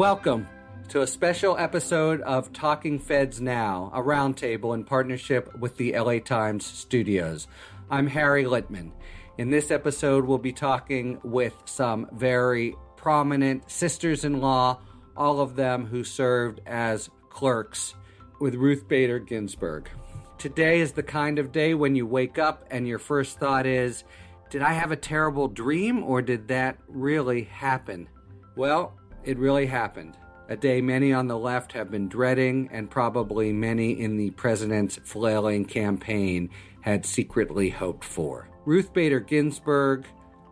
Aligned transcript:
Welcome 0.00 0.48
to 0.88 1.02
a 1.02 1.06
special 1.06 1.58
episode 1.58 2.22
of 2.22 2.54
Talking 2.54 2.98
Feds 2.98 3.38
Now, 3.38 3.90
a 3.92 4.00
roundtable 4.00 4.72
in 4.72 4.82
partnership 4.82 5.54
with 5.58 5.76
the 5.76 5.92
LA 5.92 6.20
Times 6.20 6.64
studios. 6.64 7.46
I'm 7.90 8.06
Harry 8.06 8.44
Litman. 8.44 8.92
In 9.36 9.50
this 9.50 9.70
episode, 9.70 10.24
we'll 10.24 10.38
be 10.38 10.54
talking 10.54 11.20
with 11.22 11.54
some 11.66 12.06
very 12.14 12.76
prominent 12.96 13.70
sisters 13.70 14.24
in 14.24 14.40
law, 14.40 14.80
all 15.18 15.42
of 15.42 15.54
them 15.54 15.84
who 15.84 16.02
served 16.02 16.62
as 16.64 17.10
clerks 17.28 17.94
with 18.40 18.54
Ruth 18.54 18.88
Bader 18.88 19.18
Ginsburg. 19.18 19.90
Today 20.38 20.80
is 20.80 20.92
the 20.92 21.02
kind 21.02 21.38
of 21.38 21.52
day 21.52 21.74
when 21.74 21.94
you 21.94 22.06
wake 22.06 22.38
up 22.38 22.64
and 22.70 22.88
your 22.88 22.98
first 22.98 23.38
thought 23.38 23.66
is, 23.66 24.04
Did 24.48 24.62
I 24.62 24.72
have 24.72 24.92
a 24.92 24.96
terrible 24.96 25.46
dream 25.46 26.02
or 26.02 26.22
did 26.22 26.48
that 26.48 26.78
really 26.88 27.42
happen? 27.42 28.08
Well, 28.56 28.94
it 29.24 29.38
really 29.38 29.66
happened. 29.66 30.16
A 30.48 30.56
day 30.56 30.80
many 30.80 31.12
on 31.12 31.28
the 31.28 31.38
left 31.38 31.72
have 31.72 31.90
been 31.90 32.08
dreading, 32.08 32.68
and 32.72 32.90
probably 32.90 33.52
many 33.52 34.00
in 34.00 34.16
the 34.16 34.30
president's 34.30 34.98
flailing 35.04 35.64
campaign 35.64 36.50
had 36.80 37.06
secretly 37.06 37.70
hoped 37.70 38.04
for. 38.04 38.48
Ruth 38.64 38.92
Bader 38.92 39.20
Ginsburg, 39.20 40.06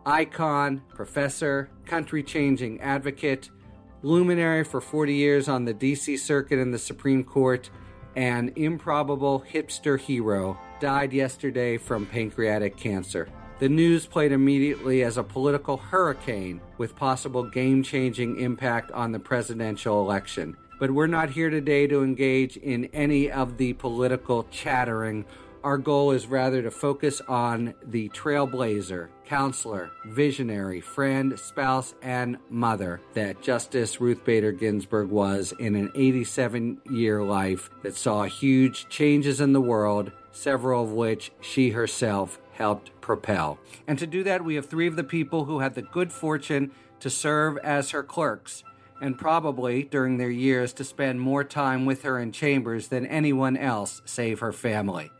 icon, 0.05 0.81
professor, 0.87 1.69
country 1.85 2.23
changing 2.23 2.79
advocate, 2.81 3.49
luminary 4.01 4.63
for 4.63 4.79
40 4.79 5.13
years 5.13 5.49
on 5.49 5.65
the 5.65 5.73
DC 5.73 6.17
Circuit 6.17 6.59
and 6.59 6.73
the 6.73 6.79
Supreme 6.79 7.23
Court, 7.23 7.69
and 8.15 8.57
improbable 8.57 9.43
hipster 9.51 9.99
hero, 9.99 10.57
died 10.79 11.11
yesterday 11.11 11.77
from 11.77 12.05
pancreatic 12.05 12.77
cancer. 12.77 13.27
The 13.59 13.67
news 13.67 14.05
played 14.05 14.31
immediately 14.31 15.03
as 15.03 15.17
a 15.17 15.23
political 15.23 15.75
hurricane 15.75 16.61
with 16.77 16.95
possible 16.95 17.43
game 17.43 17.83
changing 17.83 18.39
impact 18.39 18.89
on 18.91 19.11
the 19.11 19.19
presidential 19.19 19.99
election. 19.99 20.55
But 20.79 20.91
we're 20.91 21.07
not 21.07 21.31
here 21.31 21.49
today 21.49 21.85
to 21.87 22.01
engage 22.01 22.55
in 22.55 22.85
any 22.93 23.29
of 23.29 23.57
the 23.57 23.73
political 23.73 24.45
chattering. 24.49 25.25
Our 25.61 25.77
goal 25.77 26.11
is 26.11 26.25
rather 26.25 26.61
to 26.61 26.71
focus 26.71 27.21
on 27.27 27.73
the 27.85 28.07
trailblazer, 28.09 29.09
counselor, 29.25 29.91
visionary, 30.05 30.79
friend, 30.79 31.37
spouse, 31.37 31.95
and 32.01 32.37
mother 32.49 33.01
that 33.13 33.41
Justice 33.41 33.99
Ruth 33.99 34.23
Bader 34.23 34.53
Ginsburg 34.53 35.09
was 35.09 35.53
in 35.59 35.75
an 35.75 35.91
87 35.95 36.79
year 36.89 37.21
life 37.21 37.69
that 37.83 37.97
saw 37.97 38.23
huge 38.23 38.87
changes 38.87 39.41
in 39.41 39.51
the 39.51 39.59
world, 39.59 40.13
several 40.39 40.83
of 40.83 40.91
which 40.91 41.31
she 41.41 41.71
herself 41.71 42.39
helped 42.53 42.91
propel. 43.01 43.59
And 43.87 43.99
to 43.99 44.07
do 44.07 44.23
that, 44.23 44.43
we 44.43 44.55
have 44.55 44.67
three 44.67 44.87
of 44.87 44.95
the 44.95 45.03
people 45.03 45.45
who 45.45 45.59
had 45.59 45.75
the 45.75 45.81
good 45.81 46.11
fortune 46.11 46.71
to 47.01 47.09
serve 47.09 47.57
as 47.57 47.91
her 47.91 48.03
clerks, 48.03 48.63
and 49.01 49.17
probably 49.17 49.83
during 49.83 50.17
their 50.17 50.29
years 50.29 50.73
to 50.73 50.83
spend 50.83 51.21
more 51.21 51.43
time 51.43 51.85
with 51.85 52.03
her 52.03 52.19
in 52.19 52.31
chambers 52.31 52.87
than 52.87 53.05
anyone 53.05 53.57
else 53.57 54.01
save 54.05 54.39
her 54.39 54.51
family. 54.51 55.11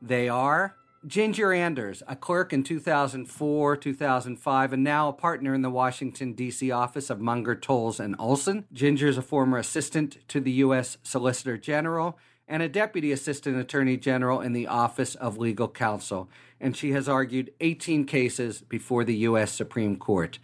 They 0.00 0.28
are 0.28 0.76
Ginger 1.06 1.52
Anders, 1.52 2.04
a 2.06 2.14
clerk 2.14 2.52
in 2.52 2.62
2004, 2.62 3.76
2005, 3.76 4.72
and 4.72 4.84
now 4.84 5.08
a 5.08 5.12
partner 5.12 5.52
in 5.52 5.62
the 5.62 5.70
Washington, 5.70 6.32
D.C. 6.32 6.70
office 6.70 7.10
of 7.10 7.20
Munger, 7.20 7.56
Tolles, 7.56 7.98
and 7.98 8.14
Olson. 8.20 8.66
Ginger 8.72 9.08
is 9.08 9.18
a 9.18 9.22
former 9.22 9.58
assistant 9.58 10.18
to 10.28 10.40
the 10.40 10.52
U.S. 10.52 10.98
Solicitor 11.02 11.58
General 11.58 12.16
and 12.52 12.62
a 12.62 12.68
deputy 12.68 13.10
assistant 13.10 13.56
attorney 13.56 13.96
general 13.96 14.42
in 14.42 14.52
the 14.52 14.66
Office 14.66 15.14
of 15.14 15.38
Legal 15.38 15.68
Counsel 15.68 16.28
and 16.62 16.76
she 16.76 16.92
has 16.92 17.08
argued 17.08 17.52
18 17.60 18.06
cases 18.06 18.62
before 18.62 19.04
the 19.04 19.16
U.S. 19.16 19.50
Supreme 19.50 19.96
Court. 19.96 20.38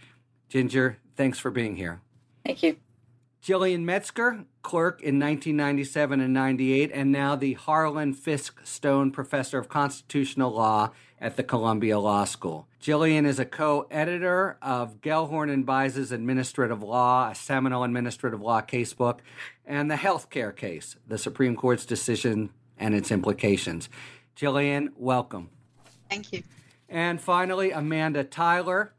Ginger, 0.48 0.98
thanks 1.16 1.38
for 1.38 1.50
being 1.50 1.76
here. 1.76 2.00
Thank 2.44 2.64
you. 2.64 2.76
Jillian 3.40 3.82
Metzger, 3.82 4.44
clerk 4.62 5.00
in 5.00 5.20
1997 5.20 6.20
and 6.20 6.34
98, 6.34 6.90
and 6.92 7.12
now 7.12 7.36
the 7.36 7.52
Harlan 7.54 8.12
Fiske 8.12 8.66
Stone 8.66 9.12
Professor 9.12 9.58
of 9.58 9.68
Constitutional 9.68 10.50
Law 10.50 10.90
at 11.20 11.36
the 11.36 11.42
Columbia 11.42 11.98
Law 11.98 12.24
School. 12.24 12.66
Jillian 12.80 13.26
is 13.26 13.38
a 13.38 13.44
co-editor 13.44 14.56
of 14.62 15.00
Gellhorn 15.00 15.52
and 15.52 15.66
Byse's 15.66 16.12
Administrative 16.12 16.82
Law, 16.82 17.30
a 17.30 17.34
seminal 17.34 17.82
administrative 17.82 18.40
law 18.40 18.60
casebook, 18.60 19.18
and 19.66 19.90
the 19.90 19.96
healthcare 19.96 20.54
case, 20.54 20.96
the 21.06 21.18
Supreme 21.18 21.56
Court's 21.56 21.84
decision 21.84 22.50
and 22.78 22.94
its 22.94 23.10
implications. 23.10 23.88
Jillian, 24.36 24.90
welcome. 24.96 25.50
Thank 26.08 26.32
you. 26.32 26.42
And 26.88 27.20
finally, 27.20 27.72
Amanda 27.72 28.24
Tyler, 28.24 28.94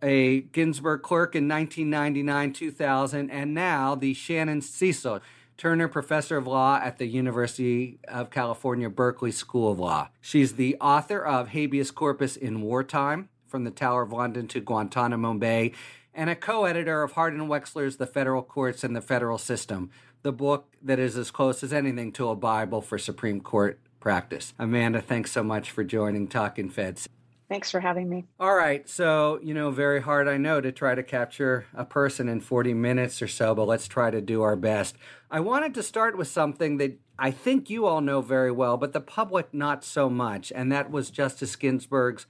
a 0.00 0.42
Ginsburg 0.42 1.02
clerk 1.02 1.34
in 1.34 1.48
1999 1.48 2.52
2000, 2.52 3.30
and 3.30 3.52
now 3.52 3.94
the 3.94 4.14
Shannon 4.14 4.60
Cecil 4.62 5.20
Turner 5.56 5.88
Professor 5.88 6.36
of 6.36 6.46
Law 6.46 6.78
at 6.82 6.98
the 6.98 7.06
University 7.06 7.98
of 8.08 8.30
California, 8.30 8.90
Berkeley 8.90 9.30
School 9.30 9.72
of 9.72 9.78
Law. 9.78 10.08
She's 10.20 10.54
the 10.54 10.76
author 10.80 11.24
of 11.24 11.48
Habeas 11.48 11.90
Corpus 11.90 12.36
in 12.36 12.60
Wartime 12.60 13.30
From 13.46 13.64
the 13.64 13.70
Tower 13.70 14.02
of 14.02 14.12
London 14.12 14.48
to 14.48 14.60
Guantanamo 14.60 15.34
Bay, 15.34 15.72
and 16.12 16.28
a 16.28 16.36
co 16.36 16.64
editor 16.64 17.02
of 17.02 17.12
Hart 17.12 17.32
and 17.32 17.48
Wechsler's 17.48 17.96
The 17.96 18.06
Federal 18.06 18.42
Courts 18.42 18.84
and 18.84 18.94
the 18.94 19.00
Federal 19.00 19.38
System, 19.38 19.90
the 20.22 20.32
book 20.32 20.74
that 20.82 20.98
is 20.98 21.16
as 21.16 21.30
close 21.30 21.62
as 21.62 21.72
anything 21.72 22.12
to 22.12 22.28
a 22.28 22.36
Bible 22.36 22.82
for 22.82 22.98
Supreme 22.98 23.40
Court 23.40 23.78
practice. 24.00 24.52
Amanda, 24.58 25.00
thanks 25.00 25.32
so 25.32 25.42
much 25.42 25.70
for 25.70 25.84
joining 25.84 26.28
Talking 26.28 26.68
Feds. 26.68 27.08
Thanks 27.48 27.70
for 27.70 27.78
having 27.78 28.08
me. 28.08 28.24
All 28.40 28.56
right. 28.56 28.88
So, 28.88 29.38
you 29.42 29.54
know, 29.54 29.70
very 29.70 30.02
hard, 30.02 30.26
I 30.26 30.36
know, 30.36 30.60
to 30.60 30.72
try 30.72 30.96
to 30.96 31.02
capture 31.02 31.66
a 31.74 31.84
person 31.84 32.28
in 32.28 32.40
40 32.40 32.74
minutes 32.74 33.22
or 33.22 33.28
so, 33.28 33.54
but 33.54 33.68
let's 33.68 33.86
try 33.86 34.10
to 34.10 34.20
do 34.20 34.42
our 34.42 34.56
best. 34.56 34.96
I 35.30 35.40
wanted 35.40 35.72
to 35.74 35.82
start 35.82 36.18
with 36.18 36.26
something 36.26 36.78
that 36.78 36.98
I 37.18 37.30
think 37.30 37.70
you 37.70 37.86
all 37.86 38.00
know 38.00 38.20
very 38.20 38.50
well, 38.50 38.76
but 38.76 38.92
the 38.92 39.00
public 39.00 39.54
not 39.54 39.84
so 39.84 40.10
much, 40.10 40.52
and 40.54 40.72
that 40.72 40.90
was 40.90 41.10
Justice 41.10 41.54
Ginsburg's 41.54 42.26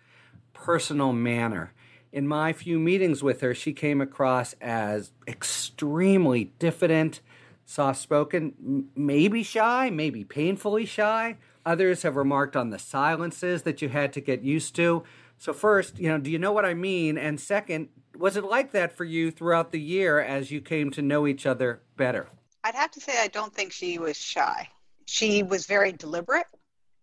personal 0.53 1.13
manner. 1.13 1.73
In 2.13 2.29
my 2.29 2.53
few 2.53 2.79
meetings 2.79 3.23
with 3.23 3.41
her, 3.41 3.55
she 3.55 3.73
came 3.73 4.01
across 4.01 4.55
as 4.61 5.13
extremely 5.27 6.53
diffident, 6.59 7.21
soft 7.65 8.01
spoken, 8.01 8.89
maybe 8.95 9.43
shy, 9.43 9.91
maybe 9.91 10.25
painfully 10.25 10.85
shy. 10.85 11.37
Others 11.67 12.03
have 12.03 12.15
remarked 12.17 12.57
on 12.57 12.71
the 12.71 12.79
silences 12.79 13.65
that 13.65 13.83
you 13.83 13.89
had 13.89 14.13
to 14.13 14.21
get 14.21 14.43
used 14.43 14.77
to. 14.77 15.03
So, 15.37 15.53
first, 15.53 15.99
you 15.99 16.09
know, 16.09 16.17
do 16.17 16.31
you 16.31 16.39
know 16.39 16.53
what 16.53 16.65
I 16.65 16.75
mean? 16.75 17.19
And 17.19 17.41
second, 17.41 17.89
was 18.17 18.37
it 18.37 18.45
like 18.45 18.71
that 18.73 18.97
for 18.97 19.05
you 19.05 19.31
throughout 19.31 19.73
the 19.73 19.81
year 19.81 20.21
as 20.21 20.51
you 20.51 20.61
came 20.61 20.91
to 20.93 21.03
know 21.03 21.27
each 21.27 21.45
other 21.45 21.83
better? 21.97 22.29
I'd 22.65 22.77
have 22.77 22.93
to 22.93 23.01
say, 23.01 23.21
I 23.21 23.29
don't 23.29 23.53
think 23.53 23.73
she 23.73 23.99
was 23.99 24.17
shy. 24.17 24.69
She 25.07 25.43
was 25.43 25.67
very 25.67 25.93
deliberate. 25.93 26.47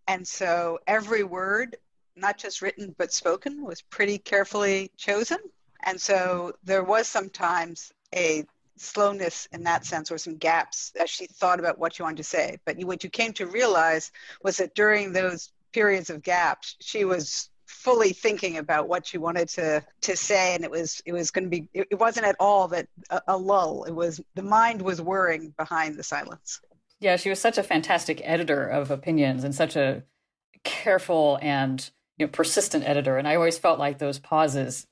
And 0.07 0.27
so 0.27 0.79
every 0.87 1.23
word, 1.23 1.75
not 2.15 2.37
just 2.37 2.61
written 2.61 2.95
but 2.97 3.13
spoken, 3.13 3.63
was 3.63 3.81
pretty 3.81 4.17
carefully 4.17 4.91
chosen. 4.97 5.37
And 5.83 5.99
so 5.99 6.53
there 6.63 6.83
was 6.83 7.07
sometimes 7.07 7.91
a 8.15 8.45
slowness 8.77 9.47
in 9.51 9.63
that 9.63 9.85
sense 9.85 10.11
or 10.11 10.17
some 10.17 10.37
gaps 10.37 10.91
as 10.99 11.09
she 11.09 11.27
thought 11.27 11.59
about 11.59 11.79
what 11.79 11.95
she 11.95 12.03
wanted 12.03 12.17
to 12.17 12.23
say. 12.23 12.57
But 12.65 12.77
what 12.83 13.03
you 13.03 13.09
came 13.09 13.33
to 13.33 13.45
realize 13.45 14.11
was 14.43 14.57
that 14.57 14.75
during 14.75 15.13
those 15.13 15.51
periods 15.71 16.09
of 16.09 16.23
gaps, 16.23 16.75
she 16.79 17.05
was 17.05 17.49
fully 17.65 18.13
thinking 18.13 18.57
about 18.57 18.87
what 18.87 19.05
she 19.05 19.17
wanted 19.17 19.49
to 19.49 19.83
to 20.01 20.15
say. 20.15 20.55
And 20.55 20.63
it 20.63 20.71
was 20.71 21.01
it 21.05 21.13
was 21.13 21.31
going 21.31 21.45
to 21.45 21.49
be 21.49 21.67
it, 21.73 21.99
wasn't 21.99 22.25
at 22.25 22.35
all 22.39 22.67
that 22.69 22.87
a, 23.09 23.21
a 23.29 23.37
lull. 23.37 23.83
It 23.83 23.93
was 23.93 24.21
the 24.35 24.43
mind 24.43 24.81
was 24.81 25.01
whirring 25.01 25.53
behind 25.57 25.95
the 25.95 26.03
silence. 26.03 26.61
Yeah 26.99 27.17
she 27.17 27.29
was 27.29 27.39
such 27.39 27.57
a 27.57 27.63
fantastic 27.63 28.21
editor 28.23 28.67
of 28.67 28.91
opinions 28.91 29.43
and 29.43 29.53
such 29.53 29.75
a 29.75 30.03
careful 30.63 31.37
and 31.41 31.89
you 32.17 32.25
know 32.25 32.31
persistent 32.31 32.87
editor. 32.87 33.17
And 33.17 33.27
i 33.27 33.35
always 33.35 33.57
felt 33.57 33.79
like 33.79 33.97
those 33.97 34.19
pauses 34.19 34.87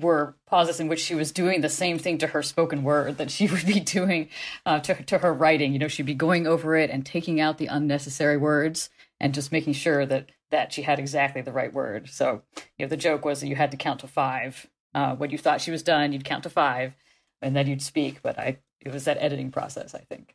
were 0.00 0.36
pauses 0.46 0.80
in 0.80 0.88
which 0.88 1.00
she 1.00 1.14
was 1.14 1.32
doing 1.32 1.60
the 1.60 1.68
same 1.68 1.98
thing 1.98 2.18
to 2.18 2.28
her 2.28 2.42
spoken 2.42 2.82
word 2.82 3.18
that 3.18 3.30
she 3.30 3.46
would 3.50 3.66
be 3.66 3.80
doing 3.80 4.28
uh, 4.66 4.80
to, 4.80 5.02
to 5.04 5.18
her 5.18 5.32
writing. 5.32 5.72
You 5.72 5.78
know, 5.78 5.88
she'd 5.88 6.06
be 6.06 6.14
going 6.14 6.46
over 6.46 6.76
it 6.76 6.90
and 6.90 7.04
taking 7.04 7.40
out 7.40 7.58
the 7.58 7.66
unnecessary 7.66 8.36
words 8.36 8.90
and 9.20 9.34
just 9.34 9.52
making 9.52 9.74
sure 9.74 10.06
that 10.06 10.30
that 10.50 10.72
she 10.72 10.82
had 10.82 10.98
exactly 10.98 11.42
the 11.42 11.52
right 11.52 11.72
word. 11.72 12.08
So, 12.08 12.42
you 12.78 12.84
know, 12.84 12.88
the 12.88 12.96
joke 12.96 13.24
was 13.24 13.40
that 13.40 13.48
you 13.48 13.56
had 13.56 13.70
to 13.72 13.76
count 13.76 14.00
to 14.00 14.06
five. 14.06 14.66
Uh, 14.94 15.14
when 15.14 15.28
you 15.28 15.36
thought 15.36 15.60
she 15.60 15.70
was 15.70 15.82
done, 15.82 16.12
you'd 16.12 16.24
count 16.24 16.44
to 16.44 16.50
five, 16.50 16.94
and 17.42 17.54
then 17.54 17.66
you'd 17.66 17.82
speak. 17.82 18.22
But 18.22 18.38
I, 18.38 18.58
it 18.80 18.90
was 18.90 19.04
that 19.04 19.18
editing 19.20 19.50
process, 19.50 19.94
I 19.94 20.00
think. 20.00 20.34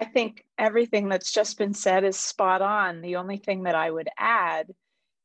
I 0.00 0.04
think 0.04 0.44
everything 0.58 1.08
that's 1.08 1.32
just 1.32 1.56
been 1.56 1.72
said 1.72 2.04
is 2.04 2.18
spot 2.18 2.60
on. 2.60 3.00
The 3.00 3.16
only 3.16 3.38
thing 3.38 3.62
that 3.62 3.74
I 3.74 3.90
would 3.90 4.08
add 4.18 4.70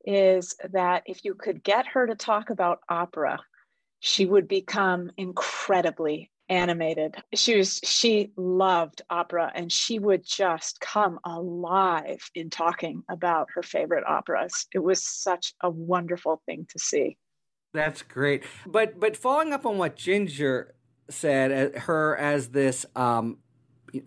is 0.06 0.56
that 0.72 1.04
if 1.06 1.26
you 1.26 1.36
could 1.36 1.64
get 1.64 1.88
her 1.88 2.08
to 2.08 2.16
talk 2.16 2.50
about 2.50 2.80
opera, 2.88 3.40
she 4.00 4.26
would 4.26 4.48
become 4.48 5.12
incredibly 5.18 6.32
animated. 6.50 7.16
She 7.36 7.58
was 7.58 7.80
she 7.84 8.32
loved 8.36 9.04
opera 9.10 9.52
and 9.54 9.72
she 9.72 10.00
would 10.00 10.26
just 10.26 10.80
come 10.80 11.20
alive 11.24 12.20
in 12.34 12.50
talking 12.50 13.04
about 13.10 13.50
her 13.54 13.62
favorite 13.62 14.04
operas. 14.08 14.66
It 14.74 14.80
was 14.80 15.04
such 15.04 15.54
a 15.62 15.70
wonderful 15.70 16.42
thing 16.46 16.66
to 16.72 16.80
see. 16.80 17.18
That's 17.74 18.02
great. 18.02 18.44
But 18.66 19.00
but 19.00 19.16
following 19.16 19.54
up 19.54 19.66
on 19.66 19.78
what 19.78 19.96
Ginger 19.96 20.74
said 21.10 21.76
uh, 21.76 21.80
her 21.82 22.18
as 22.18 22.50
this 22.50 22.86
um, 22.96 23.38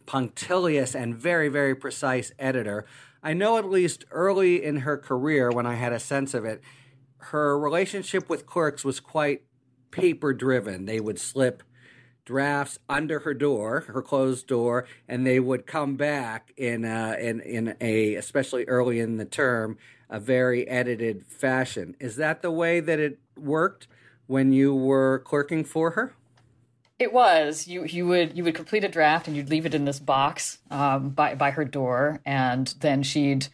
punctilious 0.07 0.95
and 0.95 1.17
very, 1.17 1.49
very 1.49 1.75
precise 1.75 2.33
editor. 2.39 2.85
I 3.23 3.35
know 3.35 3.57
at 3.57 3.69
least 3.69 4.05
early 4.11 4.63
in 4.63 4.79
her 4.79 4.99
career, 4.99 5.51
when 5.51 5.67
I 5.67 5.75
had 5.75 5.93
a 5.93 6.01
sense 6.01 6.35
of 6.35 6.45
it, 6.45 6.61
her 7.19 7.59
relationship 7.59 8.29
with 8.29 8.47
clerks 8.47 8.85
was 8.85 8.99
quite 8.99 9.43
paper 9.93 10.33
driven. 10.35 10.87
They 10.87 10.99
would 10.99 11.21
slip 11.21 11.63
drafts 12.25 12.79
under 12.89 13.21
her 13.21 13.35
door, 13.35 13.85
her 13.89 14.03
closed 14.03 14.47
door, 14.47 14.87
and 15.09 15.27
they 15.27 15.41
would 15.41 15.67
come 15.67 15.97
back 15.97 16.53
in 16.57 16.85
a, 16.85 17.17
in 17.21 17.41
in 17.41 17.77
a 17.81 18.15
especially 18.17 18.65
early 18.65 18.99
in 18.99 19.17
the 19.17 19.25
term 19.25 19.79
a 20.11 20.21
very 20.21 20.69
edited 20.69 21.27
fashion. 21.27 21.97
Is 21.99 22.17
that 22.17 22.43
the 22.43 22.51
way 22.51 22.81
that 22.81 23.01
it 23.01 23.19
worked 23.37 23.89
when 24.27 24.53
you 24.53 24.75
were 24.75 25.23
clerking 25.25 25.65
for 25.65 25.93
her? 25.93 26.15
It 26.99 27.13
was 27.13 27.67
you. 27.67 27.85
You 27.85 28.07
would 28.07 28.37
you 28.37 28.45
would 28.45 28.55
complete 28.55 28.85
a 28.85 28.89
draft 28.89 29.27
and 29.27 29.37
you'd 29.37 29.51
leave 29.51 29.67
it 29.67 29.75
in 29.75 29.85
this 29.85 29.99
box 29.99 30.59
um, 30.71 31.11
by 31.11 31.35
by 31.35 31.51
her 31.51 31.65
door, 31.65 32.21
and 32.25 32.73
then 32.81 33.03
she'd 33.03 33.49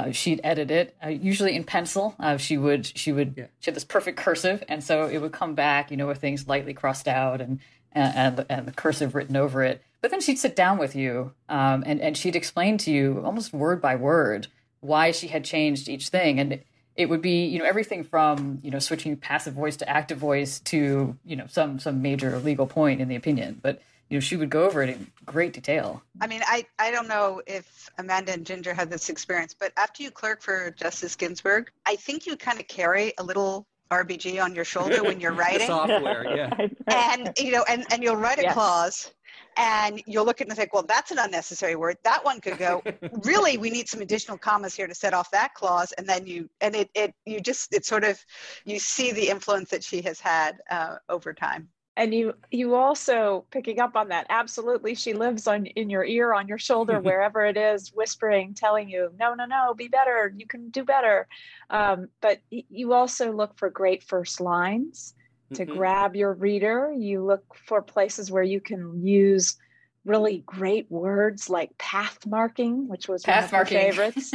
uh, 0.00 0.12
she'd 0.12 0.40
edit 0.42 0.70
it 0.70 0.96
uh, 1.04 1.08
usually 1.08 1.54
in 1.54 1.64
pencil. 1.64 2.14
Uh, 2.18 2.36
she 2.36 2.56
would 2.56 2.86
she 2.86 3.12
would 3.12 3.34
yeah. 3.36 3.46
she 3.60 3.70
had 3.70 3.76
this 3.76 3.84
perfect 3.84 4.18
cursive, 4.18 4.62
and 4.68 4.82
so 4.82 5.06
it 5.06 5.18
would 5.18 5.32
come 5.32 5.54
back, 5.54 5.90
you 5.90 5.96
know, 5.96 6.06
with 6.06 6.18
things 6.18 6.48
lightly 6.48 6.74
crossed 6.74 7.08
out 7.08 7.40
and 7.40 7.60
and 7.92 8.38
and, 8.38 8.46
and 8.48 8.66
the 8.66 8.72
cursive 8.72 9.14
written 9.14 9.36
over 9.36 9.62
it. 9.62 9.82
But 10.00 10.10
then 10.10 10.20
she'd 10.20 10.38
sit 10.38 10.56
down 10.56 10.78
with 10.78 10.96
you, 10.96 11.32
um, 11.48 11.82
and 11.86 12.00
and 12.00 12.16
she'd 12.16 12.36
explain 12.36 12.78
to 12.78 12.90
you 12.90 13.22
almost 13.24 13.52
word 13.52 13.80
by 13.80 13.96
word 13.96 14.46
why 14.80 15.10
she 15.10 15.28
had 15.28 15.44
changed 15.44 15.88
each 15.88 16.08
thing, 16.08 16.40
and 16.40 16.60
it 16.96 17.08
would 17.08 17.22
be 17.22 17.46
you 17.46 17.58
know 17.58 17.64
everything 17.64 18.04
from 18.04 18.58
you 18.62 18.70
know 18.70 18.78
switching 18.78 19.16
passive 19.16 19.54
voice 19.54 19.76
to 19.78 19.88
active 19.88 20.18
voice 20.18 20.60
to 20.60 21.16
you 21.24 21.36
know 21.36 21.46
some 21.48 21.78
some 21.78 22.02
major 22.02 22.38
legal 22.38 22.66
point 22.66 23.00
in 23.00 23.08
the 23.08 23.16
opinion 23.16 23.58
but 23.62 23.80
you 24.10 24.16
know 24.16 24.20
she 24.20 24.36
would 24.36 24.50
go 24.50 24.64
over 24.64 24.82
it 24.82 24.90
in 24.90 25.06
great 25.24 25.52
detail 25.54 26.02
i 26.20 26.26
mean 26.26 26.42
i 26.46 26.66
i 26.78 26.90
don't 26.90 27.08
know 27.08 27.40
if 27.46 27.88
amanda 27.98 28.32
and 28.32 28.44
ginger 28.44 28.74
had 28.74 28.90
this 28.90 29.08
experience 29.08 29.54
but 29.58 29.72
after 29.78 30.02
you 30.02 30.10
clerk 30.10 30.42
for 30.42 30.70
justice 30.72 31.16
ginsburg 31.16 31.70
i 31.86 31.96
think 31.96 32.26
you 32.26 32.36
kind 32.36 32.60
of 32.60 32.68
carry 32.68 33.14
a 33.18 33.22
little 33.22 33.66
rbg 33.90 34.42
on 34.42 34.54
your 34.54 34.64
shoulder 34.64 35.02
when 35.02 35.18
you're 35.20 35.32
writing 35.44 35.66
software 35.66 36.36
yeah 36.36 36.50
and 36.88 37.32
you 37.38 37.52
know 37.52 37.64
and 37.68 37.86
and 37.90 38.02
you'll 38.02 38.16
write 38.16 38.38
a 38.38 38.42
yes. 38.42 38.52
clause 38.52 39.10
and 39.56 40.02
you'll 40.06 40.24
look 40.24 40.40
at 40.40 40.46
it 40.46 40.50
and 40.50 40.56
think, 40.56 40.72
well, 40.72 40.84
that's 40.84 41.10
an 41.10 41.18
unnecessary 41.18 41.74
word. 41.74 41.96
That 42.04 42.24
one 42.24 42.40
could 42.40 42.56
go. 42.56 42.82
really, 43.24 43.58
we 43.58 43.70
need 43.70 43.88
some 43.88 44.00
additional 44.00 44.38
commas 44.38 44.74
here 44.74 44.86
to 44.86 44.94
set 44.94 45.12
off 45.12 45.30
that 45.32 45.54
clause, 45.54 45.92
and 45.92 46.08
then 46.08 46.26
you 46.26 46.48
and 46.60 46.74
it 46.74 46.88
it 46.94 47.14
you 47.26 47.40
just 47.40 47.74
it 47.74 47.84
sort 47.84 48.04
of 48.04 48.18
you 48.64 48.78
see 48.78 49.12
the 49.12 49.28
influence 49.28 49.70
that 49.70 49.82
she 49.82 50.02
has 50.02 50.20
had 50.20 50.60
uh, 50.70 50.96
over 51.08 51.32
time. 51.32 51.68
And 52.00 52.14
you 52.14 52.32
you 52.50 52.76
also 52.76 53.44
picking 53.50 53.78
up 53.78 53.94
on 53.94 54.08
that. 54.08 54.24
Absolutely, 54.30 54.94
she 54.94 55.12
lives 55.12 55.46
on 55.46 55.66
in 55.66 55.90
your 55.90 56.02
ear, 56.02 56.32
on 56.32 56.48
your 56.48 56.56
shoulder, 56.56 56.98
wherever 57.02 57.44
it 57.44 57.58
is, 57.58 57.92
whispering, 57.92 58.54
telling 58.54 58.88
you, 58.88 59.12
no, 59.20 59.34
no, 59.34 59.44
no, 59.44 59.74
be 59.74 59.86
better. 59.86 60.32
You 60.34 60.46
can 60.46 60.70
do 60.70 60.82
better. 60.82 61.28
Um, 61.68 62.08
but 62.22 62.40
you 62.48 62.94
also 62.94 63.32
look 63.32 63.58
for 63.58 63.68
great 63.68 64.02
first 64.02 64.40
lines 64.40 65.12
to 65.52 65.66
mm-hmm. 65.66 65.76
grab 65.76 66.16
your 66.16 66.32
reader. 66.32 66.90
You 66.90 67.22
look 67.22 67.44
for 67.66 67.82
places 67.82 68.30
where 68.30 68.42
you 68.42 68.62
can 68.62 69.06
use 69.06 69.58
really 70.06 70.42
great 70.46 70.90
words 70.90 71.50
like 71.50 71.76
path 71.76 72.26
marking, 72.26 72.88
which 72.88 73.08
was 73.08 73.24
path 73.24 73.52
one 73.52 73.60
of 73.60 73.70
marking. 73.70 73.76
my 73.76 74.10
favorites. 74.10 74.32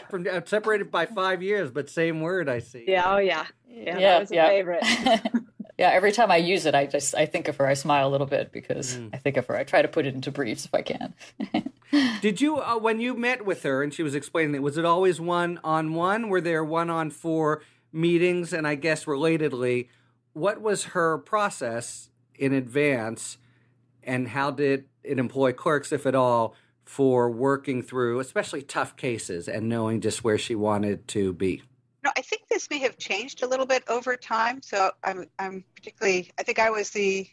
From, 0.08 0.26
uh, 0.26 0.40
separated 0.46 0.90
by 0.90 1.04
five 1.04 1.42
years, 1.42 1.70
but 1.70 1.90
same 1.90 2.22
word. 2.22 2.48
I 2.48 2.60
see. 2.60 2.86
Yeah. 2.88 3.14
Oh, 3.14 3.18
yeah. 3.18 3.44
Yeah. 3.68 3.98
yeah 3.98 4.00
that 4.00 4.20
was 4.20 4.30
yeah. 4.32 4.46
a 4.46 4.48
favorite. 4.48 4.84
yeah. 5.80 5.90
Every 5.90 6.12
time 6.12 6.30
I 6.30 6.36
use 6.36 6.66
it, 6.66 6.74
I 6.74 6.86
just 6.86 7.14
I 7.14 7.26
think 7.26 7.48
of 7.48 7.56
her. 7.56 7.66
I 7.66 7.74
smile 7.74 8.08
a 8.08 8.10
little 8.10 8.26
bit 8.26 8.52
because 8.52 8.96
mm. 8.96 9.10
I 9.12 9.16
think 9.16 9.36
of 9.36 9.46
her. 9.46 9.56
I 9.56 9.64
try 9.64 9.82
to 9.82 9.88
put 9.88 10.06
it 10.06 10.14
into 10.14 10.30
briefs 10.30 10.64
if 10.64 10.74
I 10.74 10.82
can. 10.82 11.14
Did 12.20 12.40
you, 12.40 12.58
uh, 12.58 12.78
when 12.78 13.00
you 13.00 13.14
met 13.14 13.44
with 13.44 13.64
her 13.64 13.82
and 13.82 13.92
she 13.92 14.04
was 14.04 14.14
explaining 14.14 14.54
it, 14.54 14.62
was 14.62 14.78
it 14.78 14.84
always 14.84 15.20
one 15.20 15.58
on 15.64 15.92
one? 15.94 16.28
Were 16.28 16.40
there 16.40 16.62
one 16.62 16.88
on 16.88 17.10
four? 17.10 17.62
meetings? 17.92 18.52
And 18.52 18.66
I 18.66 18.74
guess 18.74 19.04
relatedly, 19.04 19.88
what 20.32 20.60
was 20.60 20.84
her 20.84 21.18
process 21.18 22.10
in 22.34 22.52
advance 22.52 23.38
and 24.02 24.28
how 24.28 24.50
did 24.50 24.86
it 25.02 25.18
employ 25.18 25.52
clerks, 25.52 25.92
if 25.92 26.06
at 26.06 26.14
all, 26.14 26.54
for 26.84 27.30
working 27.30 27.82
through 27.82 28.20
especially 28.20 28.62
tough 28.62 28.96
cases 28.96 29.48
and 29.48 29.68
knowing 29.68 30.00
just 30.00 30.24
where 30.24 30.38
she 30.38 30.54
wanted 30.54 31.06
to 31.08 31.32
be? 31.32 31.62
No, 32.02 32.10
I 32.16 32.22
think 32.22 32.42
this 32.48 32.70
may 32.70 32.78
have 32.78 32.96
changed 32.98 33.42
a 33.42 33.46
little 33.46 33.66
bit 33.66 33.82
over 33.88 34.16
time. 34.16 34.62
So 34.62 34.90
I'm, 35.04 35.26
I'm 35.38 35.64
particularly, 35.74 36.30
I 36.38 36.42
think 36.42 36.58
I 36.58 36.70
was 36.70 36.90
the 36.90 37.28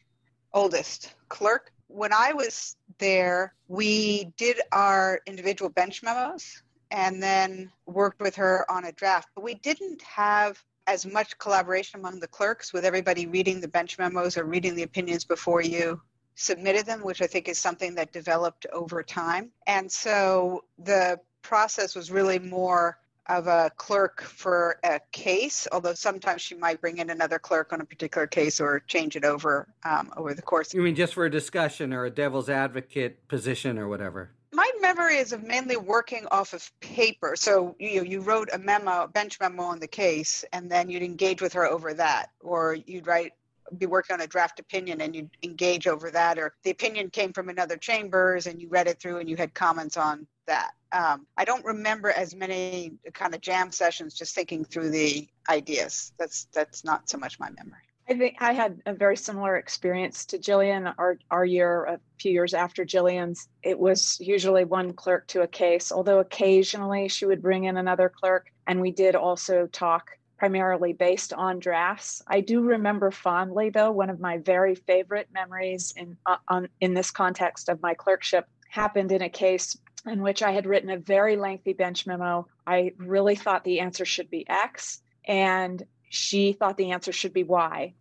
oldest 0.54 1.16
clerk. 1.30 1.72
When 1.88 2.12
I 2.12 2.34
was 2.34 2.75
there, 2.98 3.54
we 3.68 4.25
did 4.38 4.60
our 4.72 5.22
individual 5.25 5.69
bench 5.69 6.04
memos 6.04 6.64
and 6.92 7.22
then 7.22 7.72
worked 7.86 8.22
with 8.22 8.36
her 8.36 8.69
on 8.69 8.86
a 8.86 8.92
draft. 8.92 9.30
But 9.36 9.44
we 9.44 9.56
didn't 9.56 10.02
have 10.02 10.62
as 10.88 11.06
much 11.06 11.38
collaboration 11.38 12.00
among 12.00 12.20
the 12.20 12.28
clerks 12.28 12.72
with 12.74 12.86
everybody 12.86 13.28
reading 13.28 13.60
the 13.60 13.68
bench 13.68 13.98
memos 14.00 14.38
or 14.38 14.46
reading 14.46 14.75
the 14.75 14.84
opinions 14.84 15.25
before 15.25 15.62
you 15.62 16.02
submitted 16.36 16.86
them, 16.86 17.04
which 17.04 17.22
I 17.22 17.28
think 17.28 17.50
is 17.50 17.58
something 17.58 17.96
that 17.96 18.13
developed 18.13 18.66
over 18.72 19.04
time. 19.04 19.52
And 19.66 19.92
so 19.92 20.63
the 20.78 21.20
process 21.42 21.96
was 21.96 22.12
really 22.12 22.40
more 22.40 22.98
of 23.27 23.47
a 23.47 23.71
clerk 23.77 24.21
for 24.21 24.79
a 24.83 25.00
case, 25.12 25.68
although 25.71 25.94
sometimes 25.94 26.41
she 26.41 26.56
might 26.56 26.81
bring 26.81 26.97
in 26.97 27.09
another 27.09 27.39
clerk 27.39 27.74
on 27.74 27.81
a 27.81 27.85
particular 27.85 28.27
case 28.27 28.59
or 28.59 28.79
change 28.81 29.15
it 29.15 29.25
over 29.25 29.68
um, 29.83 30.12
over 30.18 30.33
the 30.33 30.41
course. 30.41 30.74
You 30.74 30.81
mean 30.81 30.95
just 30.95 31.13
for 31.13 31.25
a 31.25 31.31
discussion 31.31 31.94
or 31.94 32.06
a 32.06 32.09
devil's 32.09 32.50
advocate 32.50 33.27
position 33.27 33.77
or 33.77 33.88
whatever? 33.88 34.31
my 34.57 34.69
memory 34.81 35.18
is 35.18 35.33
of 35.33 35.44
mainly 35.44 35.77
working 35.77 36.25
off 36.31 36.53
of 36.53 36.71
paper. 36.79 37.35
So 37.35 37.75
you 37.79 38.03
you 38.03 38.21
wrote 38.21 38.50
a 38.51 38.57
memo, 38.57 39.06
bench 39.06 39.39
memo 39.39 39.63
on 39.63 39.79
the 39.79 39.88
case, 39.88 40.44
and 40.51 40.71
then 40.71 40.89
you'd 40.89 41.03
engage 41.03 41.44
with 41.44 41.53
her 41.53 41.65
over 41.65 41.94
that, 41.94 42.31
or 42.39 42.74
you'd 42.74 43.06
write 43.06 43.33
be 43.78 43.86
working 43.86 44.14
on 44.14 44.22
a 44.22 44.28
draft 44.28 44.60
opinion 44.60 45.02
and 45.02 45.16
you'd 45.16 45.30
engage 45.44 45.88
over 45.88 46.12
that, 46.12 46.38
or 46.38 46.54
the 46.64 46.72
opinion 46.72 47.10
came 47.10 47.34
from 47.34 47.50
another 47.50 47.78
chambers 47.78 48.48
and 48.48 48.62
you 48.62 48.68
read 48.69 48.88
it 48.88 49.00
through 49.00 49.18
and 49.18 49.30
you 49.30 49.36
had 49.36 49.54
comments 49.54 49.98
on 49.98 50.28
that. 50.46 50.72
Um, 50.92 51.28
I 51.38 51.46
don't 51.46 51.66
remember 51.66 52.10
as 52.10 52.34
many 52.34 52.94
kind 53.14 53.36
of 53.36 53.42
jam 53.42 53.72
sessions 53.72 54.14
just 54.14 54.34
thinking 54.34 54.64
through 54.64 54.92
the 54.92 55.28
ideas. 55.50 56.13
That's 56.18 56.48
that's 56.53 56.84
not 56.86 57.10
so 57.10 57.18
much 57.18 57.39
my 57.39 57.50
memory. 57.50 57.82
I 58.10 58.13
think 58.13 58.38
I 58.39 58.53
had 58.53 58.82
a 58.86 58.94
very 58.94 59.18
similar 59.18 59.58
experience 59.58 60.25
to 60.27 60.38
Jillian. 60.38 60.94
Our, 60.98 61.20
our 61.30 61.44
year, 61.44 61.84
a 61.84 62.00
few 62.18 62.32
years 62.32 62.53
after 62.53 62.86
Jillian's, 62.86 63.50
it 63.63 63.77
was 63.77 64.18
usually 64.22 64.63
one 64.63 64.94
clerk 64.94 65.27
to 65.27 65.41
a 65.41 65.48
case, 65.48 65.91
although 65.91 66.20
occasionally 66.20 67.10
she 67.10 67.25
would 67.25 67.41
bring 67.41 67.65
in 67.65 67.75
another 67.75 68.08
clerk. 68.08 68.50
And 68.65 68.80
we 68.80 68.91
did 68.91 69.15
also 69.15 69.68
talk 69.68 70.16
primarily 70.38 70.94
based 70.94 71.34
on 71.34 71.60
drafts. 71.60 72.22
I 72.27 72.41
do 72.41 72.62
remember 72.62 73.12
fondly, 73.12 73.70
though, 73.70 73.91
one 73.91 74.10
of 74.10 74.20
my 74.20 74.38
very 74.38 74.75
favorite 74.75 75.29
memories 75.34 75.94
in, 75.98 76.17
uh, 76.25 76.38
on, 76.48 76.70
in 76.79 76.94
this 76.94 77.12
context 77.12 77.70
of 77.70 77.82
my 77.82 77.94
clerkship 77.94 78.48
happened 78.70 79.12
in 79.12 79.22
a 79.22 79.29
case 79.29 79.77
in 80.06 80.22
which 80.22 80.44
I 80.44 80.51
had 80.51 80.65
written 80.65 80.89
a 80.89 80.98
very 80.98 81.36
lengthy 81.38 81.74
bench 81.74 82.06
memo. 82.06 82.48
I 82.65 82.94
really 82.98 83.36
thought 83.36 83.63
the 83.63 83.79
answer 83.79 84.06
should 84.06 84.29
be 84.29 84.48
X. 84.48 85.01
And 85.25 85.84
she 86.10 86.53
thought 86.53 86.77
the 86.77 86.91
answer 86.91 87.12
should 87.12 87.34
be 87.34 87.44
Y. 87.44 87.94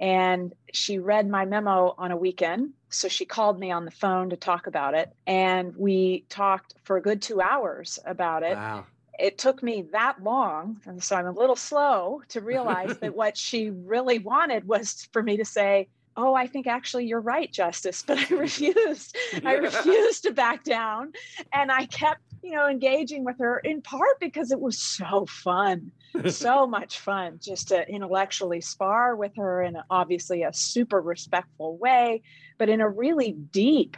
And 0.00 0.54
she 0.72 0.98
read 0.98 1.28
my 1.28 1.44
memo 1.44 1.94
on 1.98 2.12
a 2.12 2.16
weekend. 2.16 2.74
So 2.90 3.08
she 3.08 3.24
called 3.24 3.58
me 3.58 3.72
on 3.72 3.84
the 3.84 3.90
phone 3.90 4.30
to 4.30 4.36
talk 4.36 4.66
about 4.66 4.94
it. 4.94 5.12
And 5.26 5.74
we 5.76 6.24
talked 6.28 6.74
for 6.84 6.96
a 6.96 7.02
good 7.02 7.20
two 7.20 7.40
hours 7.40 7.98
about 8.04 8.44
it. 8.44 8.56
Wow. 8.56 8.86
It 9.18 9.38
took 9.38 9.62
me 9.62 9.86
that 9.92 10.22
long. 10.22 10.80
And 10.86 11.02
so 11.02 11.16
I'm 11.16 11.26
a 11.26 11.32
little 11.32 11.56
slow 11.56 12.22
to 12.28 12.40
realize 12.40 12.98
that 12.98 13.14
what 13.16 13.36
she 13.36 13.70
really 13.70 14.18
wanted 14.18 14.66
was 14.66 15.08
for 15.12 15.22
me 15.22 15.36
to 15.38 15.44
say, 15.44 15.88
Oh, 16.16 16.34
I 16.34 16.48
think 16.48 16.66
actually 16.66 17.06
you're 17.06 17.20
right, 17.20 17.52
Justice. 17.52 18.02
But 18.06 18.18
I 18.18 18.34
refused. 18.34 19.16
I 19.44 19.54
refused 19.54 20.24
to 20.24 20.32
back 20.32 20.64
down. 20.64 21.12
And 21.52 21.70
I 21.70 21.86
kept 21.86 22.20
you 22.42 22.52
know, 22.52 22.68
engaging 22.68 23.24
with 23.24 23.38
her 23.38 23.58
in 23.58 23.82
part 23.82 24.20
because 24.20 24.52
it 24.52 24.60
was 24.60 24.78
so 24.78 25.26
fun, 25.26 25.92
so 26.28 26.66
much 26.66 26.98
fun 26.98 27.38
just 27.42 27.68
to 27.68 27.88
intellectually 27.88 28.60
spar 28.60 29.16
with 29.16 29.32
her 29.36 29.62
in 29.62 29.76
obviously 29.90 30.42
a 30.42 30.52
super 30.52 31.00
respectful 31.00 31.76
way, 31.76 32.22
but 32.56 32.68
in 32.68 32.80
a 32.80 32.88
really 32.88 33.32
deep 33.32 33.96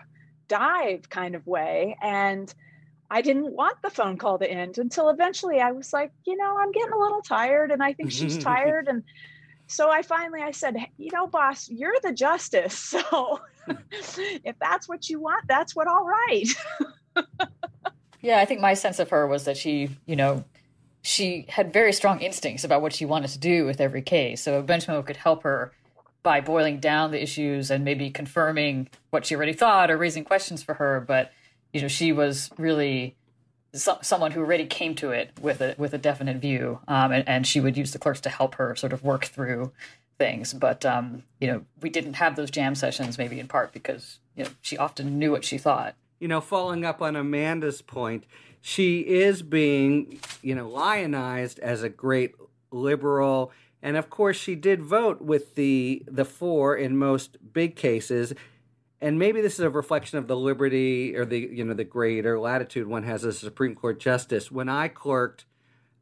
dive 0.48 1.08
kind 1.08 1.34
of 1.34 1.46
way. 1.46 1.96
And 2.02 2.52
I 3.10 3.22
didn't 3.22 3.52
want 3.52 3.82
the 3.82 3.90
phone 3.90 4.16
call 4.16 4.38
to 4.38 4.50
end 4.50 4.78
until 4.78 5.08
eventually 5.08 5.60
I 5.60 5.72
was 5.72 5.92
like, 5.92 6.12
you 6.24 6.36
know, 6.36 6.56
I'm 6.58 6.70
getting 6.70 6.92
a 6.92 6.98
little 6.98 7.22
tired 7.22 7.72
and 7.72 7.82
I 7.82 7.92
think 7.92 8.12
she's 8.12 8.38
tired. 8.42 8.86
And 8.86 9.02
so 9.66 9.90
I 9.90 10.02
finally 10.02 10.42
I 10.42 10.52
said, 10.52 10.76
you 10.96 11.10
know, 11.12 11.26
boss, 11.26 11.68
you're 11.68 11.96
the 12.02 12.12
justice. 12.12 12.94
So 13.10 13.40
if 14.44 14.56
that's 14.58 14.88
what 14.88 15.08
you 15.08 15.20
want, 15.20 15.46
that's 15.46 15.76
what 15.76 15.86
I'll 15.86 16.04
write. 16.04 16.48
Yeah, 18.22 18.38
I 18.38 18.44
think 18.44 18.60
my 18.60 18.74
sense 18.74 18.98
of 18.98 19.10
her 19.10 19.26
was 19.26 19.44
that 19.44 19.56
she, 19.56 19.90
you 20.06 20.16
know, 20.16 20.44
she 21.02 21.46
had 21.48 21.72
very 21.72 21.92
strong 21.92 22.20
instincts 22.20 22.64
about 22.64 22.82
what 22.82 22.92
she 22.92 23.04
wanted 23.04 23.28
to 23.28 23.38
do 23.38 23.64
with 23.64 23.80
every 23.80 24.02
case. 24.02 24.42
So 24.42 24.58
a 24.58 24.62
bench 24.62 24.86
could 24.86 25.16
help 25.16 25.42
her 25.42 25.72
by 26.22 26.40
boiling 26.40 26.78
down 26.78 27.10
the 27.10 27.22
issues 27.22 27.70
and 27.70 27.84
maybe 27.84 28.10
confirming 28.10 28.88
what 29.10 29.24
she 29.24 29.34
already 29.34 29.54
thought 29.54 29.90
or 29.90 29.96
raising 29.96 30.24
questions 30.24 30.62
for 30.62 30.74
her. 30.74 31.00
But 31.06 31.32
you 31.72 31.82
know, 31.82 31.88
she 31.88 32.12
was 32.12 32.50
really 32.58 33.16
so, 33.72 33.98
someone 34.02 34.32
who 34.32 34.40
already 34.40 34.66
came 34.66 34.94
to 34.96 35.10
it 35.10 35.30
with 35.40 35.60
a 35.60 35.74
with 35.78 35.94
a 35.94 35.98
definite 35.98 36.38
view, 36.38 36.80
um, 36.88 37.12
and, 37.12 37.28
and 37.28 37.46
she 37.46 37.60
would 37.60 37.76
use 37.76 37.92
the 37.92 37.98
clerks 37.98 38.20
to 38.22 38.28
help 38.28 38.56
her 38.56 38.74
sort 38.74 38.92
of 38.92 39.02
work 39.02 39.26
through 39.26 39.72
things. 40.18 40.52
But 40.52 40.84
um, 40.84 41.22
you 41.40 41.46
know, 41.46 41.64
we 41.80 41.90
didn't 41.90 42.14
have 42.14 42.36
those 42.36 42.50
jam 42.50 42.74
sessions, 42.74 43.18
maybe 43.18 43.38
in 43.38 43.48
part 43.48 43.72
because 43.72 44.18
you 44.36 44.44
know 44.44 44.50
she 44.60 44.76
often 44.76 45.18
knew 45.18 45.30
what 45.30 45.44
she 45.44 45.58
thought. 45.58 45.94
You 46.18 46.28
know, 46.28 46.40
following 46.40 46.84
up 46.84 47.00
on 47.00 47.16
Amanda's 47.16 47.80
point, 47.80 48.24
she 48.60 49.00
is 49.00 49.42
being 49.42 50.20
you 50.42 50.54
know 50.54 50.68
lionized 50.68 51.58
as 51.60 51.82
a 51.82 51.88
great 51.88 52.34
liberal 52.70 53.50
and 53.82 53.96
of 53.96 54.10
course 54.10 54.36
she 54.36 54.54
did 54.54 54.82
vote 54.82 55.20
with 55.20 55.54
the 55.54 56.02
the 56.06 56.24
four 56.24 56.76
in 56.76 56.96
most 56.96 57.36
big 57.52 57.74
cases 57.76 58.32
and 59.00 59.18
maybe 59.18 59.40
this 59.40 59.54
is 59.54 59.60
a 59.60 59.70
reflection 59.70 60.18
of 60.18 60.26
the 60.26 60.36
liberty 60.36 61.16
or 61.16 61.24
the 61.24 61.38
you 61.38 61.64
know 61.64 61.74
the 61.74 61.84
greater 61.84 62.38
latitude 62.38 62.86
one 62.86 63.04
has 63.04 63.24
as 63.24 63.36
a 63.36 63.38
Supreme 63.38 63.74
Court 63.74 63.98
justice. 63.98 64.50
When 64.50 64.68
I 64.68 64.88
clerked, 64.88 65.46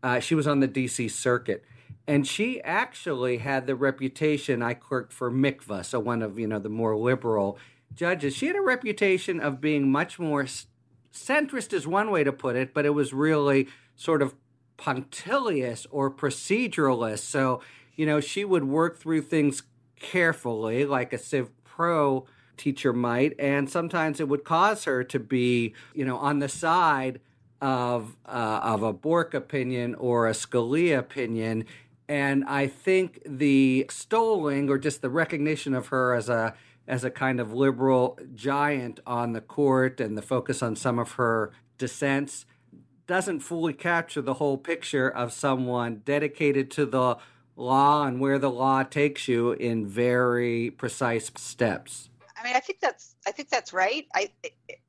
uh, 0.02 0.20
she 0.20 0.34
was 0.34 0.46
on 0.46 0.60
the 0.60 0.66
D.C. 0.66 1.08
Circuit, 1.08 1.64
and 2.06 2.26
she 2.26 2.60
actually 2.62 3.38
had 3.38 3.66
the 3.66 3.76
reputation. 3.76 4.62
I 4.62 4.74
clerked 4.74 5.12
for 5.12 5.30
Mikva, 5.30 5.84
so 5.84 6.00
one 6.00 6.22
of 6.22 6.38
you 6.38 6.48
know 6.48 6.58
the 6.58 6.68
more 6.68 6.96
liberal 6.96 7.58
judges. 7.94 8.34
She 8.34 8.46
had 8.46 8.56
a 8.56 8.60
reputation 8.60 9.40
of 9.40 9.60
being 9.60 9.90
much 9.90 10.18
more 10.18 10.46
centrist, 11.12 11.72
is 11.72 11.86
one 11.86 12.10
way 12.10 12.24
to 12.24 12.32
put 12.32 12.56
it, 12.56 12.74
but 12.74 12.84
it 12.84 12.90
was 12.90 13.12
really 13.12 13.68
sort 13.94 14.22
of 14.22 14.34
punctilious 14.76 15.86
or 15.90 16.10
proceduralist. 16.10 17.20
So 17.20 17.60
you 17.94 18.06
know 18.06 18.18
she 18.18 18.44
would 18.44 18.64
work 18.64 18.98
through 18.98 19.22
things 19.22 19.62
carefully, 20.00 20.84
like 20.84 21.12
a 21.12 21.18
Civ 21.18 21.50
Pro 21.62 22.26
teacher 22.58 22.92
might, 22.92 23.34
and 23.38 23.70
sometimes 23.70 24.20
it 24.20 24.28
would 24.28 24.44
cause 24.44 24.84
her 24.84 25.04
to 25.04 25.18
be, 25.18 25.74
you 25.94 26.04
know, 26.04 26.18
on 26.18 26.40
the 26.40 26.48
side 26.48 27.20
of 27.60 28.16
uh, 28.26 28.60
of 28.62 28.82
a 28.82 28.92
Bork 28.92 29.34
opinion 29.34 29.94
or 29.94 30.28
a 30.28 30.32
Scalia 30.32 30.98
opinion. 30.98 31.64
And 32.08 32.44
I 32.44 32.66
think 32.66 33.20
the 33.26 33.80
extolling 33.80 34.70
or 34.70 34.78
just 34.78 35.02
the 35.02 35.10
recognition 35.10 35.74
of 35.74 35.88
her 35.88 36.14
as 36.14 36.28
a 36.28 36.54
as 36.86 37.04
a 37.04 37.10
kind 37.10 37.38
of 37.38 37.52
liberal 37.52 38.18
giant 38.34 39.00
on 39.06 39.32
the 39.32 39.42
court 39.42 40.00
and 40.00 40.16
the 40.16 40.22
focus 40.22 40.62
on 40.62 40.74
some 40.74 40.98
of 40.98 41.12
her 41.12 41.52
dissents 41.76 42.46
doesn't 43.06 43.40
fully 43.40 43.72
capture 43.72 44.22
the 44.22 44.34
whole 44.34 44.58
picture 44.58 45.08
of 45.08 45.32
someone 45.32 46.02
dedicated 46.04 46.70
to 46.70 46.86
the 46.86 47.16
law 47.56 48.06
and 48.06 48.20
where 48.20 48.38
the 48.38 48.50
law 48.50 48.82
takes 48.82 49.28
you 49.28 49.52
in 49.52 49.86
very 49.86 50.70
precise 50.70 51.30
steps. 51.36 52.07
I 52.38 52.44
mean, 52.44 52.56
I 52.56 52.60
think 52.60 52.80
that's 52.80 53.16
I 53.26 53.32
think 53.32 53.48
that's 53.50 53.72
right. 53.72 54.06
I 54.14 54.30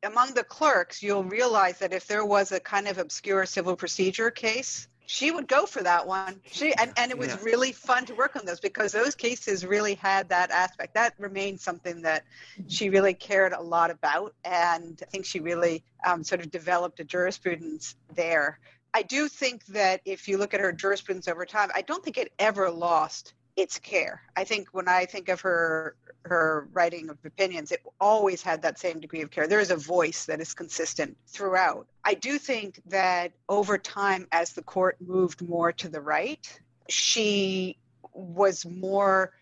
among 0.03 0.33
the 0.33 0.43
clerks, 0.43 1.01
you'll 1.01 1.23
realize 1.23 1.79
that 1.79 1.93
if 1.93 2.07
there 2.07 2.25
was 2.25 2.51
a 2.51 2.59
kind 2.59 2.87
of 2.87 2.97
obscure 2.97 3.45
civil 3.45 3.75
procedure 3.75 4.29
case, 4.29 4.87
she 5.07 5.31
would 5.31 5.47
go 5.47 5.65
for 5.65 5.81
that 5.81 6.05
one. 6.05 6.39
She 6.51 6.71
and, 6.75 6.93
and 6.95 7.09
it 7.09 7.17
was 7.17 7.29
yeah. 7.29 7.39
really 7.41 7.71
fun 7.71 8.05
to 8.05 8.13
work 8.13 8.35
on 8.35 8.45
those 8.45 8.59
because 8.59 8.91
those 8.91 9.15
cases 9.15 9.65
really 9.65 9.95
had 9.95 10.29
that 10.29 10.51
aspect. 10.51 10.93
That 10.93 11.15
remained 11.17 11.59
something 11.59 12.03
that 12.03 12.25
she 12.67 12.91
really 12.91 13.15
cared 13.15 13.53
a 13.53 13.61
lot 13.61 13.89
about, 13.89 14.35
and 14.45 15.01
I 15.01 15.05
think 15.05 15.25
she 15.25 15.39
really 15.39 15.83
um, 16.05 16.23
sort 16.23 16.41
of 16.41 16.51
developed 16.51 16.99
a 16.99 17.03
jurisprudence 17.03 17.95
there. 18.13 18.59
I 18.93 19.01
do 19.01 19.27
think 19.27 19.65
that 19.67 20.01
if 20.05 20.27
you 20.27 20.37
look 20.37 20.53
at 20.53 20.59
her 20.59 20.71
jurisprudence 20.71 21.27
over 21.27 21.45
time, 21.45 21.69
I 21.73 21.81
don't 21.81 22.03
think 22.03 22.17
it 22.19 22.31
ever 22.37 22.69
lost 22.69 23.33
its 23.59 23.77
care. 23.77 24.21
I 24.37 24.45
think 24.45 24.69
when 24.71 24.87
I 24.87 25.05
think 25.05 25.29
of 25.29 25.41
her 25.41 25.95
her 26.25 26.67
writing 26.73 27.09
of 27.09 27.17
opinions, 27.25 27.71
it 27.71 27.81
always 27.99 28.41
had 28.41 28.61
that 28.61 28.77
same 28.77 28.99
degree 28.99 29.21
of 29.21 29.31
care. 29.31 29.47
There 29.47 29.59
is 29.59 29.71
a 29.71 29.75
voice 29.75 30.25
that 30.25 30.41
is 30.41 30.53
consistent 30.53 31.17
throughout. 31.27 31.87
I 32.03 32.13
do 32.13 32.37
think 32.37 32.81
that 32.87 33.31
over 33.47 33.77
time, 33.77 34.27
as 34.31 34.53
the 34.53 34.61
court 34.61 34.97
moved 34.99 35.41
more 35.41 35.71
to 35.73 35.89
the 35.89 36.01
right, 36.01 36.45
she 36.89 37.77
was 38.13 38.65
more 38.65 39.33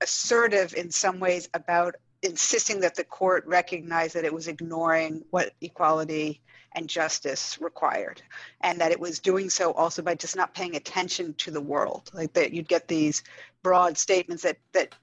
assertive 0.00 0.74
in 0.74 0.90
some 0.90 1.20
ways 1.20 1.48
about 1.54 1.94
insisting 2.22 2.80
that 2.80 2.94
the 2.94 3.04
court 3.04 3.46
recognize 3.46 4.12
that 4.14 4.24
it 4.24 4.32
was 4.32 4.48
ignoring 4.48 5.22
what 5.30 5.52
equality 5.60 6.40
and 6.74 6.88
justice 6.88 7.58
required 7.60 8.22
and 8.60 8.80
that 8.80 8.92
it 8.92 8.98
was 8.98 9.18
doing 9.18 9.48
so 9.48 9.72
also 9.72 10.02
by 10.02 10.14
just 10.14 10.36
not 10.36 10.54
paying 10.54 10.76
attention 10.76 11.34
to 11.34 11.50
the 11.50 11.60
world. 11.60 12.10
Like 12.12 12.32
that 12.34 12.52
you'd 12.52 12.68
get 12.68 12.88
these 12.88 13.22
broad 13.62 13.96
statements 13.96 14.42
that 14.42 14.58
that 14.72 14.94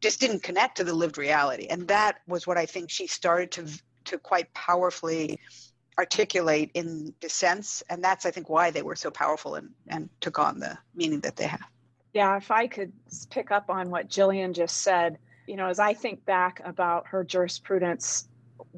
just 0.00 0.20
didn't 0.20 0.42
connect 0.42 0.78
to 0.78 0.84
the 0.84 0.94
lived 0.94 1.18
reality. 1.18 1.66
And 1.68 1.86
that 1.88 2.18
was 2.26 2.46
what 2.46 2.56
i 2.56 2.66
think 2.66 2.90
she 2.90 3.06
started 3.06 3.50
to 3.52 3.66
to 4.04 4.18
quite 4.18 4.52
powerfully 4.54 5.38
articulate 5.98 6.70
in 6.74 7.14
dissents. 7.20 7.82
And 7.90 8.02
that's 8.02 8.24
i 8.24 8.30
think 8.30 8.48
why 8.48 8.70
they 8.70 8.82
were 8.82 8.96
so 8.96 9.10
powerful 9.10 9.56
and 9.56 9.70
and 9.88 10.08
took 10.20 10.38
on 10.38 10.58
the 10.58 10.78
meaning 10.94 11.20
that 11.20 11.36
they 11.36 11.46
have. 11.46 11.66
Yeah 12.12 12.36
if 12.36 12.50
i 12.50 12.66
could 12.66 12.92
pick 13.30 13.50
up 13.50 13.68
on 13.68 13.90
what 13.90 14.08
jillian 14.08 14.52
just 14.52 14.78
said 14.78 15.18
you 15.46 15.56
know 15.56 15.68
as 15.68 15.78
i 15.78 15.92
think 15.92 16.24
back 16.24 16.60
about 16.64 17.06
her 17.08 17.22
jurisprudence 17.24 18.29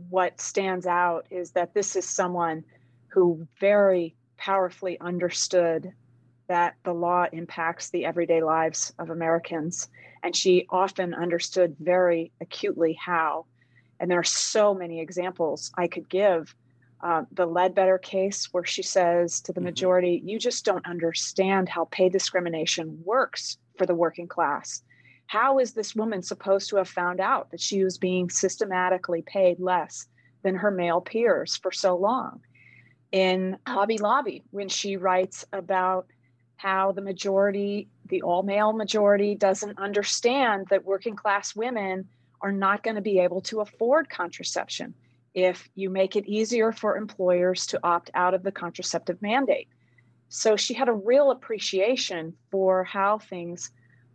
what 0.08 0.40
stands 0.40 0.86
out 0.86 1.26
is 1.30 1.52
that 1.52 1.74
this 1.74 1.96
is 1.96 2.08
someone 2.08 2.64
who 3.08 3.46
very 3.60 4.14
powerfully 4.36 4.98
understood 5.00 5.92
that 6.48 6.74
the 6.84 6.92
law 6.92 7.26
impacts 7.32 7.90
the 7.90 8.04
everyday 8.04 8.42
lives 8.42 8.92
of 8.98 9.10
Americans. 9.10 9.88
And 10.22 10.34
she 10.34 10.66
often 10.70 11.14
understood 11.14 11.76
very 11.80 12.32
acutely 12.40 12.92
how. 12.94 13.46
And 14.00 14.10
there 14.10 14.18
are 14.18 14.24
so 14.24 14.74
many 14.74 15.00
examples 15.00 15.70
I 15.76 15.86
could 15.86 16.08
give. 16.08 16.54
Uh, 17.02 17.24
the 17.32 17.46
Ledbetter 17.46 17.98
case, 17.98 18.48
where 18.52 18.64
she 18.64 18.82
says 18.82 19.40
to 19.40 19.52
the 19.52 19.60
mm-hmm. 19.60 19.66
majority, 19.66 20.22
You 20.24 20.38
just 20.38 20.64
don't 20.64 20.86
understand 20.86 21.68
how 21.68 21.86
pay 21.86 22.08
discrimination 22.08 23.00
works 23.04 23.58
for 23.76 23.86
the 23.86 23.94
working 23.94 24.28
class. 24.28 24.82
How 25.32 25.60
is 25.60 25.72
this 25.72 25.96
woman 25.96 26.22
supposed 26.22 26.68
to 26.68 26.76
have 26.76 26.90
found 26.90 27.18
out 27.18 27.52
that 27.52 27.60
she 27.60 27.82
was 27.82 27.96
being 27.96 28.28
systematically 28.28 29.22
paid 29.22 29.60
less 29.60 30.06
than 30.42 30.56
her 30.56 30.70
male 30.70 31.00
peers 31.00 31.56
for 31.56 31.72
so 31.72 31.96
long? 31.96 32.42
In 33.12 33.56
Hobby 33.66 33.96
Lobby, 33.96 34.44
when 34.50 34.68
she 34.68 34.98
writes 34.98 35.46
about 35.50 36.06
how 36.56 36.92
the 36.92 37.00
majority, 37.00 37.88
the 38.08 38.20
all 38.20 38.42
male 38.42 38.74
majority, 38.74 39.34
doesn't 39.34 39.78
understand 39.78 40.66
that 40.68 40.84
working 40.84 41.16
class 41.16 41.56
women 41.56 42.06
are 42.42 42.52
not 42.52 42.82
going 42.82 42.96
to 42.96 43.00
be 43.00 43.18
able 43.18 43.40
to 43.40 43.60
afford 43.60 44.10
contraception 44.10 44.92
if 45.32 45.66
you 45.74 45.88
make 45.88 46.14
it 46.14 46.26
easier 46.26 46.72
for 46.72 46.98
employers 46.98 47.66
to 47.68 47.80
opt 47.82 48.10
out 48.12 48.34
of 48.34 48.42
the 48.42 48.52
contraceptive 48.52 49.22
mandate. 49.22 49.68
So 50.28 50.56
she 50.56 50.74
had 50.74 50.90
a 50.90 50.92
real 50.92 51.30
appreciation 51.30 52.34
for 52.50 52.84
how 52.84 53.16
things 53.16 53.70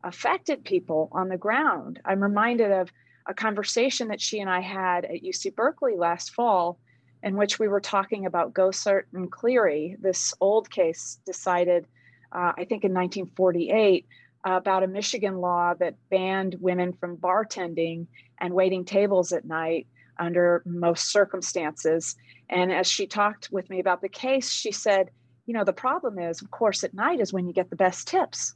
affected 0.08 0.64
people 0.64 1.10
on 1.12 1.30
the 1.30 1.38
ground. 1.38 2.00
I'm 2.06 2.22
reminded 2.22 2.72
of 2.72 2.92
a 3.28 3.34
conversation 3.34 4.08
that 4.08 4.22
she 4.22 4.40
and 4.40 4.50
I 4.50 4.62
had 4.62 5.06
at 5.06 5.24
UC 5.24 5.56
Berkeley 5.56 5.96
last 5.98 6.34
fall, 6.34 6.80
in 7.24 7.36
which 7.36 7.60
we 7.60 7.68
were 7.68 7.82
talking 7.82 8.26
about 8.26 8.54
Goesaert 8.54 9.04
and 9.14 9.32
Cleary, 9.32 9.98
this 10.00 10.34
old 10.40 10.70
case 10.70 11.20
decided 11.26 11.86
uh, 12.32 12.54
I 12.58 12.66
think 12.66 12.84
in 12.84 12.94
1948, 12.94 14.06
uh, 14.46 14.52
about 14.52 14.84
a 14.84 14.88
Michigan 14.88 15.38
law 15.38 15.74
that 15.80 15.96
banned 16.10 16.56
women 16.60 16.94
from 16.94 17.18
bartending 17.18 18.08
and 18.40 18.54
waiting 18.54 18.86
tables 18.86 19.32
at 19.32 19.46
night 19.46 19.88
under 20.20 20.62
most 20.66 21.12
circumstances. 21.12 22.16
And 22.50 22.72
as 22.72 22.88
she 22.88 23.08
talked 23.08 23.50
with 23.52 23.70
me 23.70 23.80
about 23.80 24.02
the 24.02 24.10
case, 24.10 24.52
she 24.52 24.72
said, 24.72 25.10
you 25.46 25.54
know, 25.54 25.64
the 25.64 25.74
problem 25.74 26.20
is, 26.20 26.42
of 26.42 26.52
course, 26.52 26.84
at 26.84 26.94
night 26.94 27.20
is 27.20 27.32
when 27.32 27.48
you 27.48 27.54
get 27.54 27.70
the 27.70 27.76
best 27.76 28.08
tips. 28.08 28.54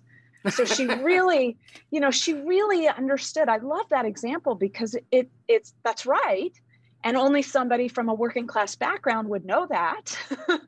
So 0.50 0.66
she 0.66 0.86
really, 1.04 1.58
you 1.92 2.00
know, 2.00 2.12
she 2.12 2.34
really 2.34 2.88
understood. 2.88 3.50
I 3.50 3.58
love 3.58 3.88
that 3.90 4.06
example 4.06 4.56
because 4.56 4.96
it 5.12 5.30
it's 5.48 5.74
that's 5.84 6.06
right. 6.06 6.54
And 7.04 7.18
only 7.18 7.42
somebody 7.42 7.88
from 7.88 8.10
a 8.10 8.14
working 8.14 8.48
class 8.48 8.76
background 8.76 9.30
would 9.30 9.46
know 9.46 9.68
that. 9.68 10.18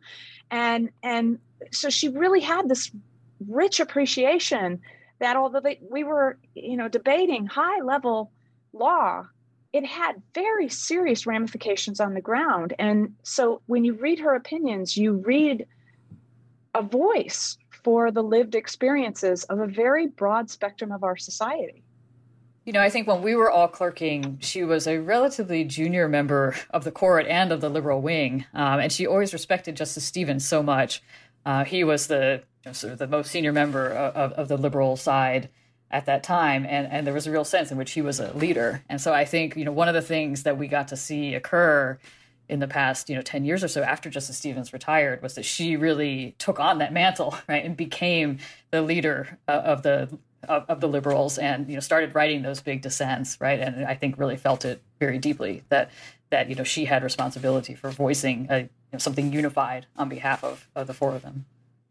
and 0.52 0.90
and 1.02 1.40
so 1.72 1.90
she 1.90 2.10
really 2.10 2.40
had 2.40 2.70
this 2.70 2.92
rich 3.48 3.80
appreciation 3.80 4.80
that 5.20 5.36
although 5.36 5.60
they, 5.60 5.80
we 5.90 6.04
were 6.04 6.38
you 6.56 6.78
know 6.78 6.88
debating 6.88 7.46
high 7.46 7.82
level 7.82 8.32
law 8.74 9.26
it 9.72 9.86
had 9.86 10.22
very 10.36 10.70
serious 10.70 11.26
ramifications 11.26 12.00
on 12.00 12.14
the 12.14 12.22
ground 12.22 12.74
and 12.80 13.14
so 13.24 13.62
when 13.66 13.84
you 13.84 13.94
read 13.94 14.20
her 14.20 14.36
opinions 14.36 14.96
you 14.96 15.14
read 15.14 15.66
a 16.76 16.82
voice 16.82 17.58
for 17.84 18.12
the 18.12 18.24
lived 18.24 18.56
experiences 18.56 19.44
of 19.46 19.60
a 19.60 19.68
very 19.68 20.08
broad 20.08 20.50
spectrum 20.50 20.92
of 20.92 21.04
our 21.04 21.18
society 21.18 21.84
you 22.66 22.72
know, 22.72 22.80
I 22.80 22.90
think 22.90 23.08
when 23.08 23.22
we 23.22 23.36
were 23.36 23.52
all 23.52 23.68
clerking, 23.68 24.38
she 24.40 24.64
was 24.64 24.88
a 24.88 25.00
relatively 25.00 25.66
junior 25.66 26.08
member 26.08 26.56
of 26.70 26.86
the 26.86 26.92
court 26.92 27.28
and 27.28 27.52
of 27.52 27.60
the 27.60 27.70
liberal 27.70 28.02
wing, 28.02 28.46
um, 28.54 28.80
and 28.80 28.92
she 28.92 29.06
always 29.06 29.34
respected 29.34 29.76
Justice 29.76 30.06
Stevens 30.06 30.48
so 30.48 30.64
much. 30.64 31.04
Uh, 31.46 31.66
he 31.66 31.84
was 31.84 32.08
the 32.08 32.42
you 32.64 32.70
know, 32.70 32.72
sort 32.72 32.94
of 32.94 33.00
the 33.00 33.08
most 33.08 33.32
senior 33.32 33.52
member 33.52 33.90
of, 33.90 34.32
of, 34.32 34.48
the 34.48 34.56
liberal 34.56 34.96
side, 34.96 35.50
at 35.92 36.08
that 36.08 36.24
time 36.24 36.66
and 36.66 36.92
and 36.92 37.06
there 37.06 37.14
was 37.14 37.28
a 37.28 37.32
real 37.32 37.46
sense 37.46 37.72
in 37.72 37.78
which 37.78 37.92
he 37.92 38.02
was 38.02 38.20
a 38.20 38.34
leader 38.34 38.84
and 38.90 39.00
so 39.00 39.14
i 39.14 39.24
think 39.24 39.56
you 39.56 39.64
know 39.64 39.72
one 39.72 39.88
of 39.88 39.94
the 39.94 40.02
things 40.02 40.42
that 40.42 40.58
we 40.58 40.68
got 40.68 40.88
to 40.88 40.98
see 40.98 41.36
occur 41.36 42.00
in 42.50 42.60
the 42.60 42.68
past 42.68 43.10
you 43.10 43.16
know 43.16 43.22
10 43.22 43.46
years 43.46 43.64
or 43.64 43.68
so 43.68 43.82
after 43.84 44.10
justice 44.10 44.38
stevens 44.38 44.74
retired 44.74 45.22
was 45.22 45.36
that 45.36 45.44
she 45.44 45.76
really 45.78 46.36
took 46.38 46.60
on 46.60 46.78
that 46.78 46.92
mantle 46.92 47.36
right 47.48 47.66
and 47.66 47.78
became 47.78 48.38
the 48.72 48.82
leader 48.82 49.38
uh, 49.48 49.52
of 49.52 49.84
the 49.84 50.10
of, 50.50 50.66
of, 50.68 50.82
the 50.82 50.88
liberals 50.88 51.38
and 51.38 51.70
you 51.70 51.76
know 51.76 51.80
started 51.80 52.14
writing 52.14 52.42
those 52.42 52.60
big 52.62 52.82
dissents 52.82 53.40
right? 53.40 53.60
And 53.60 53.86
i 53.86 53.96
think 53.96 54.18
really 54.18 54.36
felt 54.36 54.66
it 54.66 54.82
very 55.00 55.18
deeply 55.18 55.64
that 55.70 55.90
that 56.32 56.50
you 56.50 56.56
know 56.56 56.64
she 56.64 56.86
had 56.86 57.04
responsibility 57.04 57.76
for 57.76 57.92
voicing 57.92 58.48
a, 58.50 58.60
you 58.60 58.70
know, 58.92 59.00
something 59.00 59.32
unified 59.32 59.86
on 59.96 60.10
behalf 60.10 60.44
of, 60.44 60.68
of 60.76 60.88
the 60.88 60.94
four 60.94 61.16
of 61.16 61.22
them. 61.22 61.46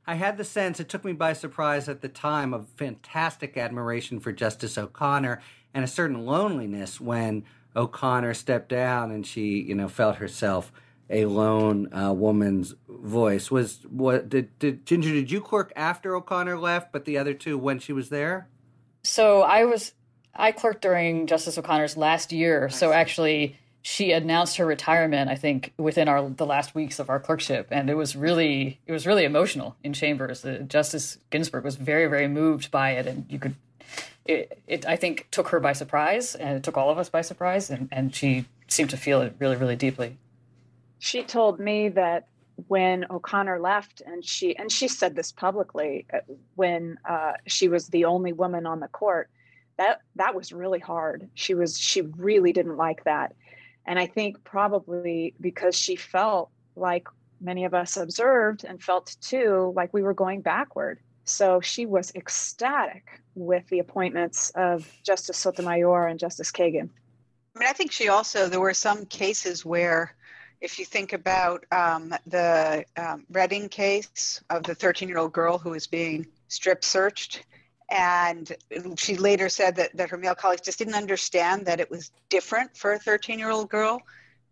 I 0.06 0.16
had 0.16 0.36
the 0.36 0.44
sense, 0.44 0.80
it 0.80 0.88
took 0.88 1.04
me 1.04 1.12
by 1.12 1.32
surprise 1.32 1.88
at 1.88 2.00
the 2.00 2.08
time, 2.08 2.52
of 2.52 2.68
fantastic 2.76 3.56
admiration 3.56 4.18
for 4.18 4.32
Justice 4.32 4.76
O'Connor 4.76 5.40
and 5.72 5.84
a 5.84 5.88
certain 5.88 6.26
loneliness 6.26 7.00
when 7.00 7.44
O'Connor 7.74 8.34
stepped 8.34 8.68
down 8.68 9.10
and 9.10 9.26
she, 9.26 9.60
you 9.60 9.74
know, 9.74 9.88
felt 9.88 10.16
herself 10.16 10.72
a 11.10 11.26
lone 11.26 11.92
uh, 11.92 12.12
woman's 12.12 12.74
voice. 12.88 13.50
Was 13.50 13.80
what 13.88 14.28
did, 14.28 14.58
did 14.58 14.86
Ginger? 14.86 15.10
Did 15.10 15.30
you 15.30 15.40
clerk 15.40 15.72
after 15.76 16.16
O'Connor 16.16 16.58
left, 16.58 16.92
but 16.92 17.04
the 17.04 17.18
other 17.18 17.34
two 17.34 17.58
when 17.58 17.78
she 17.78 17.92
was 17.92 18.08
there? 18.08 18.48
So 19.02 19.42
I 19.42 19.64
was 19.64 19.92
I 20.34 20.52
clerked 20.52 20.82
during 20.82 21.26
Justice 21.26 21.58
O'Connor's 21.58 21.96
last 21.96 22.32
year. 22.32 22.70
So 22.70 22.92
actually, 22.92 23.58
she 23.82 24.12
announced 24.12 24.56
her 24.56 24.64
retirement 24.64 25.28
i 25.28 25.34
think 25.34 25.72
within 25.76 26.08
our 26.08 26.30
the 26.30 26.46
last 26.46 26.74
weeks 26.74 26.98
of 26.98 27.10
our 27.10 27.18
clerkship 27.18 27.66
and 27.70 27.90
it 27.90 27.94
was 27.94 28.16
really 28.16 28.80
it 28.86 28.92
was 28.92 29.06
really 29.06 29.24
emotional 29.24 29.76
in 29.82 29.92
chambers 29.92 30.44
uh, 30.44 30.58
justice 30.68 31.18
ginsburg 31.30 31.64
was 31.64 31.76
very 31.76 32.06
very 32.06 32.28
moved 32.28 32.70
by 32.70 32.92
it 32.92 33.06
and 33.06 33.26
you 33.28 33.38
could 33.38 33.56
it, 34.24 34.60
it 34.66 34.86
i 34.86 34.96
think 34.96 35.26
took 35.30 35.48
her 35.48 35.60
by 35.60 35.72
surprise 35.72 36.34
and 36.34 36.56
it 36.56 36.62
took 36.62 36.76
all 36.76 36.90
of 36.90 36.98
us 36.98 37.08
by 37.08 37.20
surprise 37.20 37.70
and, 37.70 37.88
and 37.90 38.14
she 38.14 38.44
seemed 38.68 38.90
to 38.90 38.96
feel 38.96 39.20
it 39.22 39.34
really 39.38 39.56
really 39.56 39.76
deeply. 39.76 40.16
She 40.98 41.22
told 41.22 41.58
me 41.58 41.88
that 41.90 42.28
when 42.68 43.06
o'connor 43.10 43.58
left 43.58 44.02
and 44.04 44.24
she 44.24 44.56
and 44.56 44.70
she 44.70 44.88
said 44.88 45.16
this 45.16 45.32
publicly 45.32 46.06
uh, 46.12 46.18
when 46.54 46.98
uh, 47.08 47.32
she 47.46 47.68
was 47.68 47.88
the 47.88 48.04
only 48.04 48.32
woman 48.32 48.66
on 48.66 48.80
the 48.80 48.88
court 48.88 49.28
that 49.78 50.02
that 50.16 50.34
was 50.34 50.52
really 50.52 50.78
hard. 50.78 51.28
She 51.34 51.54
was 51.54 51.78
she 51.78 52.02
really 52.02 52.52
didn't 52.52 52.76
like 52.76 53.04
that. 53.04 53.34
And 53.86 53.98
I 53.98 54.06
think 54.06 54.44
probably 54.44 55.34
because 55.40 55.74
she 55.74 55.96
felt 55.96 56.50
like 56.76 57.08
many 57.40 57.64
of 57.64 57.74
us 57.74 57.96
observed 57.96 58.64
and 58.64 58.80
felt 58.80 59.16
too 59.20 59.72
like 59.74 59.92
we 59.92 60.02
were 60.02 60.14
going 60.14 60.40
backward. 60.40 61.00
So 61.24 61.60
she 61.60 61.86
was 61.86 62.12
ecstatic 62.14 63.21
with 63.34 63.66
the 63.68 63.78
appointments 63.78 64.50
of 64.50 64.90
Justice 65.02 65.38
Sotomayor 65.38 66.06
and 66.06 66.18
Justice 66.18 66.50
Kagan. 66.50 66.88
I 67.54 67.58
mean, 67.58 67.68
I 67.68 67.72
think 67.72 67.92
she 67.92 68.08
also, 68.08 68.48
there 68.48 68.60
were 68.60 68.74
some 68.74 69.04
cases 69.06 69.64
where, 69.64 70.14
if 70.60 70.78
you 70.78 70.84
think 70.84 71.12
about 71.12 71.64
um, 71.72 72.14
the 72.26 72.84
um, 72.96 73.26
Redding 73.30 73.68
case 73.68 74.42
of 74.48 74.62
the 74.62 74.74
13 74.74 75.08
year 75.08 75.18
old 75.18 75.32
girl 75.32 75.58
who 75.58 75.70
was 75.70 75.86
being 75.86 76.26
strip 76.48 76.84
searched, 76.84 77.44
and 77.90 78.52
she 78.96 79.16
later 79.16 79.48
said 79.48 79.76
that, 79.76 79.94
that 79.96 80.08
her 80.08 80.16
male 80.16 80.34
colleagues 80.34 80.62
just 80.62 80.78
didn't 80.78 80.94
understand 80.94 81.66
that 81.66 81.80
it 81.80 81.90
was 81.90 82.10
different 82.30 82.74
for 82.76 82.92
a 82.92 82.98
13 82.98 83.38
year 83.38 83.50
old 83.50 83.68
girl 83.68 84.00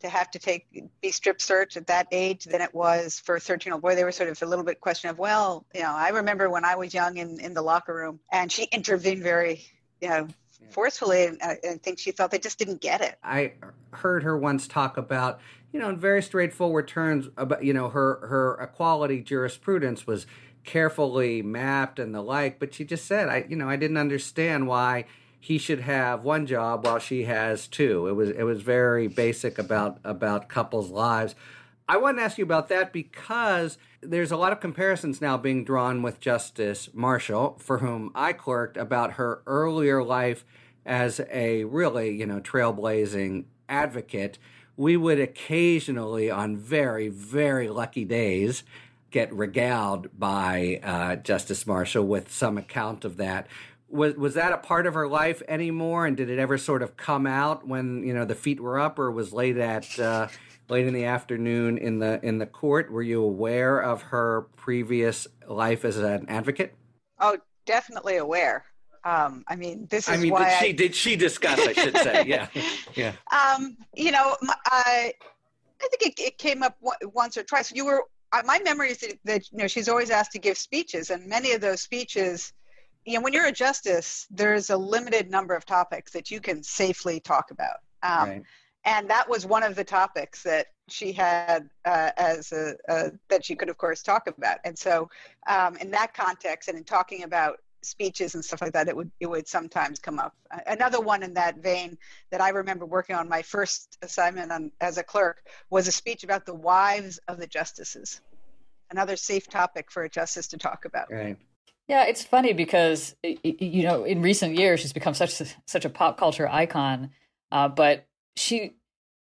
to 0.00 0.08
have 0.08 0.30
to 0.30 0.38
take 0.38 0.66
be 1.00 1.10
strip 1.10 1.40
searched 1.40 1.76
at 1.76 1.86
that 1.86 2.06
age 2.10 2.44
than 2.44 2.60
it 2.60 2.74
was 2.74 3.18
for 3.20 3.36
a 3.36 3.40
13 3.40 3.70
year 3.70 3.74
old 3.74 3.82
boy 3.82 3.94
they 3.94 4.04
were 4.04 4.12
sort 4.12 4.28
of 4.28 4.40
a 4.42 4.46
little 4.46 4.64
bit 4.64 4.80
question 4.80 5.10
of 5.10 5.18
well 5.18 5.64
you 5.74 5.82
know 5.82 5.92
i 5.92 6.08
remember 6.08 6.50
when 6.50 6.64
i 6.64 6.74
was 6.74 6.92
young 6.92 7.16
in, 7.16 7.38
in 7.40 7.54
the 7.54 7.62
locker 7.62 7.94
room 7.94 8.18
and 8.32 8.50
she 8.50 8.64
intervened 8.64 9.22
very 9.22 9.64
you 10.00 10.08
know 10.08 10.26
forcefully 10.70 11.26
and 11.26 11.38
i 11.42 11.56
think 11.82 11.98
she 11.98 12.10
thought 12.10 12.30
they 12.30 12.38
just 12.38 12.58
didn't 12.58 12.80
get 12.80 13.00
it. 13.00 13.16
I 13.22 13.54
heard 13.92 14.22
her 14.22 14.36
once 14.36 14.68
talk 14.68 14.96
about 14.96 15.40
you 15.72 15.80
know 15.80 15.88
in 15.88 15.98
very 15.98 16.22
straightforward 16.22 16.88
terms 16.88 17.28
about 17.36 17.64
you 17.64 17.72
know 17.72 17.88
her 17.88 18.26
her 18.26 18.58
equality 18.60 19.20
jurisprudence 19.20 20.06
was 20.06 20.26
carefully 20.64 21.42
mapped 21.42 21.98
and 21.98 22.14
the 22.14 22.20
like 22.20 22.58
but 22.58 22.74
she 22.74 22.84
just 22.84 23.06
said 23.06 23.28
i 23.28 23.44
you 23.48 23.56
know 23.56 23.68
i 23.68 23.76
didn't 23.76 23.96
understand 23.96 24.66
why 24.66 25.04
he 25.40 25.56
should 25.58 25.80
have 25.80 26.22
one 26.22 26.46
job 26.46 26.84
while 26.84 26.98
she 26.98 27.24
has 27.24 27.66
two. 27.66 28.06
It 28.06 28.12
was 28.12 28.30
it 28.30 28.42
was 28.42 28.62
very 28.62 29.08
basic 29.08 29.58
about 29.58 29.98
about 30.04 30.48
couples 30.48 30.90
lives. 30.90 31.34
I 31.88 31.96
want 31.96 32.18
to 32.18 32.22
ask 32.22 32.38
you 32.38 32.44
about 32.44 32.68
that 32.68 32.92
because 32.92 33.76
there's 34.00 34.30
a 34.30 34.36
lot 34.36 34.52
of 34.52 34.60
comparisons 34.60 35.20
now 35.20 35.36
being 35.36 35.64
drawn 35.64 36.02
with 36.02 36.20
justice 36.20 36.88
marshall 36.94 37.56
for 37.58 37.78
whom 37.78 38.12
i 38.14 38.32
clerked 38.32 38.76
about 38.76 39.14
her 39.14 39.42
earlier 39.44 40.02
life 40.02 40.44
as 40.86 41.20
a 41.30 41.64
really 41.64 42.16
you 42.16 42.26
know 42.26 42.40
trailblazing 42.40 43.44
advocate. 43.68 44.38
We 44.76 44.96
would 44.96 45.20
occasionally 45.20 46.30
on 46.30 46.56
very 46.56 47.08
very 47.08 47.68
lucky 47.68 48.04
days 48.04 48.62
get 49.10 49.32
regaled 49.34 50.08
by 50.18 50.80
uh, 50.82 51.16
Justice 51.16 51.66
Marshall 51.66 52.06
with 52.06 52.32
some 52.32 52.56
account 52.56 53.04
of 53.04 53.16
that. 53.16 53.48
Was 53.90 54.14
was 54.14 54.34
that 54.34 54.52
a 54.52 54.58
part 54.58 54.86
of 54.86 54.94
her 54.94 55.08
life 55.08 55.42
anymore? 55.48 56.06
And 56.06 56.16
did 56.16 56.30
it 56.30 56.38
ever 56.38 56.58
sort 56.58 56.82
of 56.82 56.96
come 56.96 57.26
out 57.26 57.66
when 57.66 58.04
you 58.04 58.14
know 58.14 58.24
the 58.24 58.34
feet 58.34 58.60
were 58.60 58.78
up, 58.78 58.98
or 58.98 59.10
was 59.10 59.32
late 59.32 59.56
at 59.56 59.98
uh, 59.98 60.28
late 60.68 60.86
in 60.86 60.94
the 60.94 61.04
afternoon 61.04 61.76
in 61.78 61.98
the 61.98 62.20
in 62.24 62.38
the 62.38 62.46
court? 62.46 62.90
Were 62.90 63.02
you 63.02 63.22
aware 63.22 63.80
of 63.80 64.02
her 64.02 64.42
previous 64.56 65.26
life 65.46 65.84
as 65.84 65.98
an 65.98 66.26
advocate? 66.28 66.74
Oh, 67.18 67.36
definitely 67.66 68.16
aware. 68.16 68.64
Um, 69.04 69.44
I 69.48 69.56
mean, 69.56 69.86
this 69.90 70.08
is 70.08 70.14
I 70.14 70.16
mean, 70.18 70.32
why 70.32 70.50
did 70.50 70.58
she 70.58 70.68
I... 70.68 70.72
did 70.72 70.94
she 70.94 71.16
discuss? 71.16 71.58
I 71.58 71.72
should 71.72 71.96
say, 71.96 72.24
yeah, 72.26 72.48
yeah. 72.94 73.12
Um, 73.32 73.76
you 73.94 74.12
know, 74.12 74.36
I 74.66 75.12
I 75.82 75.88
think 75.88 76.18
it, 76.18 76.22
it 76.22 76.38
came 76.38 76.62
up 76.62 76.76
once 77.02 77.36
or 77.36 77.42
twice. 77.42 77.72
You 77.72 77.86
were 77.86 78.04
my 78.44 78.60
memory 78.62 78.90
is 78.90 78.98
that, 78.98 79.18
that, 79.24 79.52
you 79.52 79.58
know 79.58 79.66
she's 79.66 79.88
always 79.88 80.10
asked 80.10 80.32
to 80.32 80.38
give 80.38 80.58
speeches, 80.58 81.10
and 81.10 81.26
many 81.26 81.52
of 81.52 81.60
those 81.60 81.80
speeches, 81.80 82.52
you 83.04 83.14
know, 83.14 83.20
when 83.22 83.32
you're 83.32 83.46
a 83.46 83.52
justice, 83.52 84.26
there's 84.30 84.70
a 84.70 84.76
limited 84.76 85.30
number 85.30 85.54
of 85.54 85.64
topics 85.64 86.12
that 86.12 86.30
you 86.30 86.40
can 86.40 86.62
safely 86.62 87.20
talk 87.20 87.50
about. 87.50 87.76
Um, 88.02 88.28
right. 88.28 88.42
And 88.84 89.10
that 89.10 89.28
was 89.28 89.44
one 89.44 89.62
of 89.62 89.74
the 89.74 89.84
topics 89.84 90.42
that 90.42 90.68
she 90.88 91.12
had 91.12 91.68
uh, 91.84 92.10
as 92.16 92.52
a, 92.52 92.74
a, 92.88 93.12
that 93.28 93.44
she 93.44 93.54
could, 93.54 93.68
of 93.68 93.76
course, 93.76 94.02
talk 94.02 94.26
about. 94.26 94.58
And 94.64 94.78
so, 94.78 95.08
um, 95.46 95.76
in 95.76 95.90
that 95.90 96.14
context, 96.14 96.68
and 96.68 96.78
in 96.78 96.84
talking 96.84 97.24
about 97.24 97.58
speeches 97.82 98.34
and 98.34 98.44
stuff 98.44 98.62
like 98.62 98.72
that, 98.72 98.88
it 98.88 98.96
would 98.96 99.10
it 99.20 99.26
would 99.26 99.46
sometimes 99.46 99.98
come 99.98 100.18
up. 100.18 100.34
Another 100.66 101.00
one 101.00 101.22
in 101.22 101.34
that 101.34 101.58
vein 101.58 101.96
that 102.30 102.40
I 102.40 102.50
remember 102.50 102.86
working 102.86 103.16
on 103.16 103.28
my 103.28 103.42
first 103.42 103.98
assignment 104.02 104.50
on, 104.50 104.72
as 104.80 104.98
a 104.98 105.02
clerk 105.02 105.42
was 105.68 105.88
a 105.88 105.92
speech 105.92 106.24
about 106.24 106.46
the 106.46 106.54
wives 106.54 107.18
of 107.28 107.38
the 107.38 107.46
justices. 107.46 108.20
Another 108.90 109.16
safe 109.16 109.46
topic 109.46 109.90
for 109.90 110.04
a 110.04 110.08
justice 110.08 110.48
to 110.48 110.58
talk 110.58 110.84
about. 110.84 111.10
Right. 111.10 111.36
Yeah, 111.90 112.04
it's 112.04 112.22
funny 112.22 112.52
because 112.52 113.16
you 113.24 113.82
know 113.82 114.04
in 114.04 114.22
recent 114.22 114.54
years 114.54 114.78
she's 114.78 114.92
become 114.92 115.12
such 115.12 115.40
a, 115.40 115.46
such 115.66 115.84
a 115.84 115.90
pop 115.90 116.18
culture 116.18 116.48
icon, 116.48 117.10
uh, 117.50 117.66
but 117.66 118.06
she 118.36 118.76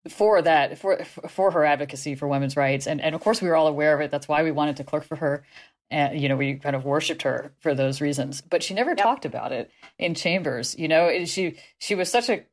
for 0.08 0.42
that 0.42 0.76
for 0.76 1.04
for 1.04 1.52
her 1.52 1.64
advocacy 1.64 2.16
for 2.16 2.26
women's 2.26 2.56
rights 2.56 2.88
and 2.88 3.00
and 3.00 3.14
of 3.14 3.20
course 3.20 3.40
we 3.40 3.46
were 3.46 3.54
all 3.54 3.68
aware 3.68 3.94
of 3.94 4.00
it. 4.00 4.10
That's 4.10 4.26
why 4.26 4.42
we 4.42 4.50
wanted 4.50 4.78
to 4.78 4.84
clerk 4.84 5.04
for 5.04 5.14
her 5.14 5.44
and 5.92 6.20
you 6.20 6.28
know 6.28 6.34
we 6.34 6.54
kind 6.56 6.74
of 6.74 6.84
worshipped 6.84 7.22
her 7.22 7.52
for 7.60 7.72
those 7.72 8.00
reasons 8.00 8.40
but 8.40 8.64
she 8.64 8.74
never 8.74 8.90
yep. 8.90 8.98
talked 8.98 9.24
about 9.24 9.52
it 9.52 9.70
in 9.96 10.16
chambers 10.16 10.76
you 10.76 10.88
know 10.88 11.24
she 11.24 11.56
she 11.78 11.94
was 11.94 12.10
such 12.10 12.28
a 12.28 12.44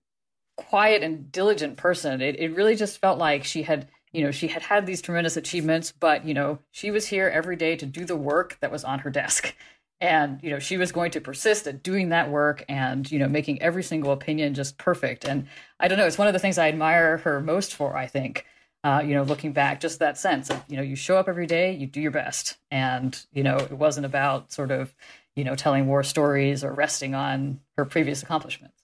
quiet 0.57 1.01
and 1.01 1.31
diligent 1.31 1.75
person 1.75 2.21
it, 2.21 2.39
it 2.39 2.55
really 2.55 2.75
just 2.75 3.01
felt 3.01 3.17
like 3.17 3.43
she 3.43 3.63
had 3.63 3.87
you 4.11 4.23
know 4.23 4.29
she 4.29 4.47
had 4.47 4.61
had 4.61 4.85
these 4.85 5.01
tremendous 5.01 5.35
achievements 5.35 5.91
but 5.91 6.23
you 6.25 6.35
know 6.35 6.59
she 6.69 6.91
was 6.91 7.07
here 7.07 7.27
every 7.27 7.55
day 7.55 7.75
to 7.75 7.87
do 7.87 8.05
the 8.05 8.15
work 8.15 8.57
that 8.61 8.71
was 8.71 8.83
on 8.83 8.99
her 8.99 9.09
desk 9.09 9.55
and 10.01 10.39
you 10.43 10.49
know 10.49 10.59
she 10.59 10.77
was 10.77 10.91
going 10.91 11.11
to 11.11 11.21
persist 11.21 11.67
at 11.67 11.83
doing 11.83 12.09
that 12.09 12.29
work 12.29 12.63
and 12.67 13.11
you 13.11 13.19
know 13.19 13.27
making 13.27 13.61
every 13.61 13.83
single 13.83 14.11
opinion 14.11 14.53
just 14.53 14.77
perfect 14.77 15.25
and 15.25 15.47
i 15.79 15.87
don't 15.87 15.97
know 15.97 16.05
it's 16.05 16.17
one 16.17 16.27
of 16.27 16.33
the 16.33 16.39
things 16.39 16.57
i 16.57 16.67
admire 16.67 17.17
her 17.17 17.39
most 17.39 17.73
for 17.73 17.95
i 17.95 18.07
think 18.07 18.45
uh, 18.83 19.01
you 19.05 19.15
know, 19.15 19.23
looking 19.23 19.53
back, 19.53 19.79
just 19.79 19.99
that 19.99 20.17
sense 20.17 20.49
of, 20.49 20.61
you 20.67 20.75
know, 20.75 20.83
you 20.83 20.95
show 20.95 21.15
up 21.17 21.29
every 21.29 21.47
day, 21.47 21.73
you 21.73 21.87
do 21.87 22.01
your 22.01 22.11
best. 22.11 22.57
And, 22.69 23.17
you 23.31 23.41
know, 23.43 23.55
it 23.57 23.71
wasn't 23.71 24.05
about 24.05 24.51
sort 24.51 24.71
of, 24.71 24.93
you 25.35 25.43
know, 25.43 25.55
telling 25.55 25.87
war 25.87 26.03
stories 26.03 26.63
or 26.63 26.73
resting 26.73 27.15
on 27.15 27.61
her 27.77 27.85
previous 27.85 28.21
accomplishments. 28.21 28.83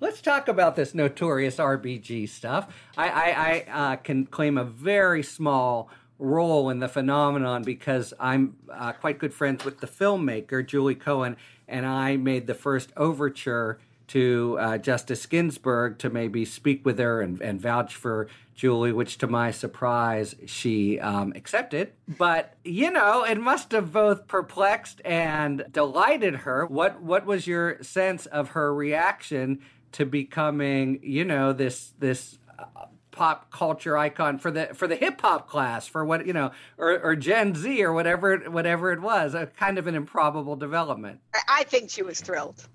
Let's 0.00 0.20
talk 0.20 0.46
about 0.46 0.76
this 0.76 0.94
notorious 0.94 1.56
RBG 1.56 2.28
stuff. 2.28 2.72
I, 2.96 3.08
I, 3.08 3.30
I 3.30 3.92
uh, 3.92 3.96
can 3.96 4.26
claim 4.26 4.56
a 4.56 4.62
very 4.62 5.24
small 5.24 5.90
role 6.18 6.70
in 6.70 6.80
the 6.80 6.88
phenomenon 6.88 7.62
because 7.62 8.12
I'm 8.18 8.56
uh, 8.72 8.92
quite 8.92 9.18
good 9.18 9.32
friends 9.32 9.64
with 9.64 9.80
the 9.80 9.86
filmmaker, 9.86 10.66
Julie 10.66 10.94
Cohen, 10.94 11.36
and 11.66 11.86
I 11.86 12.16
made 12.16 12.46
the 12.46 12.54
first 12.54 12.92
overture 12.96 13.78
to 14.08 14.56
uh, 14.58 14.78
Justice 14.78 15.26
Ginsburg 15.26 15.98
to 15.98 16.10
maybe 16.10 16.44
speak 16.44 16.84
with 16.84 16.98
her 16.98 17.20
and, 17.20 17.40
and 17.40 17.60
vouch 17.60 17.94
for 17.94 18.28
Julie, 18.54 18.90
which 18.90 19.18
to 19.18 19.26
my 19.26 19.50
surprise, 19.50 20.34
she 20.46 20.98
um, 20.98 21.32
accepted. 21.36 21.92
But, 22.08 22.54
you 22.64 22.90
know, 22.90 23.22
it 23.22 23.38
must 23.38 23.70
have 23.72 23.92
both 23.92 24.26
perplexed 24.26 25.00
and 25.04 25.66
delighted 25.70 26.36
her. 26.36 26.66
What, 26.66 27.00
what 27.02 27.24
was 27.24 27.46
your 27.46 27.80
sense 27.82 28.26
of 28.26 28.50
her 28.50 28.74
reaction 28.74 29.60
to 29.92 30.04
becoming, 30.04 30.98
you 31.02 31.24
know, 31.24 31.52
this, 31.52 31.92
this 31.98 32.38
uh, 32.58 32.86
pop 33.18 33.50
culture 33.50 33.98
icon 33.98 34.38
for 34.38 34.52
the 34.52 34.66
for 34.74 34.86
the 34.86 34.94
hip 34.94 35.20
hop 35.20 35.48
class 35.48 35.88
for 35.88 36.04
what 36.04 36.24
you 36.24 36.32
know 36.32 36.52
or, 36.78 37.00
or 37.00 37.16
Gen 37.16 37.52
Z 37.52 37.82
or 37.82 37.92
whatever 37.92 38.38
whatever 38.48 38.92
it 38.92 39.02
was 39.02 39.34
a 39.34 39.46
kind 39.46 39.76
of 39.76 39.88
an 39.88 39.96
improbable 39.96 40.54
development. 40.54 41.18
I 41.48 41.64
think 41.64 41.90
she 41.90 42.02
was 42.02 42.20
thrilled. 42.20 42.68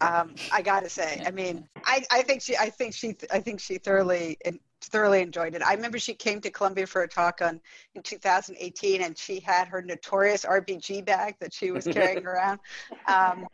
Um, 0.00 0.34
I 0.50 0.62
gotta 0.62 0.88
say, 0.88 1.22
I 1.26 1.30
mean, 1.30 1.68
I, 1.84 2.02
I 2.10 2.22
think 2.22 2.40
she, 2.42 2.56
I 2.56 2.70
think 2.70 2.92
she, 2.92 3.14
I 3.30 3.38
think 3.38 3.60
she 3.60 3.78
thoroughly, 3.78 4.36
thoroughly 4.80 5.20
enjoyed 5.20 5.54
it. 5.54 5.62
I 5.62 5.74
remember 5.74 5.98
she 5.98 6.14
came 6.14 6.40
to 6.40 6.50
Columbia 6.50 6.88
for 6.88 7.02
a 7.02 7.08
talk 7.08 7.40
on 7.40 7.60
in 7.94 8.02
2018, 8.02 9.02
and 9.02 9.16
she 9.16 9.38
had 9.38 9.68
her 9.68 9.80
notorious 9.80 10.44
RBG 10.44 11.04
bag 11.04 11.36
that 11.38 11.52
she 11.52 11.70
was 11.70 11.84
carrying 11.84 12.26
around. 12.26 12.58
Um, 13.06 13.46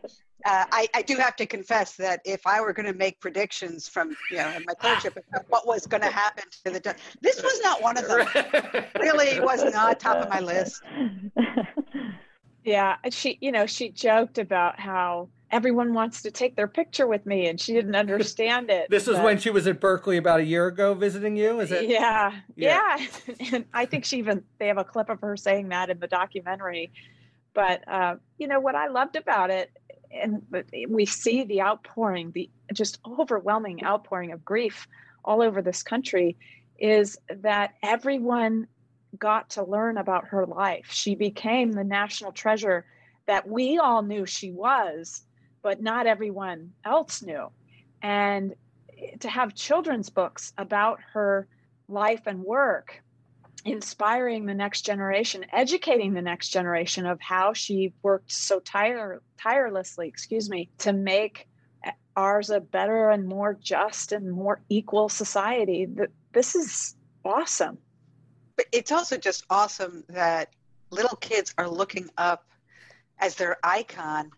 uh, 0.45 0.65
I, 0.71 0.89
I, 0.95 1.03
do 1.03 1.17
have 1.17 1.35
to 1.37 1.47
confess 1.47 1.97
that 1.97 2.21
if 2.25 2.47
I 2.47 2.61
were 2.61 2.73
going 2.73 2.87
to 2.87 2.97
make 2.97 3.21
predictions 3.21 3.89
from 3.89 4.17
you 4.31 4.37
know 4.37 4.53
my 4.67 4.75
clerkship 4.75 5.19
what 5.49 5.67
was 5.67 5.87
going 5.87 6.03
to 6.03 6.11
happen 6.11 6.45
to 6.65 6.71
the 6.71 6.97
this 7.21 7.43
was 7.43 7.61
not 7.63 7.83
one 7.83 7.99
of 7.99 8.07
them. 8.07 8.85
really 9.01 9.41
was 9.41 9.65
not 9.73 9.99
top 9.99 10.19
of 10.19 10.29
my 10.29 10.41
list. 10.41 10.83
Yeah, 12.65 12.97
she 13.11 13.39
you 13.41 13.51
know 13.51 13.67
she 13.67 13.89
joked 13.89 14.39
about 14.39 14.79
how 14.79 15.29
everyone 15.51 15.95
wants 15.95 16.23
to 16.23 16.31
take 16.31 16.55
their 16.57 16.69
picture 16.69 17.07
with 17.07 17.25
me 17.25 17.49
and 17.49 17.59
she 17.59 17.73
didn't 17.73 17.95
understand 17.95 18.69
it 18.69 18.91
this 18.91 19.07
was 19.07 19.17
but... 19.17 19.25
when 19.25 19.39
she 19.39 19.49
was 19.49 19.67
at 19.67 19.81
berkeley 19.81 20.19
about 20.19 20.41
a 20.41 20.45
year 20.45 20.67
ago 20.67 20.93
visiting 20.93 21.37
you 21.37 21.59
is 21.61 21.73
it 21.73 21.89
yeah 21.89 22.33
yeah, 22.55 22.97
yeah. 22.99 23.35
and 23.53 23.65
i 23.73 23.87
think 23.87 24.05
she 24.05 24.19
even 24.19 24.43
they 24.59 24.67
have 24.67 24.77
a 24.77 24.85
clip 24.85 25.09
of 25.09 25.19
her 25.21 25.39
saying 25.39 25.69
that 25.71 25.89
in 25.89 25.99
the 26.01 26.07
documentary 26.07 26.91
but 27.55 27.87
uh, 27.89 28.17
you 28.37 28.47
know 28.47 28.61
what 28.61 28.75
i 28.75 28.89
loved 28.89 29.17
about 29.17 29.49
it 29.49 29.71
and 30.11 30.43
we 30.89 31.05
see 31.05 31.45
the 31.45 31.61
outpouring 31.61 32.31
the 32.33 32.49
just 32.73 32.99
overwhelming 33.07 33.85
outpouring 33.85 34.33
of 34.33 34.45
grief 34.45 34.87
all 35.25 35.43
over 35.43 35.63
this 35.63 35.83
country 35.83 36.37
is 36.79 37.19
that 37.29 37.75
everyone 37.83 38.67
got 39.19 39.51
to 39.51 39.65
learn 39.65 39.97
about 39.99 40.27
her 40.27 40.47
life 40.47 40.89
she 40.91 41.15
became 41.15 41.73
the 41.73 41.85
national 41.85 42.33
treasure 42.33 42.85
that 43.27 43.47
we 43.49 43.79
all 43.79 44.03
knew 44.03 44.25
she 44.25 44.51
was 44.51 45.25
but 45.63 45.83
not 45.83 46.07
everyone 46.07 46.73
else 46.85 47.23
knew. 47.23 47.51
And 48.03 48.55
to 49.21 49.29
have 49.29 49.55
children's 49.55 50.11
books 50.11 50.53
about 50.57 51.01
her 51.13 51.47
life 51.89 52.23
and 52.27 52.43
work, 52.43 53.03
inspiring 53.65 54.47
the 54.47 54.55
next 54.55 54.83
generation, 54.83 55.45
educating 55.53 56.13
the 56.15 56.23
next 56.23 56.49
generation 56.49 57.07
of 57.07 57.21
how 57.21 57.53
she 57.53 57.93
worked 58.03 58.33
so 58.33 58.61
tire, 58.61 59.23
tirelessly, 59.39 60.09
excuse 60.09 60.49
me, 60.49 60.71
to 60.79 60.93
make 60.93 61.49
ours 62.17 62.51
a 62.51 62.61
better 62.61 63.11
and 63.11 63.27
more 63.27 63.55
just 63.55 64.13
and 64.13 64.31
more 64.31 64.61
equal 64.69 65.09
society. 65.09 65.87
This 66.33 66.55
is 66.55 66.97
awesome. 67.25 67.79
But 68.57 68.67
it's 68.73 68.91
also 68.91 69.17
just 69.17 69.45
awesome 69.51 70.05
that 70.09 70.53
little 70.91 71.17
kids 71.17 71.55
are 71.59 71.69
looking 71.69 72.11
up 72.19 72.45
as 73.19 73.37
their 73.37 73.57
icon 73.63 74.31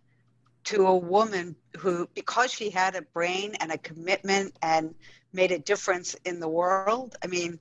to 0.64 0.86
a 0.86 0.96
woman 0.96 1.56
who, 1.78 2.06
because 2.14 2.52
she 2.52 2.68
had 2.68 2.96
a 2.96 3.02
brain 3.02 3.54
and 3.60 3.72
a 3.72 3.78
commitment 3.78 4.54
and 4.60 4.94
made 5.32 5.52
a 5.52 5.58
difference 5.58 6.14
in 6.24 6.38
the 6.38 6.48
world, 6.48 7.16
I 7.24 7.28
mean, 7.28 7.58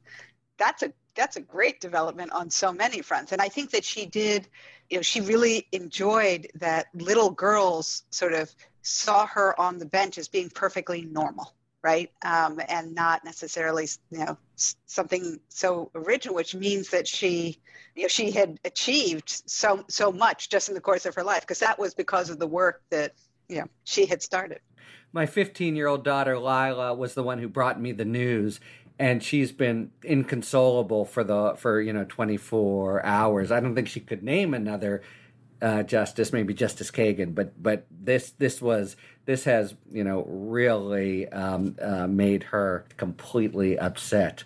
that's 0.57 0.83
a 0.83 0.91
that's 1.15 1.35
a 1.37 1.41
great 1.41 1.81
development 1.81 2.31
on 2.31 2.49
so 2.49 2.71
many 2.71 3.01
fronts. 3.01 3.31
And 3.31 3.41
I 3.41 3.49
think 3.49 3.71
that 3.71 3.83
she 3.83 4.05
did, 4.05 4.47
you 4.89 4.97
know, 4.97 5.01
she 5.01 5.21
really 5.21 5.67
enjoyed 5.71 6.47
that 6.55 6.87
little 6.93 7.29
girls 7.29 8.03
sort 8.09 8.33
of 8.33 8.53
saw 8.81 9.25
her 9.27 9.59
on 9.59 9.77
the 9.77 9.85
bench 9.85 10.17
as 10.17 10.27
being 10.27 10.49
perfectly 10.49 11.01
normal 11.01 11.53
right? 11.81 12.11
Um, 12.23 12.59
and 12.67 12.93
not 12.93 13.23
necessarily, 13.23 13.87
you 14.11 14.19
know, 14.25 14.37
something 14.55 15.39
so 15.47 15.91
original, 15.95 16.35
which 16.35 16.53
means 16.53 16.89
that 16.89 17.07
she, 17.07 17.59
you 17.95 18.03
know, 18.03 18.07
she 18.07 18.31
had 18.31 18.59
achieved 18.65 19.43
so 19.49 19.85
so 19.87 20.11
much 20.11 20.49
just 20.49 20.69
in 20.69 20.75
the 20.75 20.81
course 20.81 21.05
of 21.05 21.15
her 21.15 21.23
life, 21.23 21.41
because 21.41 21.59
that 21.59 21.79
was 21.79 21.93
because 21.93 22.29
of 22.29 22.39
the 22.39 22.47
work 22.47 22.81
that 22.89 23.13
you 23.47 23.59
know 23.59 23.67
she 23.85 24.05
had 24.05 24.21
started. 24.21 24.59
My 25.11 25.25
15 25.25 25.75
year 25.75 25.87
old 25.87 26.03
daughter 26.03 26.37
Lila 26.37 26.93
was 26.93 27.13
the 27.13 27.23
one 27.23 27.39
who 27.39 27.47
brought 27.47 27.79
me 27.79 27.91
the 27.91 28.05
news, 28.05 28.59
and 28.99 29.23
she's 29.23 29.53
been 29.53 29.91
inconsolable 30.03 31.05
for 31.05 31.23
the 31.23 31.55
for 31.57 31.81
you 31.81 31.93
know 31.93 32.05
24 32.07 33.03
hours. 33.05 33.51
I 33.51 33.61
don't 33.61 33.73
think 33.73 33.87
she 33.87 34.01
could 34.01 34.21
name 34.21 34.53
another 34.53 35.01
uh, 35.61 35.83
justice, 35.83 36.31
maybe 36.31 36.53
Justice 36.53 36.91
Kagan, 36.91 37.33
but 37.33 37.61
but 37.61 37.87
this 37.89 38.31
this 38.31 38.61
was 38.61 38.97
this 39.25 39.45
has 39.45 39.73
you 39.89 40.03
know 40.03 40.25
really 40.27 41.27
um, 41.29 41.75
uh, 41.81 42.07
made 42.07 42.43
her 42.43 42.85
completely 42.97 43.79
upset. 43.79 44.43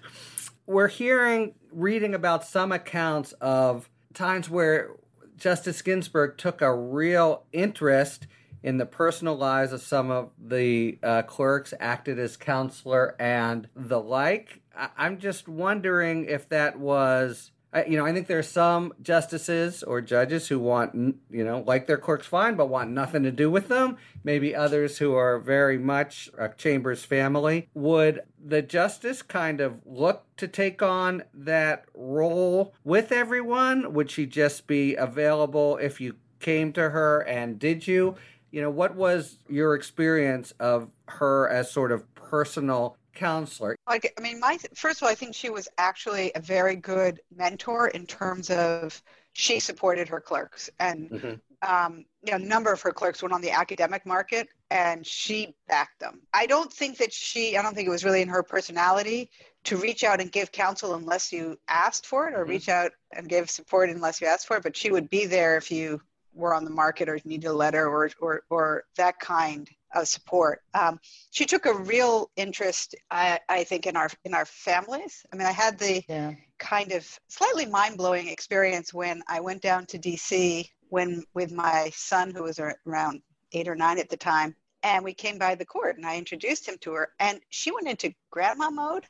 We're 0.66 0.88
hearing, 0.88 1.56
reading 1.72 2.14
about 2.14 2.46
some 2.46 2.72
accounts 2.72 3.34
of 3.34 3.90
times 4.14 4.50
where 4.50 4.92
Justice 5.36 5.82
Ginsburg 5.82 6.38
took 6.38 6.62
a 6.62 6.74
real 6.74 7.44
interest 7.52 8.28
in 8.64 8.78
the 8.78 8.86
personal 8.86 9.36
lives 9.36 9.74
of 9.74 9.82
some 9.82 10.10
of 10.10 10.32
the 10.42 10.98
uh, 11.04 11.22
clerks, 11.24 11.74
acted 11.80 12.18
as 12.18 12.38
counselor, 12.38 13.16
and 13.20 13.68
the 13.76 14.00
like. 14.00 14.62
I- 14.76 14.90
I'm 14.98 15.20
just 15.20 15.48
wondering 15.48 16.26
if 16.26 16.50
that 16.50 16.80
was 16.80 17.52
I, 17.74 17.86
you 17.86 17.98
know, 17.98 18.06
I 18.06 18.14
think 18.14 18.28
there 18.28 18.38
are 18.38 18.44
some 18.44 18.94
justices 19.02 19.82
or 19.82 20.00
judges 20.00 20.48
who 20.48 20.60
want, 20.60 21.18
you 21.32 21.44
know, 21.44 21.64
like 21.66 21.88
their 21.88 21.98
clerks 21.98 22.28
fine, 22.28 22.56
but 22.56 22.70
want 22.70 22.92
nothing 22.92 23.24
to 23.24 23.32
do 23.32 23.50
with 23.50 23.68
them. 23.68 23.98
Maybe 24.24 24.56
others 24.56 25.00
who 25.00 25.16
are 25.16 25.40
very 25.40 25.80
much 25.80 26.30
a 26.38 26.50
Chambers 26.50 27.04
family. 27.04 27.70
Would 27.74 28.22
the 28.44 28.62
justice 28.62 29.24
kind 29.24 29.60
of 29.60 29.80
look 29.86 30.26
to 30.38 30.48
take 30.48 30.84
on 30.84 31.24
that 31.34 31.86
role 31.96 32.76
with 32.84 33.12
everyone? 33.12 33.94
Would 33.94 34.12
she 34.12 34.28
just 34.28 34.68
be 34.68 34.94
available 34.94 35.78
if 35.78 36.00
you 36.00 36.16
came 36.40 36.74
to 36.74 36.92
her 36.92 37.22
and 37.22 37.58
did 37.58 37.88
you? 37.88 38.16
You 38.54 38.62
know, 38.62 38.70
what 38.70 38.94
was 38.94 39.40
your 39.50 39.74
experience 39.74 40.54
of 40.60 40.92
her 41.08 41.50
as 41.50 41.72
sort 41.72 41.92
of 41.92 42.14
personal 42.14 42.98
counselor? 43.16 43.76
I 43.88 44.00
mean, 44.22 44.40
my 44.40 44.60
first 44.76 45.02
of 45.02 45.08
all, 45.08 45.10
I 45.10 45.16
think 45.16 45.34
she 45.34 45.50
was 45.50 45.68
actually 45.80 46.32
a 46.36 46.40
very 46.40 46.76
good 46.76 47.20
mentor 47.36 47.88
in 47.88 48.06
terms 48.06 48.52
of 48.52 49.02
she 49.34 49.60
supported 49.60 50.08
her 50.08 50.22
clerks, 50.22 50.70
and 50.80 51.10
mm-hmm. 51.10 51.68
um, 51.68 52.06
you 52.24 52.30
know, 52.30 52.38
a 52.38 52.48
number 52.48 52.72
of 52.72 52.80
her 52.82 52.92
clerks 52.92 53.24
went 53.24 53.34
on 53.34 53.42
the 53.42 53.50
academic 53.50 54.06
market, 54.06 54.50
and 54.70 55.04
she 55.04 55.56
backed 55.68 56.00
them. 56.00 56.22
I 56.32 56.46
don't 56.46 56.72
think 56.72 57.00
that 57.00 57.12
she, 57.12 57.58
I 57.58 57.64
don't 57.64 57.74
think 57.74 57.88
it 57.88 57.92
was 57.92 58.06
really 58.06 58.22
in 58.22 58.30
her 58.30 58.44
personality 58.44 59.32
to 59.64 59.78
reach 59.78 60.04
out 60.04 60.22
and 60.22 60.32
give 60.32 60.52
counsel 60.52 60.94
unless 60.94 61.34
you 61.34 61.58
asked 61.68 62.06
for 62.06 62.28
it, 62.28 62.36
or 62.36 62.42
mm-hmm. 62.42 62.52
reach 62.52 62.70
out 62.70 62.92
and 63.14 63.28
give 63.28 63.50
support 63.50 63.90
unless 63.90 64.22
you 64.22 64.28
asked 64.28 64.46
for 64.46 64.58
it. 64.58 64.64
But 64.64 64.78
she 64.78 64.92
would 64.92 65.10
be 65.10 65.26
there 65.26 65.58
if 65.58 65.72
you 65.72 66.00
were 66.34 66.54
on 66.54 66.66
the 66.66 66.72
market 66.72 67.10
or 67.10 67.20
needed 67.26 67.48
a 67.48 67.54
letter 67.54 67.88
or 67.88 68.10
or 68.20 68.44
or 68.50 68.84
that 68.98 69.20
kind 69.20 69.70
of 69.94 70.08
support. 70.08 70.62
Um, 70.74 71.00
she 71.32 71.46
took 71.46 71.66
a 71.66 71.74
real 71.74 72.32
interest, 72.36 72.96
I, 73.12 73.40
I, 73.50 73.64
think, 73.64 73.86
in 73.86 73.96
our 73.96 74.10
in 74.26 74.34
our 74.34 74.46
families. 74.46 75.26
I 75.32 75.36
mean, 75.36 75.48
I 75.48 75.52
had 75.52 75.78
the 75.78 76.04
yeah. 76.08 76.34
kind 76.60 76.92
of 76.92 77.08
slightly 77.28 77.66
mind 77.66 77.98
blowing 77.98 78.28
experience 78.28 78.94
when 78.94 79.22
I 79.28 79.40
went 79.40 79.62
down 79.62 79.86
to 79.88 79.98
D.C. 79.98 80.70
when 80.90 81.24
with 81.34 81.52
my 81.52 81.92
son, 81.94 82.32
who 82.32 82.44
was 82.44 82.60
around 82.60 83.22
eight 83.52 83.68
or 83.68 83.76
nine 83.76 84.00
at 84.00 84.10
the 84.10 84.18
time, 84.18 84.56
and 84.82 85.04
we 85.04 85.14
came 85.14 85.38
by 85.38 85.56
the 85.56 85.66
court, 85.66 85.98
and 85.98 86.06
I 86.06 86.18
introduced 86.18 86.68
him 86.68 86.78
to 86.82 86.94
her, 86.94 87.10
and 87.20 87.40
she 87.50 87.72
went 87.72 87.88
into 87.88 88.14
grandma 88.32 88.70
mode, 88.70 89.06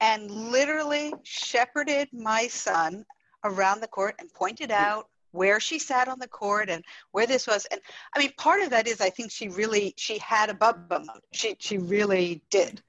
and 0.00 0.30
literally 0.30 1.12
shepherded 1.22 2.08
my 2.12 2.48
son 2.48 3.04
around 3.44 3.80
the 3.80 3.88
court 3.88 4.16
and 4.18 4.32
pointed 4.32 4.70
out 4.70 5.08
where 5.32 5.60
she 5.60 5.78
sat 5.78 6.08
on 6.08 6.18
the 6.18 6.28
court 6.28 6.70
and 6.70 6.84
where 7.12 7.26
this 7.26 7.46
was. 7.46 7.66
And 7.70 7.80
i 8.14 8.18
mean 8.18 8.32
part 8.36 8.62
of 8.62 8.70
that 8.70 8.86
is 8.86 9.00
i 9.00 9.10
think 9.10 9.30
she 9.30 9.48
really 9.48 9.94
she 9.96 10.18
had 10.18 10.50
a 10.50 10.54
bubba 10.54 11.04
mode. 11.04 11.22
She 11.32 11.56
she 11.58 11.78
really 11.78 12.42
did. 12.50 12.82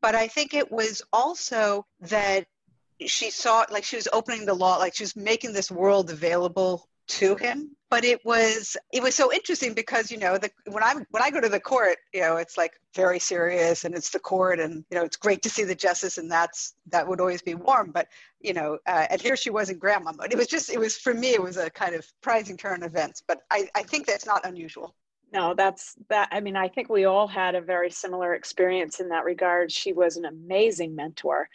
But 0.00 0.14
i 0.14 0.28
think 0.28 0.54
it 0.54 0.70
was 0.70 1.02
also 1.12 1.86
that 2.00 2.46
she 3.06 3.30
saw 3.30 3.64
like 3.70 3.84
she 3.84 3.96
was 3.96 4.08
opening 4.12 4.46
the 4.46 4.54
law 4.54 4.76
like 4.76 4.94
she 4.94 5.02
was 5.02 5.16
making 5.16 5.52
this 5.52 5.70
world 5.70 6.10
available 6.10 6.88
to 7.08 7.36
him 7.36 7.76
but 7.88 8.04
it 8.04 8.24
was 8.24 8.76
it 8.92 9.02
was 9.02 9.14
so 9.14 9.32
interesting 9.32 9.72
because 9.74 10.10
you 10.10 10.18
know 10.18 10.36
the 10.38 10.50
when 10.66 10.82
i 10.82 10.94
when 11.10 11.22
i 11.22 11.30
go 11.30 11.40
to 11.40 11.48
the 11.48 11.60
court 11.60 11.96
you 12.12 12.20
know 12.20 12.36
it's 12.36 12.58
like 12.58 12.72
very 12.94 13.18
serious 13.18 13.84
and 13.84 13.94
it's 13.94 14.10
the 14.10 14.18
court 14.18 14.58
and 14.58 14.84
you 14.90 14.96
know 14.96 15.04
it's 15.04 15.16
great 15.16 15.42
to 15.42 15.50
see 15.50 15.64
the 15.64 15.74
justice 15.74 16.18
and 16.18 16.30
that's 16.30 16.74
that 16.86 17.06
would 17.06 17.20
always 17.20 17.42
be 17.42 17.54
warm 17.54 17.90
but 17.92 18.08
you 18.40 18.52
know 18.52 18.78
uh, 18.86 19.06
and 19.10 19.20
here 19.20 19.36
she 19.36 19.50
was 19.50 19.70
in 19.70 19.78
grandma 19.78 20.12
mode 20.12 20.32
it 20.32 20.38
was 20.38 20.48
just 20.48 20.70
it 20.70 20.78
was 20.78 20.96
for 20.96 21.14
me 21.14 21.28
it 21.28 21.42
was 21.42 21.56
a 21.56 21.70
kind 21.70 21.94
of 21.94 22.04
surprising 22.04 22.56
turn 22.56 22.82
of 22.82 22.90
events 22.90 23.22
but 23.26 23.42
i 23.50 23.68
i 23.74 23.82
think 23.82 24.06
that's 24.06 24.26
not 24.26 24.44
unusual 24.46 24.94
No, 25.32 25.54
that's 25.54 25.96
that. 26.08 26.28
I 26.30 26.40
mean, 26.40 26.56
I 26.56 26.68
think 26.68 26.88
we 26.88 27.04
all 27.04 27.26
had 27.26 27.54
a 27.56 27.60
very 27.60 27.90
similar 27.90 28.34
experience 28.34 29.00
in 29.00 29.08
that 29.08 29.24
regard. 29.24 29.72
She 29.72 29.92
was 29.92 30.16
an 30.16 30.24
amazing 30.24 30.94
mentor. 30.94 31.48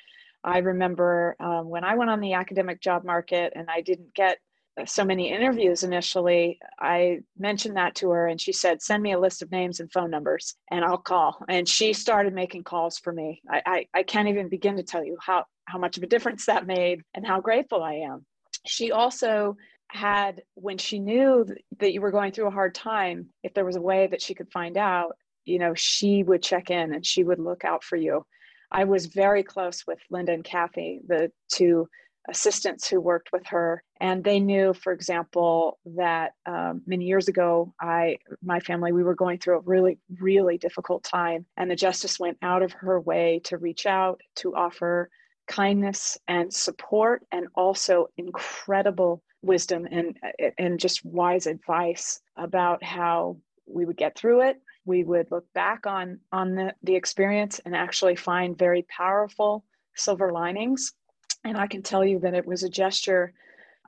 I 0.44 0.58
remember 0.60 1.36
um, 1.40 1.70
when 1.70 1.84
I 1.84 1.96
went 1.96 2.10
on 2.10 2.20
the 2.20 2.34
academic 2.34 2.82
job 2.82 3.06
market 3.06 3.54
and 3.56 3.70
I 3.70 3.82
didn't 3.82 4.14
get 4.14 4.40
Uh, 4.80 4.86
so 4.86 5.04
many 5.04 5.32
interviews 5.32 5.84
initially, 5.84 6.60
I 6.80 7.20
mentioned 7.38 7.78
that 7.78 7.96
to 7.96 8.10
her 8.12 8.28
and 8.28 8.40
she 8.40 8.54
said, 8.54 8.82
Send 8.82 9.04
me 9.04 9.12
a 9.12 9.20
list 9.20 9.42
of 9.42 9.52
names 9.52 9.80
and 9.80 9.92
phone 9.92 10.10
numbers 10.10 10.56
and 10.70 10.86
I'll 10.86 10.98
call. 10.98 11.44
And 11.50 11.68
she 11.68 11.94
started 11.94 12.34
making 12.34 12.64
calls 12.64 12.98
for 12.98 13.12
me. 13.12 13.42
I, 13.50 13.62
I, 13.66 13.86
I 13.94 14.04
can't 14.04 14.30
even 14.30 14.50
begin 14.50 14.78
to 14.78 14.84
tell 14.84 15.04
you 15.04 15.18
how, 15.22 15.46
how 15.66 15.78
much 15.78 15.98
of 15.98 16.04
a 16.04 16.08
difference 16.14 16.46
that 16.46 16.66
made 16.66 17.02
and 17.14 17.26
how 17.26 17.42
grateful 17.42 17.84
I 17.84 17.96
am. 17.96 18.26
She 18.66 18.92
also 18.92 19.58
had, 19.90 20.44
when 20.54 20.78
she 20.78 21.00
knew 21.00 21.46
that 21.80 21.92
you 21.92 22.00
were 22.00 22.12
going 22.12 22.32
through 22.32 22.48
a 22.48 22.52
hard 22.52 22.74
time, 22.74 23.28
if 23.44 23.54
there 23.54 23.66
was 23.66 23.76
a 23.76 23.82
way 23.82 24.08
that 24.08 24.22
she 24.22 24.34
could 24.34 24.52
find 24.52 24.78
out, 24.78 25.18
you 25.44 25.60
know, 25.60 25.74
she 25.76 26.24
would 26.24 26.42
check 26.42 26.70
in 26.70 26.94
and 26.94 27.06
she 27.06 27.24
would 27.24 27.40
look 27.40 27.66
out 27.66 27.84
for 27.84 27.98
you. 27.98 28.26
I 28.72 28.86
was 28.86 29.08
very 29.08 29.44
close 29.44 29.86
with 29.86 30.00
Linda 30.10 30.32
and 30.32 30.46
Kathy, 30.46 31.02
the 31.06 31.32
two 31.52 31.90
assistants 32.30 32.88
who 32.88 33.00
worked 33.00 33.32
with 33.32 33.46
her. 33.48 33.84
And 34.00 34.24
they 34.24 34.40
knew 34.40 34.74
for 34.74 34.94
example 34.94 35.80
that 35.86 36.34
um, 36.46 36.82
many 36.86 37.06
years 37.06 37.28
ago 37.28 37.74
i 37.80 38.18
my 38.42 38.60
family 38.60 38.92
we 38.92 39.04
were 39.04 39.16
going 39.16 39.38
through 39.38 39.58
a 39.58 39.62
really 39.62 40.00
really 40.20 40.58
difficult 40.58 41.04
time 41.04 41.46
and 41.58 41.70
the 41.70 41.76
justice 41.76 42.20
went 42.20 42.38
out 42.42 42.64
of 42.64 42.72
her 42.74 43.00
way 43.00 43.42
to 43.46 43.58
reach 43.58 43.86
out 43.86 44.22
to 44.38 44.56
offer 44.56 45.10
kindness 45.48 46.18
and 46.28 46.54
support 46.54 47.24
and 47.32 47.48
also 47.56 48.08
incredible 48.18 49.22
wisdom 49.42 49.88
and 49.92 50.18
and 50.58 50.80
just 50.80 51.04
wise 51.04 51.48
advice 51.48 52.22
about 52.38 52.84
how 52.84 53.38
we 53.68 53.86
would 53.86 53.98
get 53.98 54.18
through 54.18 54.42
it. 54.42 54.62
We 54.86 55.04
would 55.04 55.30
look 55.32 55.46
back 55.54 55.86
on 55.86 56.20
on 56.32 56.56
the, 56.56 56.74
the 56.84 56.96
experience 56.96 57.60
and 57.66 57.76
actually 57.76 58.16
find 58.16 58.58
very 58.58 58.84
powerful 58.84 59.66
silver 59.96 60.32
linings 60.32 60.94
and 61.44 61.58
I 61.58 61.68
can 61.68 61.82
tell 61.82 62.06
you 62.06 62.20
that 62.20 62.34
it 62.34 62.46
was 62.46 62.64
a 62.64 62.70
gesture 62.70 63.34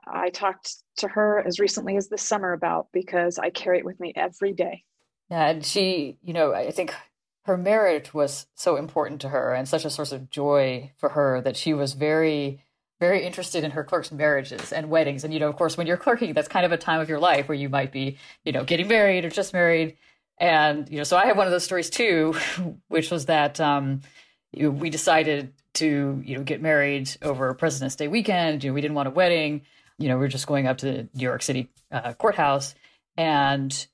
I 0.06 0.30
talked 0.30 0.74
to 0.98 1.08
her 1.08 1.42
as 1.46 1.58
recently 1.58 1.96
as 1.96 2.08
this 2.08 2.22
summer 2.22 2.52
about 2.52 2.88
because 2.92 3.38
I 3.38 3.50
carry 3.50 3.78
it 3.78 3.84
with 3.84 4.00
me 4.00 4.12
every 4.14 4.52
day. 4.52 4.84
Yeah, 5.30 5.46
and 5.48 5.64
she, 5.64 6.18
you 6.22 6.32
know, 6.32 6.52
I 6.52 6.70
think 6.70 6.94
her 7.44 7.56
marriage 7.56 8.12
was 8.12 8.46
so 8.54 8.76
important 8.76 9.20
to 9.22 9.30
her 9.30 9.54
and 9.54 9.68
such 9.68 9.84
a 9.84 9.90
source 9.90 10.12
of 10.12 10.30
joy 10.30 10.92
for 10.98 11.10
her 11.10 11.40
that 11.42 11.56
she 11.56 11.74
was 11.74 11.94
very 11.94 12.60
very 13.00 13.26
interested 13.26 13.64
in 13.64 13.72
her 13.72 13.82
clerks' 13.82 14.12
marriages 14.12 14.72
and 14.72 14.88
weddings. 14.88 15.24
And 15.24 15.34
you 15.34 15.40
know, 15.40 15.48
of 15.48 15.56
course, 15.56 15.76
when 15.76 15.86
you're 15.86 15.96
clerking, 15.96 16.32
that's 16.32 16.48
kind 16.48 16.64
of 16.64 16.72
a 16.72 16.76
time 16.76 17.00
of 17.00 17.08
your 17.08 17.18
life 17.18 17.48
where 17.48 17.58
you 17.58 17.68
might 17.68 17.92
be, 17.92 18.18
you 18.44 18.52
know, 18.52 18.64
getting 18.64 18.86
married 18.86 19.24
or 19.24 19.30
just 19.30 19.52
married. 19.52 19.96
And 20.38 20.88
you 20.88 20.98
know, 20.98 21.04
so 21.04 21.16
I 21.16 21.26
have 21.26 21.36
one 21.36 21.46
of 21.46 21.50
those 21.50 21.64
stories 21.64 21.90
too, 21.90 22.34
which 22.88 23.10
was 23.10 23.26
that 23.26 23.60
um, 23.60 24.02
we 24.52 24.90
decided 24.90 25.52
to 25.74 26.22
you 26.24 26.36
know 26.36 26.42
get 26.42 26.62
married 26.62 27.10
over 27.22 27.52
President's 27.54 27.96
Day 27.96 28.08
weekend. 28.08 28.64
You 28.64 28.70
know, 28.70 28.74
we 28.74 28.80
didn't 28.80 28.94
want 28.94 29.08
a 29.08 29.12
wedding. 29.12 29.62
You 29.98 30.08
know, 30.08 30.16
we 30.16 30.20
were 30.20 30.28
just 30.28 30.46
going 30.46 30.66
up 30.66 30.78
to 30.78 30.86
the 30.86 31.08
New 31.14 31.22
York 31.22 31.42
City 31.42 31.68
uh, 31.92 32.14
courthouse, 32.14 32.74
and 33.16 33.86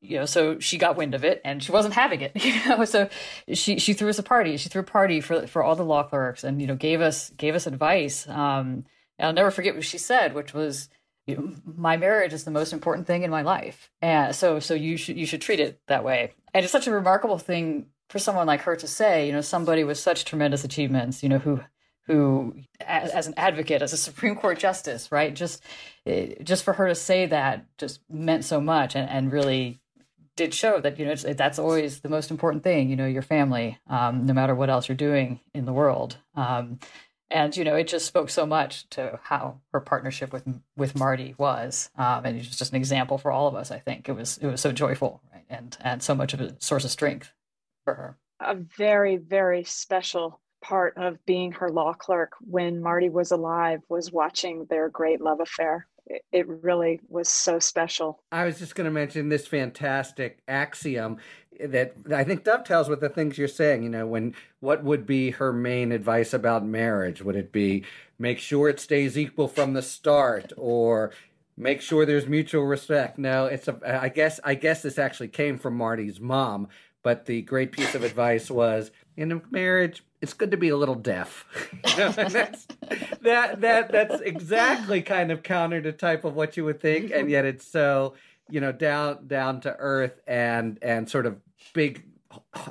you 0.00 0.18
know, 0.18 0.26
so 0.26 0.58
she 0.58 0.76
got 0.76 0.96
wind 0.96 1.14
of 1.14 1.24
it, 1.24 1.40
and 1.44 1.62
she 1.62 1.72
wasn't 1.72 1.94
having 1.94 2.20
it. 2.20 2.32
You 2.44 2.68
know, 2.68 2.84
so 2.84 3.08
she 3.52 3.78
she 3.78 3.92
threw 3.94 4.08
us 4.08 4.18
a 4.18 4.22
party. 4.22 4.56
She 4.56 4.68
threw 4.68 4.82
a 4.82 4.84
party 4.84 5.20
for 5.20 5.46
for 5.46 5.62
all 5.62 5.76
the 5.76 5.84
law 5.84 6.02
clerks, 6.02 6.44
and 6.44 6.60
you 6.60 6.66
know, 6.66 6.76
gave 6.76 7.00
us 7.00 7.30
gave 7.30 7.54
us 7.54 7.66
advice. 7.66 8.28
Um, 8.28 8.84
I'll 9.18 9.32
never 9.32 9.50
forget 9.50 9.74
what 9.74 9.84
she 9.84 9.98
said, 9.98 10.34
which 10.34 10.54
was. 10.54 10.88
You 11.26 11.36
know, 11.36 11.54
my 11.64 11.96
marriage 11.96 12.34
is 12.34 12.44
the 12.44 12.50
most 12.50 12.74
important 12.74 13.06
thing 13.06 13.22
in 13.22 13.30
my 13.30 13.40
life, 13.40 13.90
and 14.02 14.36
so 14.36 14.60
so 14.60 14.74
you 14.74 14.98
should 14.98 15.16
you 15.16 15.24
should 15.24 15.40
treat 15.40 15.58
it 15.58 15.80
that 15.86 16.04
way. 16.04 16.34
And 16.52 16.62
it's 16.62 16.72
such 16.72 16.86
a 16.86 16.90
remarkable 16.90 17.38
thing 17.38 17.86
for 18.08 18.18
someone 18.18 18.46
like 18.46 18.62
her 18.62 18.76
to 18.76 18.86
say, 18.86 19.26
you 19.26 19.32
know, 19.32 19.40
somebody 19.40 19.84
with 19.84 19.98
such 19.98 20.24
tremendous 20.24 20.64
achievements, 20.64 21.22
you 21.22 21.28
know, 21.28 21.38
who 21.38 21.60
who 22.06 22.54
as, 22.80 23.10
as, 23.12 23.26
an 23.26 23.34
advocate 23.36 23.80
as 23.80 23.92
a 23.92 23.96
supreme 23.96 24.36
court 24.36 24.58
justice 24.58 25.10
right? 25.10 25.34
Just 25.34 25.62
eh, 26.06 26.34
just 26.42 26.64
for 26.64 26.74
her 26.74 26.88
to 26.88 26.94
say 26.94 27.26
that 27.26 27.64
just 27.78 28.00
meant 28.10 28.44
so 28.44 28.60
much 28.60 28.94
and, 28.94 29.08
and 29.08 29.32
really 29.32 29.80
did 30.36 30.52
show 30.52 30.80
that 30.80 30.98
you 30.98 31.06
know 31.06 31.14
that's 31.14 31.58
always 31.58 32.00
the 32.00 32.08
most 32.08 32.30
important 32.30 32.64
thing 32.64 32.90
you 32.90 32.96
know 32.96 33.06
your 33.06 33.22
family 33.22 33.78
um, 33.88 34.26
no 34.26 34.32
matter 34.32 34.54
what 34.54 34.68
else 34.68 34.88
you're 34.88 34.96
doing 34.96 35.40
in 35.54 35.64
the 35.64 35.72
world. 35.72 36.16
Um, 36.34 36.78
and 37.30 37.56
you 37.56 37.64
know 37.64 37.74
it 37.74 37.88
just 37.88 38.06
spoke 38.06 38.30
so 38.30 38.44
much 38.44 38.88
to 38.90 39.18
how 39.22 39.60
her 39.72 39.80
partnership 39.80 40.32
with 40.32 40.44
with 40.76 40.94
marty 40.94 41.34
was 41.38 41.90
um, 41.96 42.24
and 42.24 42.36
it 42.36 42.40
was 42.40 42.58
just 42.58 42.72
an 42.72 42.76
example 42.76 43.16
for 43.16 43.32
all 43.32 43.48
of 43.48 43.54
us 43.54 43.70
i 43.70 43.78
think. 43.78 44.08
It 44.08 44.12
was 44.12 44.38
it 44.38 44.46
was 44.46 44.60
so 44.60 44.72
joyful 44.72 45.22
right? 45.32 45.44
And 45.48 45.76
and 45.80 46.02
so 46.02 46.14
much 46.14 46.34
of 46.34 46.40
a 46.40 46.60
source 46.60 46.84
of 46.84 46.90
strength 46.90 47.32
for 47.84 47.94
her. 47.94 48.18
A 48.40 48.56
very, 48.56 49.16
very 49.16 49.64
special 49.64 50.40
part 50.64 50.94
of 50.96 51.24
being 51.26 51.52
her 51.52 51.70
law 51.70 51.92
clerk 51.92 52.32
when 52.40 52.82
Marty 52.82 53.10
was 53.10 53.30
alive 53.30 53.80
was 53.88 54.10
watching 54.10 54.66
their 54.70 54.88
great 54.88 55.20
love 55.20 55.40
affair. 55.40 55.86
It, 56.32 56.46
really 56.46 57.00
was 57.08 57.28
so 57.28 57.58
special. 57.58 58.22
I 58.30 58.44
was 58.44 58.58
just 58.58 58.74
going 58.74 58.84
to 58.84 58.90
mention 58.90 59.30
this 59.30 59.46
fantastic 59.46 60.40
axiom 60.46 61.16
that 61.58 61.94
I 62.14 62.24
think 62.24 62.44
dovetails 62.44 62.90
with 62.90 63.00
the 63.00 63.08
things 63.08 63.38
you're 63.38 63.48
saying. 63.48 63.84
You 63.84 63.88
know, 63.88 64.06
when 64.06 64.34
what 64.60 64.84
would 64.84 65.06
be 65.06 65.30
her 65.30 65.50
main 65.50 65.92
advice 65.92 66.34
about 66.34 66.64
marriage? 66.64 67.22
Would 67.22 67.36
it 67.36 67.52
be 67.52 67.84
make 68.18 68.38
sure 68.38 68.68
it 68.68 68.80
stays 68.80 69.16
equal 69.16 69.48
from 69.48 69.72
the 69.72 69.80
start, 69.80 70.52
or 70.58 71.12
make 71.56 71.80
sure 71.80 72.04
there's 72.04 72.26
mutual 72.26 72.64
respect? 72.64 73.16
No, 73.18 73.46
it's 73.46 73.68
a. 73.68 73.78
I 74.02 74.10
guess 74.10 74.40
I 74.44 74.56
guess 74.56 74.82
this 74.82 74.98
actually 74.98 75.28
came 75.28 75.56
from 75.56 75.74
Marty's 75.74 76.20
mom, 76.20 76.68
but 77.04 77.26
the 77.26 77.42
great 77.42 77.70
piece 77.70 77.94
of 77.94 78.02
advice 78.02 78.50
was 78.50 78.90
in 79.16 79.30
a 79.30 79.40
marriage, 79.50 80.02
it's 80.20 80.32
good 80.32 80.50
to 80.50 80.56
be 80.56 80.70
a 80.70 80.76
little 80.76 80.94
deaf. 80.96 81.44
that's, 81.96 82.66
that 83.20 83.60
that 83.60 83.92
that's 83.92 84.20
exactly 84.22 85.02
kind 85.02 85.30
of 85.30 85.44
counter 85.44 85.80
to 85.82 85.92
type 85.92 86.24
of 86.24 86.34
what 86.34 86.56
you 86.56 86.64
would 86.64 86.80
think, 86.80 87.12
and 87.12 87.30
yet 87.30 87.44
it's 87.44 87.66
so 87.66 88.14
you 88.50 88.60
know 88.60 88.72
down 88.72 89.28
down 89.28 89.60
to 89.60 89.76
earth 89.78 90.18
and 90.26 90.78
and 90.82 91.08
sort 91.08 91.26
of 91.26 91.36
big 91.74 92.02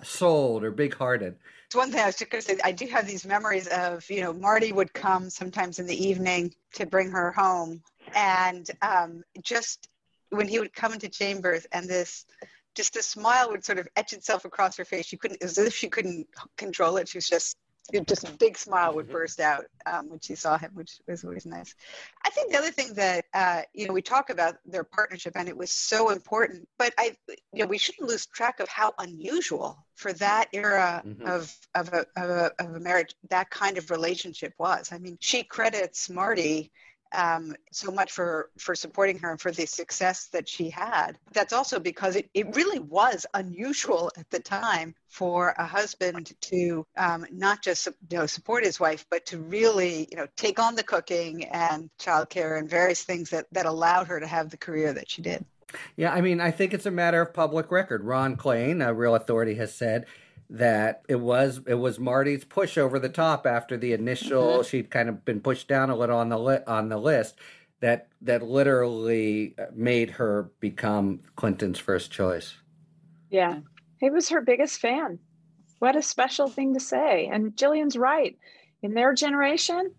souled 0.03 0.63
or 0.63 0.71
big 0.71 0.95
hearted. 0.95 1.35
It's 1.67 1.75
one 1.75 1.91
thing 1.91 2.01
I 2.01 2.07
was 2.07 2.15
just 2.15 2.29
going 2.29 2.41
to 2.41 2.49
say. 2.49 2.59
I 2.63 2.71
do 2.71 2.87
have 2.87 3.07
these 3.07 3.25
memories 3.25 3.67
of 3.67 4.09
you 4.09 4.21
know 4.21 4.33
Marty 4.33 4.73
would 4.73 4.91
come 4.93 5.29
sometimes 5.29 5.77
in 5.77 5.85
the 5.85 6.07
evening 6.07 6.53
to 6.73 6.87
bring 6.87 7.11
her 7.11 7.31
home, 7.31 7.83
and 8.15 8.69
um, 8.81 9.23
just 9.43 9.89
when 10.29 10.47
he 10.47 10.59
would 10.59 10.73
come 10.73 10.93
into 10.93 11.07
chambers 11.07 11.65
and 11.71 11.87
this 11.87 12.25
just 12.75 12.95
a 12.95 13.03
smile 13.03 13.51
would 13.51 13.63
sort 13.63 13.79
of 13.79 13.87
etch 13.95 14.13
itself 14.13 14.45
across 14.45 14.77
her 14.77 14.85
face. 14.85 15.05
She 15.05 15.17
couldn't, 15.17 15.43
as 15.43 15.57
if 15.57 15.73
she 15.73 15.89
couldn't 15.89 16.27
control 16.57 16.97
it. 16.97 17.07
She 17.07 17.17
was 17.17 17.27
just, 17.27 17.57
just 18.07 18.27
a 18.27 18.31
big 18.31 18.57
smile 18.57 18.95
would 18.95 19.07
mm-hmm. 19.07 19.13
burst 19.13 19.39
out 19.41 19.65
um, 19.85 20.09
when 20.09 20.19
she 20.19 20.35
saw 20.35 20.57
him, 20.57 20.71
which 20.73 21.01
was 21.07 21.23
always 21.25 21.45
nice. 21.45 21.75
I 22.25 22.29
think 22.29 22.51
the 22.51 22.57
other 22.57 22.71
thing 22.71 22.93
that, 22.93 23.25
uh, 23.33 23.63
you 23.73 23.87
know, 23.87 23.93
we 23.93 24.01
talk 24.01 24.29
about 24.29 24.55
their 24.65 24.85
partnership 24.85 25.33
and 25.35 25.49
it 25.49 25.57
was 25.57 25.69
so 25.69 26.09
important, 26.09 26.67
but 26.79 26.93
I, 26.97 27.17
you 27.51 27.63
know, 27.63 27.65
we 27.65 27.77
shouldn't 27.77 28.07
lose 28.07 28.25
track 28.25 28.61
of 28.61 28.69
how 28.69 28.93
unusual 28.99 29.85
for 29.95 30.13
that 30.13 30.47
era 30.53 31.03
mm-hmm. 31.05 31.27
of, 31.27 31.53
of, 31.75 31.89
a, 31.89 32.05
of, 32.15 32.29
a, 32.29 32.51
of 32.59 32.75
a 32.75 32.79
marriage, 32.79 33.15
that 33.29 33.49
kind 33.49 33.77
of 33.77 33.91
relationship 33.91 34.53
was. 34.57 34.93
I 34.93 34.97
mean, 34.97 35.17
she 35.19 35.43
credits 35.43 36.09
Marty 36.09 36.71
um, 37.13 37.55
so 37.71 37.91
much 37.91 38.11
for 38.11 38.49
for 38.57 38.75
supporting 38.75 39.19
her 39.19 39.31
and 39.31 39.39
for 39.39 39.51
the 39.51 39.65
success 39.65 40.27
that 40.27 40.47
she 40.47 40.69
had. 40.69 41.17
That's 41.31 41.53
also 41.53 41.79
because 41.79 42.15
it, 42.15 42.29
it 42.33 42.55
really 42.55 42.79
was 42.79 43.25
unusual 43.33 44.11
at 44.17 44.29
the 44.29 44.39
time 44.39 44.95
for 45.07 45.53
a 45.57 45.65
husband 45.65 46.33
to 46.41 46.85
um, 46.97 47.25
not 47.31 47.61
just 47.61 47.87
you 48.09 48.17
know 48.17 48.25
support 48.25 48.65
his 48.65 48.79
wife, 48.79 49.05
but 49.09 49.25
to 49.27 49.37
really 49.37 50.07
you 50.11 50.17
know 50.17 50.27
take 50.35 50.59
on 50.59 50.75
the 50.75 50.83
cooking 50.83 51.45
and 51.45 51.89
childcare 51.99 52.57
and 52.57 52.69
various 52.69 53.03
things 53.03 53.29
that 53.29 53.47
that 53.51 53.65
allowed 53.65 54.07
her 54.07 54.19
to 54.19 54.27
have 54.27 54.49
the 54.49 54.57
career 54.57 54.93
that 54.93 55.09
she 55.09 55.21
did. 55.21 55.45
Yeah, 55.95 56.13
I 56.13 56.21
mean, 56.21 56.39
I 56.39 56.51
think 56.51 56.73
it's 56.73 56.85
a 56.85 56.91
matter 56.91 57.21
of 57.21 57.33
public 57.33 57.71
record. 57.71 58.03
Ron 58.03 58.35
Klain, 58.35 58.85
a 58.85 58.93
real 58.93 59.15
authority, 59.15 59.55
has 59.55 59.73
said 59.73 60.05
that 60.53 61.01
it 61.09 61.19
was 61.19 61.61
it 61.65 61.73
was 61.73 61.99
Marty's 61.99 62.45
push 62.45 62.77
over 62.77 62.99
the 62.99 63.09
top 63.09 63.47
after 63.47 63.75
the 63.75 63.91
initial 63.91 64.43
mm-hmm. 64.43 64.61
she'd 64.61 64.91
kind 64.91 65.09
of 65.09 65.25
been 65.25 65.41
pushed 65.41 65.67
down 65.67 65.89
a 65.89 65.95
little 65.95 66.17
on 66.17 66.29
the 66.29 66.37
li- 66.37 66.63
on 66.67 66.89
the 66.89 66.97
list 66.97 67.39
that 67.79 68.07
that 68.21 68.43
literally 68.43 69.55
made 69.73 70.11
her 70.11 70.51
become 70.59 71.21
Clinton's 71.35 71.79
first 71.79 72.11
choice. 72.11 72.53
Yeah. 73.31 73.59
He 73.99 74.11
was 74.11 74.29
her 74.29 74.41
biggest 74.41 74.79
fan. 74.79 75.17
What 75.79 75.95
a 75.95 76.03
special 76.03 76.47
thing 76.47 76.75
to 76.75 76.79
say. 76.79 77.29
And 77.31 77.55
Jillian's 77.55 77.97
right. 77.97 78.37
In 78.83 78.93
their 78.93 79.13
generation, 79.13 79.91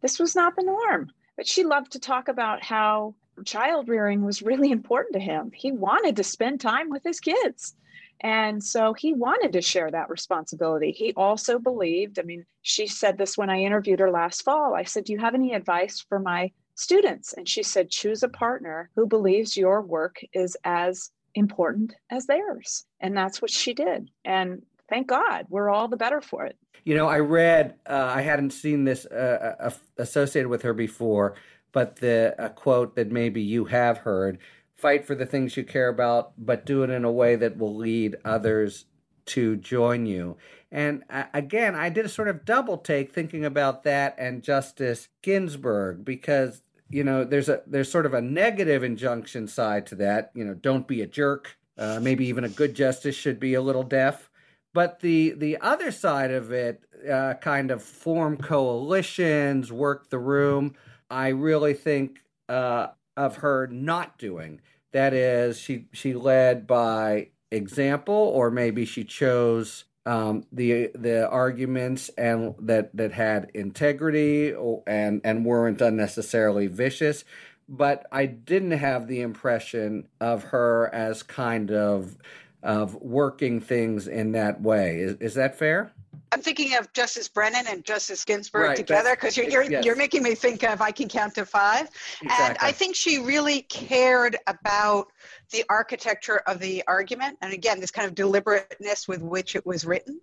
this 0.00 0.20
was 0.20 0.36
not 0.36 0.54
the 0.54 0.62
norm. 0.62 1.10
But 1.36 1.48
she 1.48 1.64
loved 1.64 1.92
to 1.92 1.98
talk 1.98 2.28
about 2.28 2.62
how 2.62 3.14
child 3.44 3.88
rearing 3.88 4.24
was 4.24 4.42
really 4.42 4.70
important 4.70 5.14
to 5.14 5.20
him. 5.20 5.50
He 5.52 5.72
wanted 5.72 6.16
to 6.16 6.24
spend 6.24 6.60
time 6.60 6.88
with 6.88 7.02
his 7.02 7.20
kids. 7.20 7.74
And 8.20 8.62
so 8.62 8.94
he 8.94 9.12
wanted 9.14 9.52
to 9.52 9.62
share 9.62 9.90
that 9.90 10.10
responsibility. 10.10 10.90
He 10.90 11.12
also 11.14 11.58
believed, 11.58 12.18
I 12.18 12.22
mean, 12.22 12.44
she 12.62 12.86
said 12.86 13.16
this 13.16 13.38
when 13.38 13.50
I 13.50 13.60
interviewed 13.60 14.00
her 14.00 14.10
last 14.10 14.42
fall. 14.42 14.74
I 14.74 14.84
said, 14.84 15.04
Do 15.04 15.12
you 15.12 15.20
have 15.20 15.34
any 15.34 15.54
advice 15.54 16.04
for 16.08 16.18
my 16.18 16.50
students? 16.74 17.32
And 17.32 17.48
she 17.48 17.62
said, 17.62 17.90
Choose 17.90 18.22
a 18.22 18.28
partner 18.28 18.90
who 18.96 19.06
believes 19.06 19.56
your 19.56 19.82
work 19.82 20.20
is 20.32 20.56
as 20.64 21.10
important 21.34 21.94
as 22.10 22.26
theirs. 22.26 22.84
And 23.00 23.16
that's 23.16 23.40
what 23.40 23.50
she 23.50 23.72
did. 23.72 24.10
And 24.24 24.62
thank 24.88 25.06
God, 25.06 25.46
we're 25.48 25.70
all 25.70 25.88
the 25.88 25.96
better 25.96 26.20
for 26.20 26.44
it. 26.44 26.56
You 26.84 26.94
know, 26.94 27.06
I 27.06 27.18
read, 27.20 27.74
uh, 27.86 28.12
I 28.14 28.22
hadn't 28.22 28.50
seen 28.50 28.84
this 28.84 29.06
uh, 29.06 29.54
uh, 29.60 29.70
associated 29.98 30.48
with 30.48 30.62
her 30.62 30.72
before, 30.72 31.34
but 31.72 31.96
the 31.96 32.34
a 32.38 32.48
quote 32.48 32.96
that 32.96 33.12
maybe 33.12 33.42
you 33.42 33.66
have 33.66 33.98
heard 33.98 34.38
fight 34.78 35.04
for 35.04 35.16
the 35.16 35.26
things 35.26 35.56
you 35.56 35.64
care 35.64 35.88
about, 35.88 36.32
but 36.38 36.64
do 36.64 36.84
it 36.84 36.90
in 36.90 37.04
a 37.04 37.12
way 37.12 37.36
that 37.36 37.58
will 37.58 37.74
lead 37.74 38.16
others 38.24 38.86
to 39.26 39.56
join 39.56 40.06
you. 40.06 40.36
And 40.70 41.02
uh, 41.10 41.24
again, 41.34 41.74
I 41.74 41.88
did 41.90 42.06
a 42.06 42.08
sort 42.08 42.28
of 42.28 42.44
double 42.44 42.78
take 42.78 43.12
thinking 43.12 43.44
about 43.44 43.82
that 43.82 44.14
and 44.18 44.42
Justice 44.42 45.08
Ginsburg 45.22 46.04
because 46.04 46.62
you 46.88 47.04
know 47.04 47.24
there's 47.24 47.48
a 47.48 47.62
there's 47.66 47.90
sort 47.90 48.06
of 48.06 48.14
a 48.14 48.22
negative 48.22 48.82
injunction 48.82 49.48
side 49.48 49.86
to 49.88 49.94
that. 49.96 50.30
You 50.34 50.44
know, 50.44 50.54
don't 50.54 50.86
be 50.86 51.02
a 51.02 51.06
jerk. 51.06 51.58
Uh, 51.76 51.98
maybe 52.00 52.26
even 52.26 52.44
a 52.44 52.48
good 52.48 52.74
justice 52.74 53.14
should 53.14 53.38
be 53.38 53.54
a 53.54 53.62
little 53.62 53.82
deaf. 53.82 54.30
But 54.72 55.00
the 55.00 55.30
the 55.30 55.58
other 55.60 55.90
side 55.90 56.30
of 56.30 56.52
it, 56.52 56.84
uh, 57.10 57.34
kind 57.34 57.70
of 57.70 57.82
form 57.82 58.36
coalitions, 58.36 59.72
work 59.72 60.08
the 60.08 60.18
room. 60.18 60.74
I 61.10 61.28
really 61.28 61.74
think 61.74 62.20
uh, 62.48 62.88
of 63.18 63.38
her 63.38 63.66
not 63.66 64.16
doing. 64.16 64.60
That 64.92 65.12
is, 65.12 65.58
she 65.58 65.86
she 65.92 66.14
led 66.14 66.66
by 66.66 67.28
example, 67.50 68.14
or 68.14 68.50
maybe 68.50 68.86
she 68.86 69.04
chose 69.04 69.84
um, 70.06 70.44
the 70.52 70.90
the 70.94 71.28
arguments 71.28 72.08
and 72.16 72.54
that 72.60 72.96
that 72.96 73.12
had 73.12 73.50
integrity 73.52 74.54
and 74.86 75.20
and 75.24 75.44
weren't 75.44 75.82
unnecessarily 75.82 76.68
vicious. 76.68 77.24
But 77.68 78.06
I 78.10 78.24
didn't 78.24 78.70
have 78.70 79.08
the 79.08 79.20
impression 79.20 80.08
of 80.20 80.44
her 80.44 80.88
as 80.94 81.22
kind 81.22 81.70
of 81.70 82.16
of 82.62 82.94
working 82.94 83.60
things 83.60 84.08
in 84.08 84.32
that 84.32 84.62
way. 84.62 85.00
Is, 85.00 85.16
is 85.20 85.34
that 85.34 85.58
fair? 85.58 85.92
I'm 86.32 86.40
thinking 86.40 86.76
of 86.76 86.92
Justice 86.92 87.28
Brennan 87.28 87.66
and 87.68 87.84
Justice 87.84 88.24
Ginsburg 88.24 88.62
right, 88.62 88.76
together 88.76 89.14
because 89.14 89.36
you're 89.36 89.48
you're, 89.48 89.62
yes. 89.62 89.84
you're 89.84 89.96
making 89.96 90.22
me 90.22 90.34
think 90.34 90.62
of 90.62 90.80
I 90.80 90.90
can 90.90 91.08
count 91.08 91.34
to 91.36 91.46
five, 91.46 91.88
exactly. 92.22 92.46
and 92.48 92.58
I 92.60 92.72
think 92.72 92.96
she 92.96 93.18
really 93.18 93.62
cared 93.62 94.36
about 94.46 95.08
the 95.50 95.64
architecture 95.68 96.42
of 96.46 96.58
the 96.58 96.84
argument, 96.86 97.38
and 97.42 97.52
again, 97.52 97.80
this 97.80 97.90
kind 97.90 98.06
of 98.06 98.14
deliberateness 98.14 99.08
with 99.08 99.22
which 99.22 99.56
it 99.56 99.64
was 99.64 99.84
written. 99.84 100.20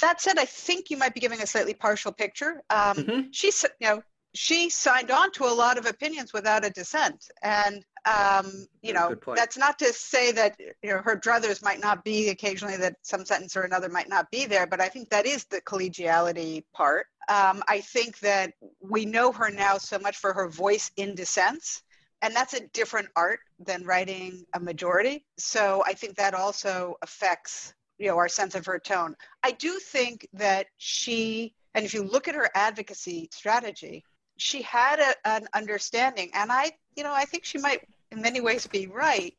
That 0.00 0.20
said, 0.20 0.38
I 0.38 0.44
think 0.44 0.90
you 0.90 0.98
might 0.98 1.14
be 1.14 1.20
giving 1.20 1.40
a 1.40 1.46
slightly 1.46 1.72
partial 1.72 2.12
picture. 2.12 2.62
Um, 2.68 2.96
mm-hmm. 2.96 3.20
She, 3.30 3.50
you 3.80 3.88
know, 3.88 4.02
she 4.34 4.70
signed 4.70 5.10
on 5.10 5.32
to 5.32 5.44
a 5.44 5.52
lot 5.52 5.78
of 5.78 5.86
opinions 5.86 6.32
without 6.32 6.64
a 6.64 6.70
dissent, 6.70 7.28
and 7.42 7.84
um, 8.06 8.66
you 8.82 8.92
know, 8.92 9.14
that's 9.34 9.58
not 9.58 9.78
to 9.80 9.92
say 9.92 10.32
that 10.32 10.58
you 10.58 10.90
know 10.90 10.98
her 10.98 11.16
druthers 11.16 11.62
might 11.62 11.80
not 11.80 12.04
be 12.04 12.30
occasionally 12.30 12.76
that 12.76 12.96
some 13.02 13.24
sentence 13.24 13.56
or 13.56 13.62
another 13.62 13.88
might 13.88 14.08
not 14.08 14.30
be 14.30 14.46
there, 14.46 14.66
but 14.66 14.80
I 14.80 14.88
think 14.88 15.10
that 15.10 15.26
is 15.26 15.44
the 15.44 15.60
collegiality 15.60 16.64
part. 16.72 17.06
Um, 17.28 17.62
I 17.68 17.80
think 17.80 18.18
that 18.20 18.54
we 18.80 19.04
know 19.04 19.32
her 19.32 19.50
now 19.50 19.78
so 19.78 19.98
much 19.98 20.16
for 20.16 20.32
her 20.32 20.48
voice 20.48 20.90
in 20.96 21.14
dissents, 21.14 21.82
and 22.22 22.34
that's 22.34 22.54
a 22.54 22.66
different 22.68 23.08
art 23.16 23.40
than 23.58 23.84
writing 23.84 24.44
a 24.54 24.60
majority. 24.60 25.24
So 25.36 25.82
I 25.86 25.92
think 25.92 26.16
that 26.16 26.34
also 26.34 26.96
affects 27.02 27.74
you 27.98 28.08
know 28.08 28.16
our 28.16 28.28
sense 28.28 28.54
of 28.54 28.64
her 28.66 28.78
tone. 28.78 29.14
I 29.42 29.50
do 29.52 29.78
think 29.78 30.26
that 30.34 30.66
she, 30.78 31.54
and 31.74 31.84
if 31.84 31.92
you 31.92 32.02
look 32.02 32.28
at 32.28 32.34
her 32.34 32.48
advocacy 32.54 33.28
strategy, 33.32 34.04
she 34.40 34.62
had 34.62 34.98
a, 35.00 35.28
an 35.28 35.48
understanding, 35.54 36.30
and 36.34 36.50
I 36.50 36.72
you 36.96 37.02
know, 37.02 37.12
I 37.12 37.24
think 37.24 37.44
she 37.44 37.58
might 37.58 37.86
in 38.10 38.20
many 38.20 38.40
ways 38.40 38.66
be 38.66 38.86
right 38.86 39.34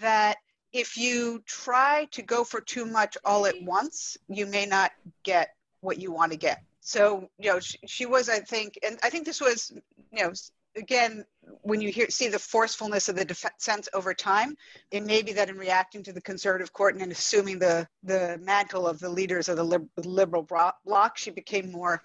that 0.00 0.38
if 0.72 0.96
you 0.96 1.42
try 1.46 2.08
to 2.10 2.22
go 2.22 2.42
for 2.42 2.60
too 2.60 2.84
much 2.84 3.16
all 3.24 3.46
at 3.46 3.54
once, 3.62 4.16
you 4.28 4.46
may 4.46 4.66
not 4.66 4.92
get 5.22 5.54
what 5.80 6.00
you 6.00 6.10
want 6.10 6.32
to 6.32 6.38
get. 6.38 6.62
So, 6.80 7.28
you 7.38 7.52
know, 7.52 7.60
she, 7.60 7.78
she 7.86 8.06
was, 8.06 8.28
I 8.28 8.40
think, 8.40 8.78
and 8.84 8.98
I 9.02 9.10
think 9.10 9.24
this 9.24 9.40
was, 9.40 9.72
you 10.12 10.24
know, 10.24 10.32
again, 10.76 11.24
when 11.62 11.80
you 11.80 11.90
hear 11.90 12.10
see 12.10 12.28
the 12.28 12.38
forcefulness 12.38 13.08
of 13.08 13.16
the 13.16 13.24
defense 13.24 13.88
over 13.94 14.12
time, 14.12 14.56
it 14.90 15.04
may 15.04 15.22
be 15.22 15.32
that 15.34 15.48
in 15.48 15.56
reacting 15.56 16.02
to 16.02 16.12
the 16.12 16.20
conservative 16.20 16.72
court 16.72 16.94
and 16.94 17.02
in 17.02 17.12
assuming 17.12 17.58
the 17.58 17.86
the 18.02 18.38
mantle 18.42 18.86
of 18.86 18.98
the 18.98 19.08
leaders 19.08 19.48
of 19.48 19.56
the 19.56 19.88
liberal 20.04 20.42
bloc, 20.84 21.16
she 21.16 21.30
became 21.30 21.70
more 21.70 22.02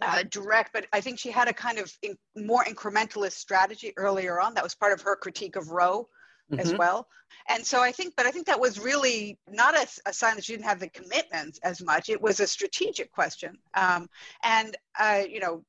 uh, 0.00 0.22
direct, 0.30 0.72
but 0.72 0.86
I 0.92 1.00
think 1.00 1.18
she 1.18 1.30
had 1.30 1.48
a 1.48 1.52
kind 1.52 1.78
of 1.78 1.92
in, 2.02 2.16
more 2.36 2.64
incrementalist 2.64 3.32
strategy 3.32 3.92
earlier 3.96 4.40
on. 4.40 4.54
That 4.54 4.64
was 4.64 4.74
part 4.74 4.92
of 4.92 5.02
her 5.02 5.16
critique 5.16 5.56
of 5.56 5.70
Roe 5.70 6.08
mm-hmm. 6.50 6.60
as 6.60 6.74
well. 6.74 7.08
And 7.48 7.64
so 7.64 7.80
I 7.80 7.92
think, 7.92 8.14
but 8.16 8.26
I 8.26 8.30
think 8.30 8.46
that 8.46 8.60
was 8.60 8.78
really 8.78 9.38
not 9.48 9.76
a, 9.76 9.86
a, 10.06 10.12
sign 10.12 10.36
that 10.36 10.44
she 10.44 10.52
didn't 10.52 10.66
have 10.66 10.80
the 10.80 10.88
commitment 10.88 11.58
as 11.62 11.82
much. 11.82 12.08
It 12.08 12.20
was 12.20 12.40
a 12.40 12.46
strategic 12.46 13.12
question. 13.12 13.58
Um, 13.74 14.08
and, 14.42 14.76
uh, 14.98 15.22
you 15.28 15.40
know, 15.40 15.64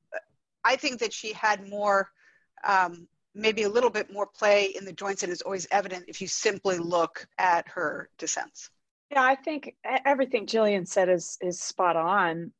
I 0.64 0.76
think 0.76 1.00
that 1.00 1.12
she 1.12 1.32
had 1.32 1.68
more, 1.68 2.10
um, 2.64 3.06
maybe 3.34 3.64
a 3.64 3.68
little 3.68 3.90
bit 3.90 4.12
more 4.12 4.26
play 4.26 4.74
in 4.76 4.84
the 4.84 4.92
joints 4.92 5.20
than 5.20 5.30
is 5.30 5.42
always 5.42 5.66
evident 5.70 6.06
if 6.08 6.20
you 6.20 6.28
simply 6.28 6.78
look 6.78 7.26
at 7.38 7.68
her 7.68 8.08
dissents. 8.18 8.70
Yeah, 9.10 9.22
I 9.22 9.36
think 9.36 9.76
everything 9.84 10.46
Gillian 10.46 10.84
said 10.84 11.08
is 11.08 11.38
is 11.40 11.60
spot 11.60 11.94
on. 11.94 12.52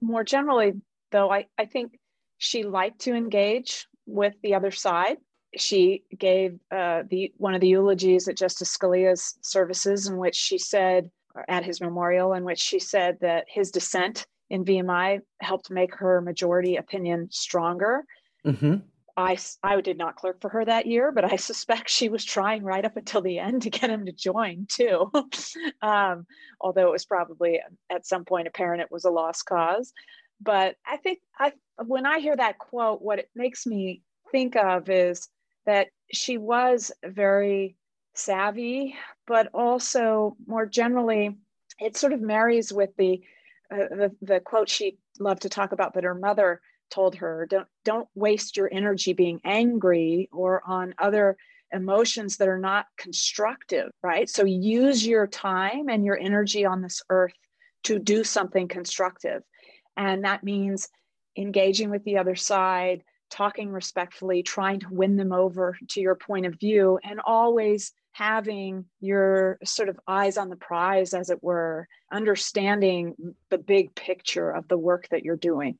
More 0.00 0.24
generally, 0.24 0.74
though 1.10 1.30
I, 1.30 1.46
I 1.58 1.64
think 1.64 1.98
she 2.38 2.62
liked 2.62 3.00
to 3.00 3.14
engage 3.14 3.86
with 4.06 4.34
the 4.42 4.54
other 4.54 4.70
side. 4.70 5.18
She 5.56 6.04
gave 6.16 6.58
uh, 6.70 7.02
the 7.08 7.32
one 7.36 7.54
of 7.54 7.60
the 7.60 7.68
eulogies 7.68 8.28
at 8.28 8.36
Justice 8.36 8.76
Scalia's 8.76 9.38
services, 9.42 10.06
in 10.06 10.18
which 10.18 10.36
she 10.36 10.58
said, 10.58 11.10
at 11.48 11.64
his 11.64 11.80
memorial, 11.80 12.32
in 12.32 12.44
which 12.44 12.58
she 12.58 12.78
said 12.78 13.18
that 13.20 13.44
his 13.48 13.70
dissent 13.70 14.26
in 14.50 14.64
VMI 14.64 15.20
helped 15.40 15.70
make 15.70 15.94
her 15.96 16.20
majority 16.20 16.76
opinion 16.76 17.28
stronger. 17.30 18.04
Mm-hmm. 18.46 18.76
I, 19.18 19.36
I 19.62 19.80
did 19.80 19.98
not 19.98 20.16
clerk 20.16 20.40
for 20.40 20.48
her 20.48 20.64
that 20.64 20.86
year, 20.86 21.12
but 21.12 21.24
I 21.24 21.36
suspect 21.36 21.90
she 21.90 22.08
was 22.08 22.24
trying 22.24 22.62
right 22.62 22.84
up 22.84 22.96
until 22.96 23.20
the 23.20 23.38
end 23.38 23.62
to 23.62 23.70
get 23.70 23.90
him 23.90 24.06
to 24.06 24.12
join 24.12 24.66
too. 24.68 25.10
um, 25.82 26.26
although 26.60 26.88
it 26.88 26.92
was 26.92 27.04
probably 27.04 27.60
at 27.90 28.06
some 28.06 28.24
point 28.24 28.48
apparent 28.48 28.80
it 28.80 28.92
was 28.92 29.04
a 29.04 29.10
lost 29.10 29.44
cause 29.44 29.92
but 30.40 30.76
I 30.86 30.96
think 30.98 31.18
I 31.38 31.52
when 31.84 32.06
I 32.06 32.18
hear 32.18 32.36
that 32.36 32.58
quote, 32.58 33.02
what 33.02 33.18
it 33.18 33.30
makes 33.34 33.66
me 33.66 34.02
think 34.30 34.56
of 34.56 34.88
is 34.88 35.28
that 35.66 35.88
she 36.12 36.38
was 36.38 36.92
very 37.04 37.76
savvy, 38.14 38.96
but 39.26 39.48
also 39.54 40.36
more 40.46 40.66
generally, 40.66 41.36
it 41.78 41.96
sort 41.96 42.12
of 42.12 42.20
marries 42.20 42.72
with 42.72 42.90
the 42.96 43.20
uh, 43.70 43.88
the, 43.90 44.16
the 44.22 44.40
quote 44.40 44.68
she 44.68 44.98
loved 45.18 45.42
to 45.42 45.48
talk 45.48 45.72
about 45.72 45.94
that 45.94 46.04
her 46.04 46.14
mother 46.14 46.60
told 46.90 47.16
her 47.16 47.46
don't 47.48 47.68
don't 47.84 48.08
waste 48.14 48.56
your 48.56 48.68
energy 48.72 49.12
being 49.12 49.40
angry 49.44 50.28
or 50.32 50.62
on 50.66 50.94
other 50.98 51.36
emotions 51.72 52.38
that 52.38 52.48
are 52.48 52.58
not 52.58 52.86
constructive 52.96 53.90
right 54.02 54.28
so 54.28 54.44
use 54.44 55.06
your 55.06 55.26
time 55.26 55.88
and 55.88 56.04
your 56.04 56.18
energy 56.18 56.64
on 56.64 56.80
this 56.80 57.02
earth 57.10 57.34
to 57.82 57.98
do 57.98 58.24
something 58.24 58.68
constructive 58.68 59.42
and 59.98 60.24
that 60.24 60.44
means 60.44 60.88
engaging 61.38 61.90
with 61.90 62.04
the 62.04 62.18
other 62.18 62.36
side, 62.36 63.02
talking 63.30 63.70
respectfully, 63.70 64.42
trying 64.42 64.80
to 64.80 64.88
win 64.90 65.16
them 65.16 65.32
over 65.32 65.76
to 65.88 66.00
your 66.00 66.14
point 66.14 66.46
of 66.46 66.58
view, 66.58 66.98
and 67.02 67.20
always 67.24 67.92
having 68.12 68.84
your 69.00 69.58
sort 69.64 69.88
of 69.88 69.98
eyes 70.08 70.36
on 70.36 70.48
the 70.48 70.56
prize, 70.56 71.14
as 71.14 71.30
it 71.30 71.42
were, 71.42 71.86
understanding 72.10 73.14
the 73.50 73.58
big 73.58 73.94
picture 73.94 74.50
of 74.50 74.66
the 74.68 74.78
work 74.78 75.08
that 75.10 75.22
you're 75.22 75.36
doing. 75.36 75.78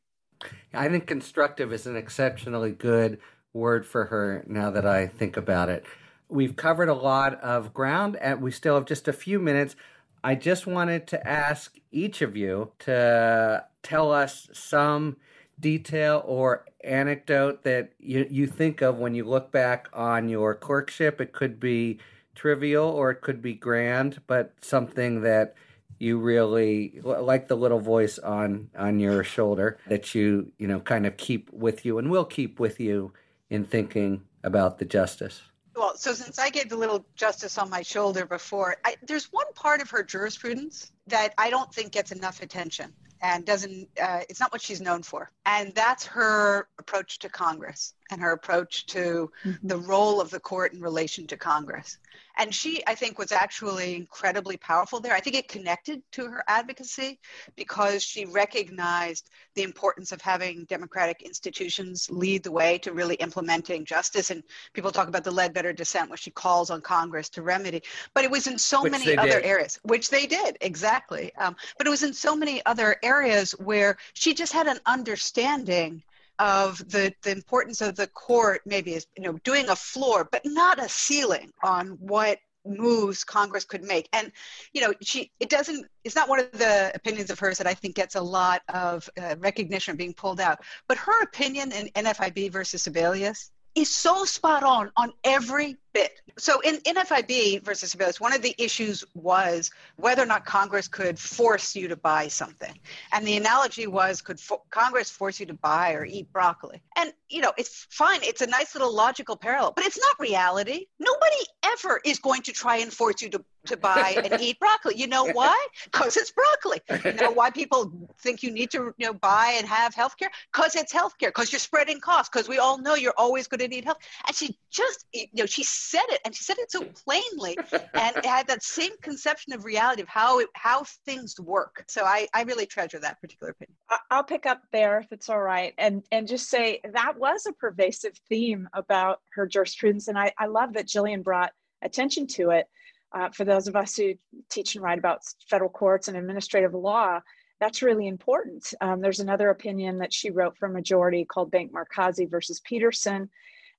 I 0.72 0.88
think 0.88 1.07
constructive 1.07 1.72
is 1.72 1.87
an 1.87 1.96
exceptionally 1.96 2.72
good 2.72 3.18
word 3.53 3.87
for 3.87 4.07
her 4.07 4.44
now 4.46 4.70
that 4.70 4.87
I 4.87 5.07
think 5.07 5.37
about 5.37 5.68
it. 5.68 5.85
We've 6.29 6.57
covered 6.57 6.88
a 6.88 6.94
lot 6.94 7.40
of 7.40 7.72
ground 7.72 8.16
and 8.16 8.42
we 8.42 8.51
still 8.51 8.74
have 8.74 8.85
just 8.85 9.09
a 9.09 9.12
few 9.12 9.38
minutes. 9.38 9.77
I 10.22 10.35
just 10.35 10.66
wanted 10.66 11.07
to 11.09 11.27
ask 11.27 11.77
each 11.90 12.22
of 12.22 12.37
you 12.37 12.72
to 12.81 13.64
tell 13.83 14.12
us 14.12 14.49
some 14.53 15.16
detail 15.59 16.22
or 16.26 16.66
anecdote 16.84 17.64
that 17.64 17.93
you, 17.99 18.26
you 18.30 18.47
think 18.47 18.82
of 18.82 18.99
when 18.99 19.14
you 19.14 19.24
look 19.24 19.51
back 19.51 19.89
on 19.93 20.28
your 20.28 20.55
clerkship. 20.55 21.20
It 21.20 21.32
could 21.32 21.59
be 21.59 21.99
trivial 22.34 22.89
or 22.89 23.11
it 23.11 23.20
could 23.20 23.43
be 23.43 23.55
grand, 23.55 24.20
but 24.26 24.53
something 24.61 25.22
that 25.22 25.55
you 25.99 26.18
really 26.18 27.01
like 27.03 27.49
the 27.49 27.57
little 27.57 27.80
voice 27.80 28.18
on 28.18 28.70
on 28.76 29.01
your 29.01 29.24
shoulder 29.24 29.78
that 29.88 30.14
you 30.14 30.53
you 30.59 30.66
know 30.66 30.80
kind 30.80 31.07
of 31.07 31.16
keep 31.16 31.51
with 31.53 31.84
you 31.84 31.99
and 31.99 32.11
will 32.11 32.24
keep 32.24 32.61
with 32.61 32.80
you 32.80 33.12
in 33.51 33.64
thinking 33.64 34.22
about 34.44 34.78
the 34.78 34.84
justice 34.84 35.42
well, 35.78 35.96
so 35.96 36.12
since 36.12 36.40
I 36.40 36.51
gave 36.51 36.68
the 36.68 36.76
little 36.76 37.07
justice 37.14 37.57
on 37.57 37.70
my 37.70 37.82
shoulder 37.82 38.26
before, 38.26 38.78
I, 38.84 38.96
there's 39.07 39.26
one 39.26 39.46
part 39.55 39.80
of 39.80 39.88
her 39.90 40.03
jurisprudence 40.03 40.90
that 41.07 41.34
I 41.38 41.51
don't 41.51 41.72
think 41.72 41.92
gets 41.92 42.11
enough 42.11 42.42
attention 42.42 42.92
and 43.22 43.44
doesn't, 43.44 43.88
uh, 44.03 44.22
it's 44.28 44.40
not 44.40 44.51
what 44.51 44.61
she's 44.61 44.80
known 44.80 45.05
for. 45.05 45.30
And 45.46 45.72
that's 45.76 46.05
her 46.07 46.66
approach 46.80 47.20
to 47.20 47.28
Congress. 47.28 47.94
And 48.11 48.20
her 48.20 48.32
approach 48.32 48.86
to 48.86 49.30
mm-hmm. 49.44 49.66
the 49.66 49.78
role 49.78 50.20
of 50.20 50.30
the 50.30 50.40
court 50.40 50.72
in 50.72 50.80
relation 50.80 51.26
to 51.26 51.36
Congress. 51.36 51.98
And 52.38 52.54
she, 52.54 52.84
I 52.86 52.94
think, 52.94 53.18
was 53.18 53.32
actually 53.32 53.96
incredibly 53.96 54.56
powerful 54.56 55.00
there. 55.00 55.12
I 55.12 55.18
think 55.18 55.34
it 55.34 55.48
connected 55.48 56.02
to 56.12 56.26
her 56.26 56.44
advocacy 56.46 57.18
because 57.56 58.04
she 58.04 58.26
recognized 58.26 59.30
the 59.56 59.64
importance 59.64 60.12
of 60.12 60.20
having 60.22 60.64
democratic 60.66 61.22
institutions 61.22 62.09
lead 62.11 62.44
the 62.44 62.52
way 62.52 62.78
to 62.78 62.92
really 62.92 63.16
implementing 63.16 63.84
justice. 63.84 64.30
And 64.30 64.44
people 64.72 64.92
talk 64.92 65.09
about 65.09 65.24
the 65.24 65.32
Ledbetter 65.32 65.72
dissent, 65.72 66.11
which 66.11 66.20
she 66.20 66.30
calls 66.30 66.70
on 66.70 66.80
Congress 66.80 67.28
to 67.30 67.42
remedy. 67.42 67.82
But 68.14 68.24
it 68.24 68.30
was 68.30 68.46
in 68.46 68.56
so 68.56 68.84
which 68.84 68.92
many 68.92 69.16
other 69.16 69.40
did. 69.40 69.44
areas, 69.44 69.80
which 69.82 70.09
they 70.09 70.26
did, 70.26 70.56
exactly. 70.61 71.34
Um, 71.36 71.56
but 71.76 71.88
it 71.88 71.90
was 71.90 72.04
in 72.04 72.14
so 72.14 72.36
many 72.36 72.64
other 72.66 72.96
areas 73.02 73.50
where 73.59 73.96
she 74.12 74.32
just 74.32 74.52
had 74.52 74.68
an 74.68 74.78
understanding 74.86 76.04
of 76.39 76.78
the, 76.91 77.12
the 77.22 77.30
importance 77.30 77.80
of 77.80 77.97
the 77.97 78.07
court 78.09 78.62
maybe 78.64 78.95
is 78.95 79.07
you 79.16 79.22
know 79.22 79.32
doing 79.45 79.68
a 79.68 79.76
floor 79.76 80.28
but 80.30 80.43
not 80.45 80.82
a 80.82 80.89
ceiling 80.89 81.53
on 81.62 81.89
what 82.01 82.39
moves 82.64 83.24
congress 83.24 83.64
could 83.64 83.82
make. 83.82 84.09
And 84.12 84.30
you 84.72 84.80
know 84.80 84.93
she 85.01 85.30
it 85.41 85.49
doesn't 85.49 85.86
it's 86.05 86.14
not 86.14 86.28
one 86.28 86.41
of 86.41 86.53
the 86.53 86.93
opinions 86.95 87.30
of 87.30 87.39
hers 87.39 87.59
that 87.59 87.66
i 87.66 87.74
think 87.74 87.95
gets 87.95 88.14
a 88.14 88.20
lot 88.20 88.62
of 88.68 89.09
uh, 89.20 89.36
recognition 89.39 89.97
being 89.97 90.14
pulled 90.14 90.41
out. 90.41 90.59
But 90.86 90.99
her 90.99 91.22
opinion 91.22 91.72
in 91.72 91.89
nfib 92.05 92.53
versus 92.53 92.84
sebelius 92.84 93.51
is 93.74 93.95
so 93.95 94.24
spot 94.24 94.62
on 94.62 94.91
on 94.97 95.12
every 95.24 95.76
bit. 95.93 96.12
So 96.39 96.61
in 96.61 96.76
NFIB 96.76 97.64
versus 97.64 97.95
Sebelius, 97.95 98.20
one 98.20 98.32
of 98.32 98.43
the 98.43 98.55
issues 98.59 99.05
was 99.14 99.70
whether 99.97 100.22
or 100.22 100.26
not 100.26 100.45
Congress 100.45 100.86
could 100.86 101.18
force 101.18 101.74
you 101.74 101.89
to 101.89 101.97
buy 101.97 102.28
something. 102.28 102.72
And 103.12 103.26
the 103.26 103.36
analogy 103.36 103.86
was 103.86 104.20
could 104.20 104.39
fo- 104.39 104.62
Congress 104.70 105.11
force 105.11 105.41
you 105.41 105.47
to 105.47 105.55
buy 105.55 105.95
or 105.95 106.05
eat 106.05 106.32
broccoli? 106.32 106.80
And, 106.97 107.12
you 107.28 107.41
know, 107.41 107.53
it's 107.59 107.86
fine. 107.91 108.20
It's 108.22 108.41
a 108.41 108.47
nice 108.47 108.74
little 108.74 108.95
logical 108.95 109.36
parallel, 109.36 109.72
but 109.74 109.84
it's 109.84 109.99
not 109.99 110.20
reality. 110.20 110.86
Nobody 111.01 111.36
ever 111.64 112.01
is 112.05 112.18
going 112.18 112.43
to 112.43 112.53
try 112.53 112.76
and 112.76 112.93
force 112.93 113.20
you 113.20 113.30
to, 113.30 113.45
to 113.66 113.76
buy 113.76 114.16
and 114.24 114.41
eat 114.41 114.61
broccoli. 114.61 114.97
You 114.97 115.09
know 115.09 115.24
why? 115.24 115.66
Because 115.84 116.16
it's 116.16 116.30
broccoli. 116.30 116.80
You 117.05 117.12
know 117.14 117.32
why 117.32 117.51
people 117.51 117.93
think 118.20 118.43
you 118.43 118.51
need 118.51 118.70
to, 118.70 118.95
you 118.97 119.07
know, 119.07 119.14
buy 119.14 119.55
and 119.57 119.66
have 119.66 119.95
health 119.95 120.16
care? 120.16 120.30
Because 120.53 120.76
it's 120.76 120.93
health 120.93 121.18
care, 121.18 121.30
because 121.30 121.53
you're 121.53 121.59
spreading 121.59 122.01
costs, 122.01 122.30
because 122.32 122.49
we 122.49 122.59
all 122.59 122.78
know 122.78 122.95
you're 122.95 123.14
always 123.16 123.49
going 123.49 123.61
to 123.61 123.68
need 123.68 123.84
health. 123.84 123.99
And 124.26 124.36
she 124.36 124.57
just, 124.70 125.07
you 125.12 125.26
know, 125.34 125.47
she 125.47 125.64
said 125.79 126.05
it 126.09 126.20
and 126.24 126.35
she 126.35 126.45
said 126.45 126.59
it 126.59 126.70
so 126.70 126.85
plainly 127.05 127.57
and 127.95 128.24
had 128.24 128.47
that 128.47 128.62
same 128.62 128.93
conception 129.03 129.53
of 129.53 129.64
reality 129.64 130.03
of 130.03 130.09
how 130.09 130.41
it, 130.41 130.49
how 130.55 130.85
things 131.05 131.39
work. 131.41 131.85
So 131.89 132.05
I, 132.05 132.29
I 132.35 132.43
really 132.43 132.66
treasure 132.66 132.99
that 132.99 133.20
particular 133.20 133.53
opinion. 133.53 133.76
I'll 134.11 134.24
pick 134.24 134.47
up 134.47 134.62
there 134.72 134.99
if 135.01 135.12
it's 135.12 135.29
all 135.29 135.41
right 135.41 135.74
and 135.79 136.03
and 136.12 136.26
just 136.26 136.49
say 136.49 136.81
that 136.93 137.18
was 137.18 137.47
a 137.47 137.53
pervasive 137.53 138.12
theme 138.29 138.68
about 138.72 139.20
her 139.35 139.47
jurisprudence 139.47 140.09
and 140.09 140.18
i, 140.18 140.33
I 140.39 140.47
love 140.47 140.74
that 140.74 140.89
gillian 140.89 141.22
brought 141.22 141.53
attention 141.83 142.26
to 142.26 142.51
it. 142.51 142.66
Uh, 143.11 143.31
for 143.31 143.45
those 143.45 143.66
of 143.68 143.74
us 143.76 143.97
who 143.97 144.12
teach 144.51 144.74
and 144.74 144.85
write 144.85 144.99
about 144.99 145.20
federal 145.49 145.70
courts 145.70 146.09
and 146.09 146.16
administrative 146.16 146.74
law 146.74 147.20
that's 147.61 147.83
really 147.83 148.07
important. 148.07 148.72
Um, 148.81 149.01
there's 149.01 149.20
another 149.20 149.51
opinion 149.51 149.99
that 149.99 150.12
she 150.12 150.31
wrote 150.31 150.57
for 150.57 150.68
majority 150.68 151.24
called 151.24 151.51
Bank 151.51 151.72
Markazi 151.72 152.31
versus 152.31 152.61
Peterson, 152.61 153.29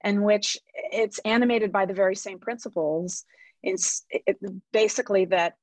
in 0.04 0.24
which 0.24 0.58
it's 0.74 1.20
animated 1.20 1.72
by 1.72 1.86
the 1.86 1.93
very 1.93 2.16
same 2.16 2.39
principles. 2.39 3.26
It's 3.62 4.06
it, 4.10 4.38
basically 4.72 5.26
that 5.26 5.56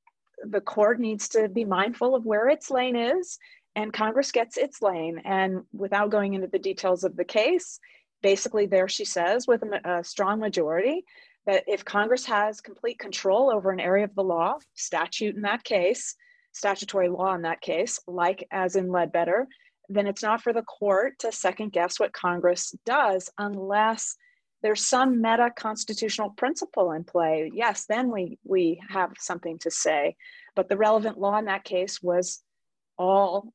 the 0.45 0.61
court 0.61 1.01
needs 1.01 1.31
to 1.31 1.49
be 1.49 1.65
mindful 1.65 2.15
of 2.15 2.27
where 2.27 2.49
its 2.49 2.71
lane 2.71 2.97
is, 2.97 3.39
and 3.75 3.93
Congress 3.93 4.33
gets 4.33 4.57
its 4.57 4.83
lane. 4.83 5.21
And 5.25 5.63
without 5.73 6.11
going 6.11 6.35
into 6.35 6.49
the 6.49 6.59
details 6.59 7.05
of 7.05 7.17
the 7.17 7.25
case, 7.25 7.79
basically, 8.23 8.67
there 8.67 8.89
she 8.89 9.05
says, 9.05 9.47
with 9.47 9.63
a, 9.63 9.99
a 9.99 10.05
strong 10.05 10.41
majority, 10.41 11.05
that 11.47 11.65
if 11.67 11.85
Congress 11.85 12.27
has 12.27 12.61
complete 12.61 12.99
control 12.99 13.51
over 13.51 13.71
an 13.71 13.81
area 13.81 14.05
of 14.05 14.15
the 14.15 14.25
law, 14.25 14.59
statute 14.75 15.37
in 15.37 15.43
that 15.43 15.65
case, 15.65 16.17
statutory 16.53 17.09
law 17.09 17.35
in 17.35 17.43
that 17.43 17.61
case, 17.61 18.01
like 18.07 18.47
as 18.51 18.77
in 18.77 18.89
Ledbetter, 18.89 19.47
then 19.89 20.07
it's 20.07 20.23
not 20.23 20.43
for 20.43 20.53
the 20.53 20.63
court 20.63 21.19
to 21.21 21.31
second 21.31 21.71
guess 21.71 22.01
what 22.01 22.13
Congress 22.13 22.75
does 22.85 23.31
unless 23.39 24.17
there's 24.63 24.85
some 24.85 25.21
meta 25.21 25.51
constitutional 25.55 26.31
principle 26.31 26.93
in 26.93 27.05
play, 27.05 27.51
yes, 27.55 27.87
then 27.87 28.11
we 28.11 28.39
we 28.45 28.81
have 28.89 29.13
something 29.19 29.59
to 29.61 29.71
say. 29.71 30.17
But 30.55 30.69
the 30.69 30.77
relevant 30.77 31.19
law 31.19 31.39
in 31.39 31.45
that 31.47 31.65
case 31.65 32.03
was 32.03 32.43
all 32.99 33.53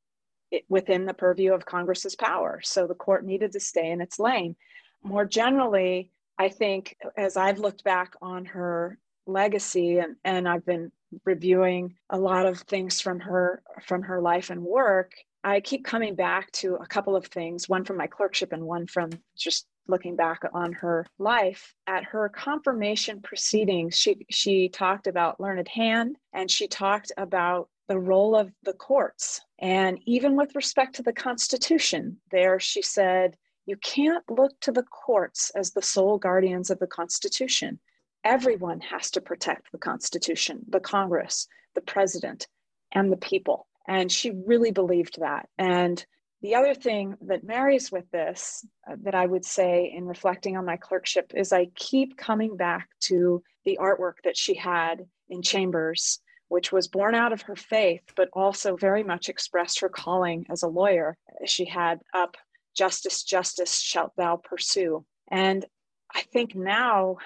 within 0.70 1.06
the 1.06 1.14
purview 1.14 1.54
of 1.54 1.66
Congress's 1.66 2.16
power. 2.16 2.62
So 2.64 2.88
the 2.88 2.94
court 2.94 3.26
needed 3.26 3.54
to 3.54 3.60
stay 3.60 3.90
in 3.90 4.02
its 4.02 4.20
lane. 4.20 4.56
More 5.04 5.26
generally, 5.26 6.12
I 6.38 6.50
think 6.50 6.98
as 7.18 7.38
I've 7.38 7.60
looked 7.60 7.84
back 7.84 8.14
on 8.22 8.46
her 8.46 8.98
legacy 9.26 10.00
and, 10.00 10.16
and 10.24 10.48
I've 10.48 10.66
been 10.66 10.92
reviewing 11.26 11.96
a 12.10 12.18
lot 12.18 12.46
of 12.46 12.60
things 12.62 13.02
from 13.02 13.20
her 13.22 13.62
from 13.86 14.04
her 14.04 14.22
life 14.22 14.50
and 14.50 14.64
work, 14.64 15.14
I 15.44 15.60
keep 15.60 15.84
coming 15.84 16.16
back 16.16 16.52
to 16.54 16.76
a 16.76 16.86
couple 16.86 17.16
of 17.16 17.26
things, 17.28 17.68
one 17.68 17.86
from 17.86 17.98
my 17.98 18.08
clerkship 18.08 18.54
and 18.54 18.64
one 18.64 18.88
from 18.88 19.12
just 19.36 19.66
looking 19.88 20.16
back 20.16 20.42
on 20.54 20.74
her 20.74 21.06
life 21.20 21.74
at 21.88 22.04
her 22.04 22.30
confirmation 22.30 23.22
proceedings 23.22 23.96
she 23.98 24.26
she 24.30 24.70
talked 24.70 25.08
about 25.08 25.40
learned 25.40 25.68
hand 25.68 26.18
and 26.34 26.50
she 26.50 26.68
talked 26.68 27.12
about 27.18 27.70
the 27.88 28.00
role 28.00 28.38
of 28.38 28.50
the 28.64 28.74
courts. 28.74 29.42
And 29.60 30.00
even 30.06 30.38
with 30.38 30.56
respect 30.56 30.96
to 30.96 31.04
the 31.04 31.14
constitution 31.14 32.18
there 32.32 32.60
she 32.60 32.82
said 32.82 33.36
you 33.66 33.76
can't 33.78 34.24
look 34.30 34.60
to 34.62 34.72
the 34.72 34.84
courts 34.84 35.52
as 35.56 35.72
the 35.72 35.82
sole 35.82 36.18
guardians 36.18 36.70
of 36.70 36.80
the 36.80 36.88
constitution. 36.88 37.80
Everyone 38.24 38.80
has 38.82 39.12
to 39.12 39.22
protect 39.22 39.72
the 39.72 39.78
constitution 39.78 40.62
the 40.70 40.80
congress 40.80 41.48
the 41.74 41.82
president 41.82 42.48
and 42.92 43.12
the 43.12 43.18
people. 43.18 43.68
And 43.88 44.12
she 44.12 44.32
really 44.32 44.72
believed 44.72 45.20
that. 45.22 45.50
And 45.58 46.04
the 46.42 46.56
other 46.56 46.74
thing 46.74 47.18
that 47.22 47.44
marries 47.44 47.92
with 47.92 48.10
this 48.12 48.66
uh, 48.90 48.96
that 49.04 49.16
I 49.16 49.26
would 49.26 49.46
say 49.46 49.92
in 49.96 50.06
reflecting 50.06 50.58
on 50.58 50.66
my 50.66 50.78
clerkship 50.78 51.32
is 51.36 51.54
I 51.54 51.68
keep 51.76 52.18
coming 52.18 52.58
back 52.58 52.90
to 53.02 53.44
the 53.64 53.78
artwork 53.80 54.16
that 54.24 54.38
she 54.38 54.56
had 54.56 55.06
in 55.30 55.44
Chambers, 55.44 56.20
which 56.48 56.72
was 56.72 56.88
born 56.88 57.14
out 57.14 57.32
of 57.32 57.44
her 57.44 57.56
faith, 57.56 58.02
but 58.16 58.30
also 58.34 58.76
very 58.76 59.04
much 59.04 59.30
expressed 59.30 59.82
her 59.82 59.90
calling 59.90 60.46
as 60.50 60.64
a 60.64 60.68
lawyer. 60.68 61.16
She 61.46 61.66
had 61.66 62.00
up, 62.14 62.38
Justice, 62.76 63.24
justice 63.24 63.80
shalt 63.80 64.14
thou 64.16 64.38
pursue. 64.38 65.06
And 65.30 65.66
I 66.14 66.22
think 66.22 66.56
now 66.56 67.18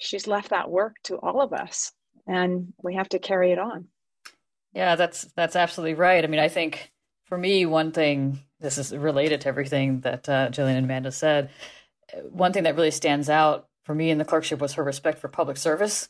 she's 0.00 0.26
left 0.26 0.50
that 0.50 0.70
work 0.70 0.96
to 1.04 1.16
all 1.16 1.40
of 1.40 1.52
us, 1.52 1.92
and 2.26 2.72
we 2.82 2.94
have 2.94 3.08
to 3.10 3.18
carry 3.18 3.52
it 3.52 3.58
on. 3.58 3.86
Yeah, 4.72 4.96
that's 4.96 5.22
that's 5.36 5.56
absolutely 5.56 5.94
right. 5.94 6.24
I 6.24 6.26
mean, 6.26 6.40
I 6.40 6.48
think 6.48 6.90
for 7.24 7.38
me, 7.38 7.64
one 7.66 7.92
thing 7.92 8.40
this 8.64 8.78
is 8.78 8.96
related 8.96 9.42
to 9.42 9.48
everything 9.48 10.00
that 10.00 10.28
uh, 10.28 10.48
Gillian 10.48 10.78
and 10.78 10.86
Amanda 10.86 11.12
said. 11.12 11.50
One 12.30 12.52
thing 12.52 12.64
that 12.64 12.74
really 12.74 12.90
stands 12.90 13.28
out 13.28 13.68
for 13.84 13.94
me 13.94 14.10
in 14.10 14.18
the 14.18 14.24
clerkship 14.24 14.60
was 14.60 14.72
her 14.74 14.82
respect 14.82 15.18
for 15.18 15.28
public 15.28 15.56
service, 15.56 16.08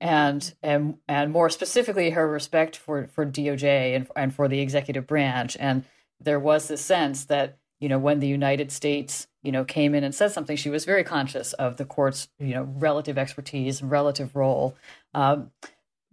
and 0.00 0.54
and 0.62 0.98
and 1.08 1.32
more 1.32 1.50
specifically, 1.50 2.10
her 2.10 2.28
respect 2.28 2.76
for 2.76 3.08
for 3.08 3.26
DOJ 3.26 3.96
and 3.96 4.08
and 4.16 4.34
for 4.34 4.48
the 4.48 4.60
executive 4.60 5.06
branch. 5.06 5.56
And 5.58 5.84
there 6.20 6.40
was 6.40 6.68
this 6.68 6.84
sense 6.84 7.24
that 7.26 7.58
you 7.80 7.88
know 7.88 7.98
when 7.98 8.20
the 8.20 8.28
United 8.28 8.70
States 8.70 9.26
you 9.42 9.52
know 9.52 9.64
came 9.64 9.94
in 9.94 10.04
and 10.04 10.14
said 10.14 10.32
something, 10.32 10.56
she 10.56 10.70
was 10.70 10.84
very 10.84 11.04
conscious 11.04 11.52
of 11.54 11.76
the 11.76 11.84
court's 11.84 12.28
you 12.38 12.54
know 12.54 12.62
relative 12.62 13.18
expertise 13.18 13.80
and 13.80 13.90
relative 13.90 14.36
role. 14.36 14.76
Um, 15.12 15.50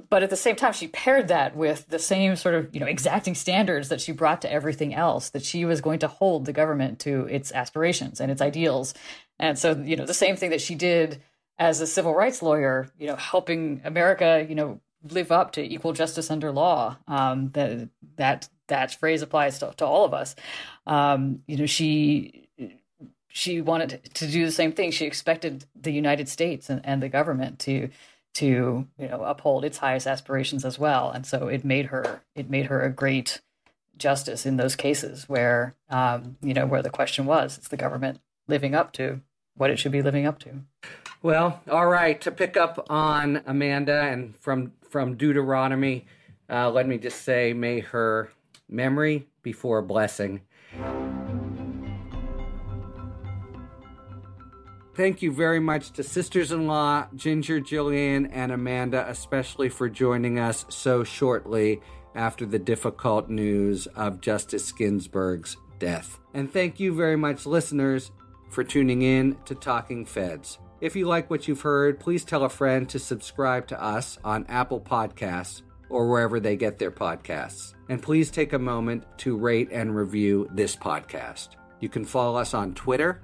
but 0.09 0.23
at 0.23 0.29
the 0.29 0.35
same 0.35 0.55
time 0.55 0.73
she 0.73 0.87
paired 0.87 1.27
that 1.27 1.55
with 1.55 1.87
the 1.87 1.99
same 1.99 2.35
sort 2.35 2.55
of 2.55 2.73
you 2.73 2.79
know 2.79 2.87
exacting 2.87 3.35
standards 3.35 3.89
that 3.89 4.01
she 4.01 4.11
brought 4.11 4.41
to 4.41 4.51
everything 4.51 4.93
else 4.93 5.29
that 5.29 5.43
she 5.43 5.65
was 5.65 5.81
going 5.81 5.99
to 5.99 6.07
hold 6.07 6.45
the 6.45 6.53
government 6.53 6.99
to 6.99 7.25
its 7.25 7.51
aspirations 7.51 8.19
and 8.19 8.31
its 8.31 8.41
ideals. 8.41 8.93
And 9.39 9.57
so 9.57 9.75
you 9.75 9.95
know 9.95 10.05
the 10.05 10.13
same 10.13 10.35
thing 10.35 10.51
that 10.51 10.61
she 10.61 10.75
did 10.75 11.21
as 11.59 11.81
a 11.81 11.87
civil 11.87 12.15
rights 12.15 12.41
lawyer 12.41 12.89
you 12.97 13.05
know 13.05 13.15
helping 13.15 13.79
america 13.85 14.43
you 14.49 14.55
know 14.55 14.81
live 15.09 15.31
up 15.31 15.51
to 15.51 15.61
equal 15.61 15.93
justice 15.93 16.31
under 16.31 16.51
law 16.51 16.97
um, 17.07 17.49
that 17.51 17.89
that 18.15 18.49
that 18.67 18.97
phrase 18.99 19.21
applies 19.21 19.59
to, 19.59 19.73
to 19.77 19.85
all 19.85 20.05
of 20.05 20.13
us. 20.13 20.35
Um, 20.87 21.41
you 21.47 21.57
know 21.57 21.65
she 21.65 22.49
she 23.27 23.61
wanted 23.61 24.09
to 24.13 24.27
do 24.27 24.45
the 24.45 24.51
same 24.51 24.71
thing. 24.71 24.91
She 24.91 25.05
expected 25.05 25.65
the 25.75 25.91
united 25.91 26.29
states 26.29 26.69
and, 26.69 26.81
and 26.83 27.01
the 27.01 27.09
government 27.09 27.59
to 27.59 27.89
to 28.33 28.87
you 28.97 29.07
know 29.07 29.23
uphold 29.23 29.63
its 29.63 29.77
highest 29.79 30.07
aspirations 30.07 30.65
as 30.65 30.79
well. 30.79 31.11
And 31.11 31.25
so 31.25 31.47
it 31.47 31.63
made 31.63 31.87
her 31.87 32.21
it 32.35 32.49
made 32.49 32.67
her 32.67 32.81
a 32.81 32.89
great 32.89 33.41
justice 33.97 34.45
in 34.45 34.57
those 34.57 34.75
cases 34.75 35.29
where 35.29 35.75
um, 35.89 36.37
you 36.41 36.53
know 36.53 36.65
where 36.65 36.81
the 36.81 36.89
question 36.89 37.25
was 37.25 37.57
is 37.57 37.67
the 37.67 37.77
government 37.77 38.19
living 38.47 38.75
up 38.75 38.91
to 38.93 39.21
what 39.55 39.69
it 39.69 39.77
should 39.77 39.91
be 39.91 40.01
living 40.01 40.25
up 40.25 40.39
to? 40.39 40.49
Well 41.21 41.61
all 41.69 41.87
right 41.87 42.19
to 42.21 42.31
pick 42.31 42.57
up 42.57 42.85
on 42.89 43.41
amanda 43.45 44.01
and 44.01 44.35
from 44.37 44.73
from 44.89 45.15
deuteronomy 45.15 46.05
uh, 46.49 46.69
let 46.69 46.87
me 46.87 46.97
just 46.97 47.21
say 47.21 47.53
may 47.53 47.79
her 47.79 48.29
memory 48.69 49.27
be 49.41 49.53
for 49.53 49.77
a 49.77 49.83
blessing 49.83 50.41
Thank 54.95 55.23
you 55.23 55.31
very 55.31 55.59
much 55.59 55.91
to 55.93 56.03
sisters 56.03 56.51
in 56.51 56.67
law, 56.67 57.07
Ginger, 57.15 57.59
Gillian, 57.59 58.27
and 58.27 58.51
Amanda, 58.51 59.09
especially 59.09 59.69
for 59.69 59.89
joining 59.89 60.37
us 60.37 60.65
so 60.69 61.03
shortly 61.03 61.81
after 62.13 62.45
the 62.45 62.59
difficult 62.59 63.27
news 63.27 63.87
of 63.87 64.21
Justice 64.21 64.71
Ginsburg's 64.71 65.57
death. 65.79 66.19
And 66.35 66.51
thank 66.51 66.79
you 66.79 66.93
very 66.93 67.15
much, 67.15 67.47
listeners, 67.47 68.11
for 68.51 68.63
tuning 68.63 69.01
in 69.01 69.35
to 69.45 69.55
Talking 69.55 70.05
Feds. 70.05 70.59
If 70.79 70.95
you 70.95 71.07
like 71.07 71.27
what 71.27 71.47
you've 71.47 71.61
heard, 71.61 71.99
please 71.99 72.23
tell 72.23 72.43
a 72.43 72.49
friend 72.49 72.87
to 72.89 72.99
subscribe 72.99 73.65
to 73.69 73.83
us 73.83 74.19
on 74.23 74.45
Apple 74.47 74.79
Podcasts 74.79 75.63
or 75.89 76.07
wherever 76.07 76.39
they 76.39 76.55
get 76.55 76.77
their 76.77 76.91
podcasts. 76.91 77.73
And 77.89 77.99
please 77.99 78.29
take 78.29 78.53
a 78.53 78.59
moment 78.59 79.05
to 79.19 79.37
rate 79.37 79.69
and 79.71 79.95
review 79.95 80.47
this 80.53 80.75
podcast. 80.75 81.49
You 81.79 81.89
can 81.89 82.05
follow 82.05 82.37
us 82.37 82.53
on 82.53 82.75
Twitter 82.75 83.23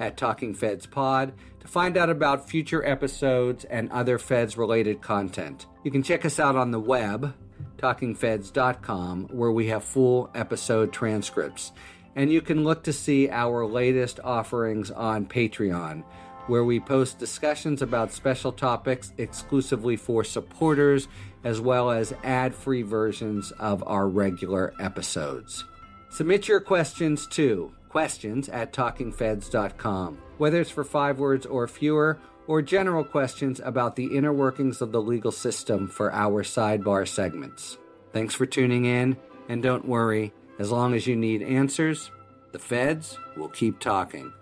at 0.00 0.16
Talking 0.16 0.54
Feds 0.54 0.86
Pod 0.86 1.34
to 1.60 1.68
find 1.68 1.96
out 1.96 2.10
about 2.10 2.48
future 2.48 2.84
episodes 2.84 3.64
and 3.66 3.92
other 3.92 4.18
Feds 4.18 4.56
related 4.56 5.00
content. 5.00 5.66
You 5.84 5.90
can 5.90 6.02
check 6.02 6.24
us 6.24 6.40
out 6.40 6.56
on 6.56 6.70
the 6.70 6.80
web, 6.80 7.34
talkingfeds.com, 7.76 9.28
where 9.30 9.52
we 9.52 9.68
have 9.68 9.84
full 9.84 10.30
episode 10.34 10.92
transcripts. 10.92 11.72
And 12.16 12.32
you 12.32 12.40
can 12.40 12.64
look 12.64 12.82
to 12.84 12.92
see 12.92 13.28
our 13.28 13.64
latest 13.66 14.18
offerings 14.24 14.90
on 14.90 15.26
Patreon, 15.26 16.02
where 16.46 16.64
we 16.64 16.80
post 16.80 17.18
discussions 17.18 17.82
about 17.82 18.12
special 18.12 18.50
topics 18.50 19.12
exclusively 19.18 19.96
for 19.96 20.24
supporters, 20.24 21.06
as 21.44 21.60
well 21.60 21.90
as 21.90 22.14
ad 22.24 22.54
free 22.54 22.82
versions 22.82 23.52
of 23.52 23.84
our 23.86 24.08
regular 24.08 24.72
episodes. 24.80 25.64
Submit 26.08 26.48
your 26.48 26.60
questions 26.60 27.26
to 27.28 27.72
questions 27.90 28.48
at 28.48 28.72
talkingfeds.com, 28.72 30.18
whether 30.38 30.60
it's 30.60 30.70
for 30.70 30.84
five 30.84 31.18
words 31.18 31.44
or 31.44 31.68
fewer, 31.68 32.18
or 32.46 32.62
general 32.62 33.04
questions 33.04 33.60
about 33.62 33.96
the 33.96 34.16
inner 34.16 34.32
workings 34.32 34.80
of 34.80 34.92
the 34.92 35.02
legal 35.02 35.30
system 35.30 35.86
for 35.86 36.12
our 36.12 36.42
sidebar 36.42 37.06
segments. 37.06 37.78
Thanks 38.12 38.34
for 38.34 38.46
tuning 38.46 38.86
in, 38.86 39.16
and 39.48 39.62
don't 39.62 39.86
worry, 39.86 40.32
as 40.58 40.70
long 40.70 40.94
as 40.94 41.06
you 41.06 41.16
need 41.16 41.42
answers, 41.42 42.10
the 42.52 42.58
feds 42.58 43.18
will 43.36 43.48
keep 43.48 43.78
talking. 43.78 44.32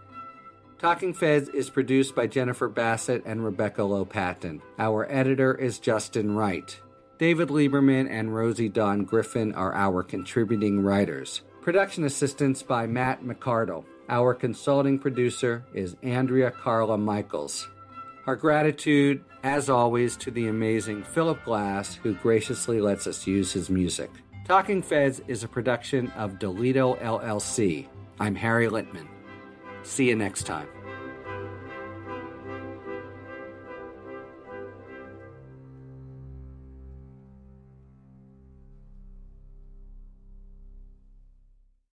Talking 0.78 1.12
Feds 1.12 1.49
is 1.49 1.70
produced 1.70 2.14
by 2.14 2.28
Jennifer 2.28 2.68
Bassett 2.68 3.24
and 3.26 3.44
Rebecca 3.44 3.80
Lopatin. 3.82 4.61
Our 4.78 5.11
editor 5.11 5.53
is 5.53 5.80
Justin 5.80 6.36
Wright. 6.36 6.80
David 7.18 7.49
Lieberman 7.49 8.09
and 8.09 8.32
Rosie 8.32 8.68
Don 8.68 9.03
Griffin 9.03 9.53
are 9.57 9.74
our 9.74 10.05
contributing 10.05 10.78
writers. 10.80 11.42
Production 11.68 12.04
assistance 12.04 12.62
by 12.62 12.86
Matt 12.86 13.22
McCardle. 13.22 13.84
Our 14.08 14.32
consulting 14.32 14.98
producer 14.98 15.66
is 15.74 15.96
Andrea 16.02 16.50
Carla 16.50 16.96
Michaels. 16.96 17.68
Our 18.26 18.36
gratitude, 18.36 19.22
as 19.42 19.68
always, 19.68 20.16
to 20.16 20.30
the 20.30 20.48
amazing 20.48 21.02
Philip 21.02 21.44
Glass, 21.44 21.94
who 21.94 22.14
graciously 22.14 22.80
lets 22.80 23.06
us 23.06 23.26
use 23.26 23.52
his 23.52 23.68
music. 23.68 24.10
Talking 24.46 24.80
Feds 24.80 25.20
is 25.28 25.44
a 25.44 25.48
production 25.48 26.10
of 26.16 26.38
Delito 26.38 26.98
LLC. 27.02 27.86
I'm 28.18 28.34
Harry 28.34 28.68
Litman. 28.68 29.06
See 29.82 30.08
you 30.08 30.16
next 30.16 30.44
time. 30.44 30.68